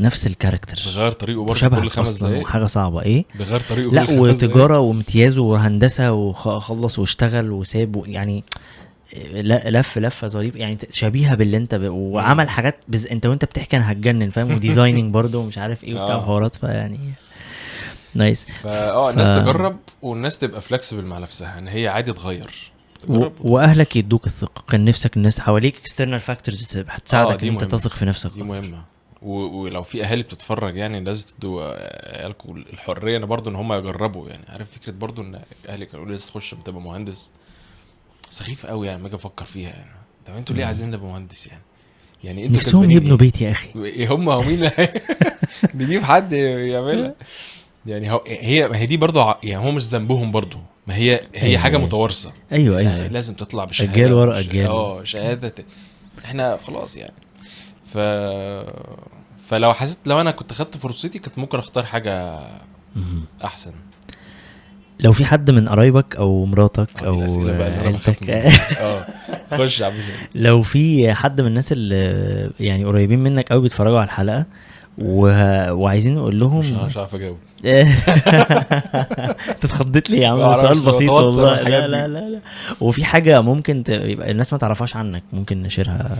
نفس 0.00 0.26
ال 0.26 0.31
character. 0.31 0.82
بغير 0.86 1.12
طريقه 1.12 1.44
برضه 1.44 1.68
كل 1.80 1.90
خمس 1.90 2.22
دقايق. 2.22 2.42
وحاجه 2.42 2.66
صعبة. 2.66 3.02
إيه؟ 3.02 3.24
بغير 3.34 3.60
طريقه 3.60 3.92
لا 3.92 4.00
كل 4.04 4.06
خمس 4.06 4.16
دقايق. 4.16 4.32
وتجارة 4.32 4.78
وامتياز 4.78 5.38
وهندسة 5.38 6.12
وخلص 6.12 6.98
واشتغل 6.98 7.50
وساب 7.50 8.02
يعني 8.06 8.44
لا 9.32 9.70
لف 9.70 9.98
لفه 9.98 10.26
ظريف 10.26 10.56
يعني 10.56 10.78
شبيهة 10.90 11.34
باللي 11.34 11.56
أنت 11.56 11.74
ب... 11.74 11.82
وعمل 11.90 12.48
حاجات 12.48 12.76
بز... 12.88 13.06
أنت 13.06 13.26
وأنت 13.26 13.44
بتحكي 13.44 13.76
أنا 13.76 13.92
هتجنن 13.92 14.30
فاهم؟ 14.30 14.52
و 14.54 14.60
designing 14.60 15.14
برضه 15.14 15.38
ومش 15.38 15.58
عارف 15.58 15.84
إيه 15.84 15.94
وبتاع 15.94 16.14
آه. 16.14 16.20
حوارات 16.24 16.54
فيعني 16.54 16.98
nice. 18.14 18.46
فاه 18.62 19.10
الناس 19.10 19.28
ف- 19.28 19.36
تجرب 19.38 19.76
والناس 20.02 20.38
تبقى 20.38 20.62
flexible 20.62 21.04
مع 21.04 21.18
نفسها 21.18 21.58
إن 21.58 21.68
هي 21.68 21.88
عادي 21.88 22.12
تغير. 22.12 22.72
و... 23.08 23.26
وأهلك 23.40 23.96
يدوك 23.96 24.26
الثقة 24.26 24.64
كان 24.70 24.84
نفسك 24.84 25.16
الناس 25.16 25.40
حواليك 25.40 25.76
external 25.78 26.20
factors 26.20 26.68
هتساعدك 26.88 27.40
دي 27.40 27.48
إن 27.48 27.52
أنت. 27.60 27.64
تثق 27.74 27.94
في 27.94 28.04
نفسك 28.04 28.30
دي. 28.34 28.42
مهمة. 28.42 28.78
ولو 29.22 29.82
في 29.82 30.04
أهالي 30.04 30.22
بتتفرج 30.22 30.76
يعني 30.76 31.00
لازم 31.00 31.26
تدوا 31.38 31.62
عيالكم 32.18 32.56
الحرية 32.72 33.16
ان 33.16 33.26
برضه 33.26 33.50
إن 33.50 33.56
هم 33.56 33.72
يجربوا 33.72 34.28
يعني. 34.28 34.44
عارف 34.48 34.70
فكرة 34.70 34.92
برضه 34.92 35.22
إن 35.22 35.40
أهلي 35.68 35.86
كانوا 35.86 36.06
لي 36.06 36.16
تخش 36.16 36.54
تبقى 36.64 36.80
مهندس. 36.82 37.30
سخيف 38.30 38.66
قوي 38.66 38.86
يعني 38.86 38.98
لما 38.98 39.08
أجي 39.08 39.16
أفكر 39.16 39.44
فيها 39.44 39.70
يعني. 39.70 39.90
طب 40.26 40.34
أنتوا 40.36 40.56
ليه. 40.56 40.64
عايزين 40.64 40.90
نبقى 40.90 41.06
مهندس 41.06 41.46
يعني؟ 41.46 41.62
يعني 42.24 42.46
أنتوا 42.46 42.56
نفسهم 42.56 42.90
يبنوا 42.90 43.10
إيه؟ 43.12 43.18
بيت 43.18 43.40
يا 43.40 43.50
أخي. 43.50 43.68
إيه 43.84 44.14
هم 44.14 44.28
هو 44.28 44.42
مين 44.42 44.70
نجيب 45.74 46.02
حد 46.02 46.32
يعملها. 46.32 47.14
يعني 47.86 48.12
هو 48.12 48.24
هي 48.26 48.68
ما 48.68 48.76
هي 48.76 48.86
دي 48.86 48.96
برضه 48.96 49.36
يعني 49.42 49.66
هو 49.66 49.70
مش 49.70 49.82
ذنبهم 49.84 50.32
برضه 50.32 50.58
ما 50.86 50.96
هي 50.96 51.20
هي 51.34 51.42
أيوة، 51.42 51.58
حاجة 51.60 51.76
أيوة. 51.76 51.86
متوارثة. 51.86 52.32
أيوه 52.52 52.80
يعني 52.80 52.96
أيوه. 52.96 53.08
لازم 53.12 53.34
تطلع 53.34 53.64
بشهادة 53.64 53.92
أجيال 53.92 54.12
ورا 54.12 54.38
أجيال. 54.38 54.66
آه 54.66 55.04
شهادة 55.04 55.54
إحنا 56.24 56.56
خلاص 56.66 56.96
يعني. 56.96 57.12
ف 57.92 57.98
فلو 59.46 59.72
حسيت 59.72 59.98
لو 60.06 60.20
أنا 60.20 60.30
كنت 60.30 60.52
خدت 60.52 60.76
فرصتي 60.76 61.18
كنت 61.18 61.38
ممكن 61.38 61.58
أختار 61.58 61.84
حاجة. 61.84 62.40
أحسن 63.44 63.72
لو 65.00 65.12
في 65.12 65.24
حد 65.24 65.50
من 65.50 65.68
قرايبك 65.68 66.16
أو 66.16 66.44
مراتك 66.44 67.02
أو 67.02 67.20
عيلتك. 67.20 68.30
آه 68.30 69.06
خش. 69.52 69.82
لو 70.34 70.62
في 70.62 71.14
حد 71.14 71.40
من 71.40 71.46
الناس 71.46 71.72
اللي 71.72 72.50
يعني 72.60 72.84
قريبين 72.84 73.18
منك 73.18 73.52
قوي 73.52 73.62
بيتفرجوا 73.62 73.98
على 73.98 74.04
الحلقة 74.04 74.46
و... 74.98 75.20
وعايزين 75.72 76.14
نقول 76.14 76.40
لهم 76.40 76.84
مش 76.86 76.96
عارف 76.96 77.14
أجاوب 77.14 77.38
أنت 79.48 79.64
اتخضيت 79.64 80.10
ليه 80.10 80.20
يا 80.20 80.28
عم 80.28 80.54
سؤال 80.54 80.78
بسيط 80.78 81.08
والله 81.08 81.62
لا 81.62 81.86
لا. 81.86 82.08
لا 82.08 82.28
لا 82.28 82.40
وفي 82.80 83.04
حاجة 83.04 83.40
ممكن 83.40 83.84
ت... 83.84 83.88
يبقى 83.88 84.30
الناس 84.30 84.52
ما 84.52 84.58
تعرفهاش 84.58 84.96
عنك 84.96 85.22
ممكن 85.32 85.62
نشيرها 85.62 86.16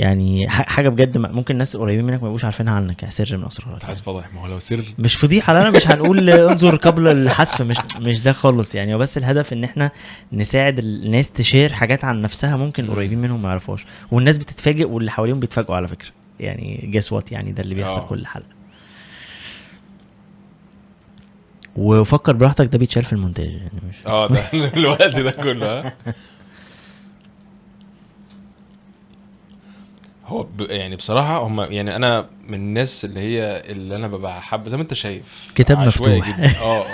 يعني 0.00 0.48
حاجة 0.48 0.88
بجد 0.88 1.18
ممكن 1.18 1.54
الناس 1.54 1.76
قريبين 1.76 2.04
منك 2.04 2.22
ما 2.22 2.26
يبقوش 2.26 2.44
عارفينها 2.44 2.74
عنك 2.74 3.02
يعني 3.02 3.14
سر 3.14 3.36
من 3.36 3.44
أسرارك 3.44 3.72
أنت 3.72 3.84
عايز 3.84 4.00
فضح 4.00 4.34
ما 4.34 4.40
هو 4.40 4.46
لو 4.46 4.58
سر 4.58 4.84
مش 4.98 5.16
فضيحة 5.16 5.54
لا 5.54 5.62
لا 5.62 5.70
مش 5.70 5.88
هنقول 5.88 6.30
انظر 6.30 6.76
قبل 6.76 7.08
الحذف 7.08 7.62
مش 7.62 7.76
مش 7.98 8.20
ده 8.20 8.32
خالص 8.32 8.74
يعني 8.74 8.94
هو 8.94 8.98
بس 8.98 9.18
الهدف 9.18 9.52
إن 9.52 9.64
إحنا 9.64 9.90
نساعد 10.32 10.78
الناس 10.78 11.30
تشير 11.30 11.72
حاجات 11.72 12.04
عن 12.04 12.22
نفسها 12.22 12.56
ممكن 12.56 12.84
مم. 12.84 12.90
القريبين 12.90 13.18
منهم 13.18 13.42
ما 13.42 13.48
يعرفوهاش 13.48 13.84
والناس 14.12 14.38
بتتفاجئ 14.38 14.88
واللي 14.88 15.10
حواليهم 15.10 15.40
بيتفاجئوا 15.40 15.76
على 15.76 15.88
فكرة 15.88 16.08
يعني 16.40 16.90
جس 16.92 17.12
وات 17.12 17.32
يعني 17.32 17.52
ده 17.52 17.62
اللي 17.62 17.74
بيحصل 17.74 18.00
آه. 18.00 18.06
كل 18.06 18.26
حلقة 18.26 18.60
وفكر 21.76 22.32
براحتك 22.32 22.66
ده 22.66 22.78
بيتشال 22.78 23.04
في 23.04 23.12
المونتاج 23.12 23.50
يعني 23.52 23.80
مش 23.90 24.06
آه 24.06 24.28
ده 24.28 24.44
الوقت 24.76 25.16
ده 25.18 25.30
كله 25.30 25.80
ها 25.80 25.94
هو 30.30 30.42
ب... 30.42 30.60
يعني 30.60 30.96
بصراحة 30.96 31.46
هم 31.46 31.60
يعني 31.60 31.96
أنا 31.96 32.26
من 32.48 32.54
الناس 32.54 33.04
اللي 33.04 33.20
هي 33.20 33.62
اللي 33.70 33.96
أنا 33.96 34.08
ببقى 34.08 34.42
حابب 34.42 34.68
زي 34.68 34.76
ما 34.76 34.82
أنت 34.82 34.94
شايف 34.94 35.52
كتاب 35.54 35.78
مفتوح. 35.78 36.38
آه 36.62 36.84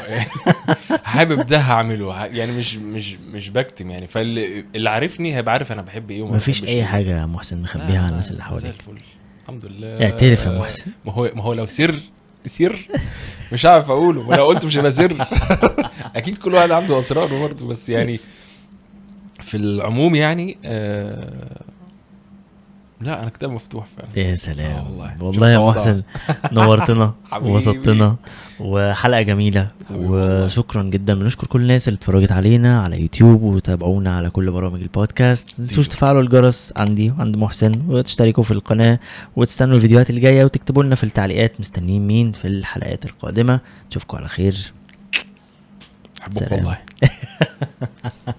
حابب 1.04 1.46
ده 1.46 1.58
هعمله. 1.58 2.24
يعني 2.26 2.52
مش 2.52 2.76
مش 2.76 3.16
مش 3.32 3.48
بكتم 3.48 3.90
يعني. 3.90 4.06
فاللي 4.06 4.64
اللي 4.74 4.90
عارفني 4.90 5.36
هيبقى 5.36 5.52
عارف 5.52 5.72
أنا 5.72 5.82
بحب 5.82 6.10
إيه 6.10 6.22
وما 6.22 6.36
مفيش 6.36 6.64
أي 6.64 6.68
إيه. 6.68 6.84
حاجة 6.84 7.20
يا 7.20 7.26
محسن 7.26 7.62
مخبيها 7.62 7.98
على 8.00 8.08
الناس 8.08 8.30
اللي 8.30 8.42
حواليك. 8.42 8.74
الحمد 9.42 9.64
لله. 9.64 10.02
اعترف 10.04 10.44
يا 10.44 10.58
محسن. 10.58 10.84
ما 11.04 11.12
هو 11.12 11.30
ما 11.34 11.42
هو 11.42 11.52
لو 11.52 11.66
سر 11.66 12.00
سر؟ 12.46 12.88
مش 13.52 13.66
عارف 13.66 13.90
أقوله. 13.90 14.28
ولو 14.28 14.46
قلت 14.46 14.66
مش 14.66 14.76
هيبقى 14.78 14.90
سر. 14.90 15.26
أكيد 16.16 16.38
كل 16.38 16.54
واحد 16.54 16.70
عنده 16.70 16.98
أسراره 16.98 17.38
برضه. 17.40 17.66
بس 17.66 17.88
يعني 17.88 18.18
في 19.40 19.56
العموم 19.56 20.14
يعني 20.14 20.58
آه 20.64 21.62
لا 23.00 23.22
أنا 23.22 23.30
كتاب 23.30 23.50
مفتوح 23.50 23.86
فعلا 23.86 24.08
يا 24.28 24.34
سلام 24.34 24.70
آه 24.76 24.84
والله. 24.84 25.14
والله 25.22 25.50
يا. 25.50 25.58
محسن 25.58 26.02
نورتنا 26.52 27.14
حبيبي. 27.30 27.50
ووسطتنا 27.50 28.16
وحلقة 28.60 29.22
جميلة. 29.22 29.68
وشكرا 29.94 30.82
جدا 30.82 31.14
بنشكر 31.14 31.46
كل 31.46 31.60
الناس 31.62 31.88
اللي 31.88 31.96
اتفرجت 31.96 32.32
علينا 32.32 32.82
على 32.82 33.00
يوتيوب 33.00 33.42
وتابعونا 33.42 34.16
على 34.16 34.30
كل 34.30 34.50
برامج 34.50 34.80
البودكاست 34.82 35.48
ما 35.58 35.66
تنسوش. 35.66 35.88
تفعلوا 35.88 36.22
الجرس 36.22 36.72
عندي 36.76 37.10
وعند 37.10 37.36
محسن 37.36 37.72
وتشتركوا 37.88 38.42
في 38.44 38.50
القناة 38.50 38.98
وتستنوا 39.36 39.76
الفيديوهات 39.76 40.10
اللي 40.10 40.20
جاية 40.20 40.44
وتكتبوا 40.44 40.82
لنا 40.82 40.94
في 40.94 41.04
التعليقات 41.04 41.60
مستنيين 41.60 42.06
مين 42.06 42.32
في 42.32 42.48
الحلقات 42.48 43.04
القادمة 43.04 43.60
نشوفكم 43.90 44.16
على 44.16 44.28
خير 44.28 44.72
احبك 46.22 46.34
سلام. 46.38 46.52
والله 46.52 46.78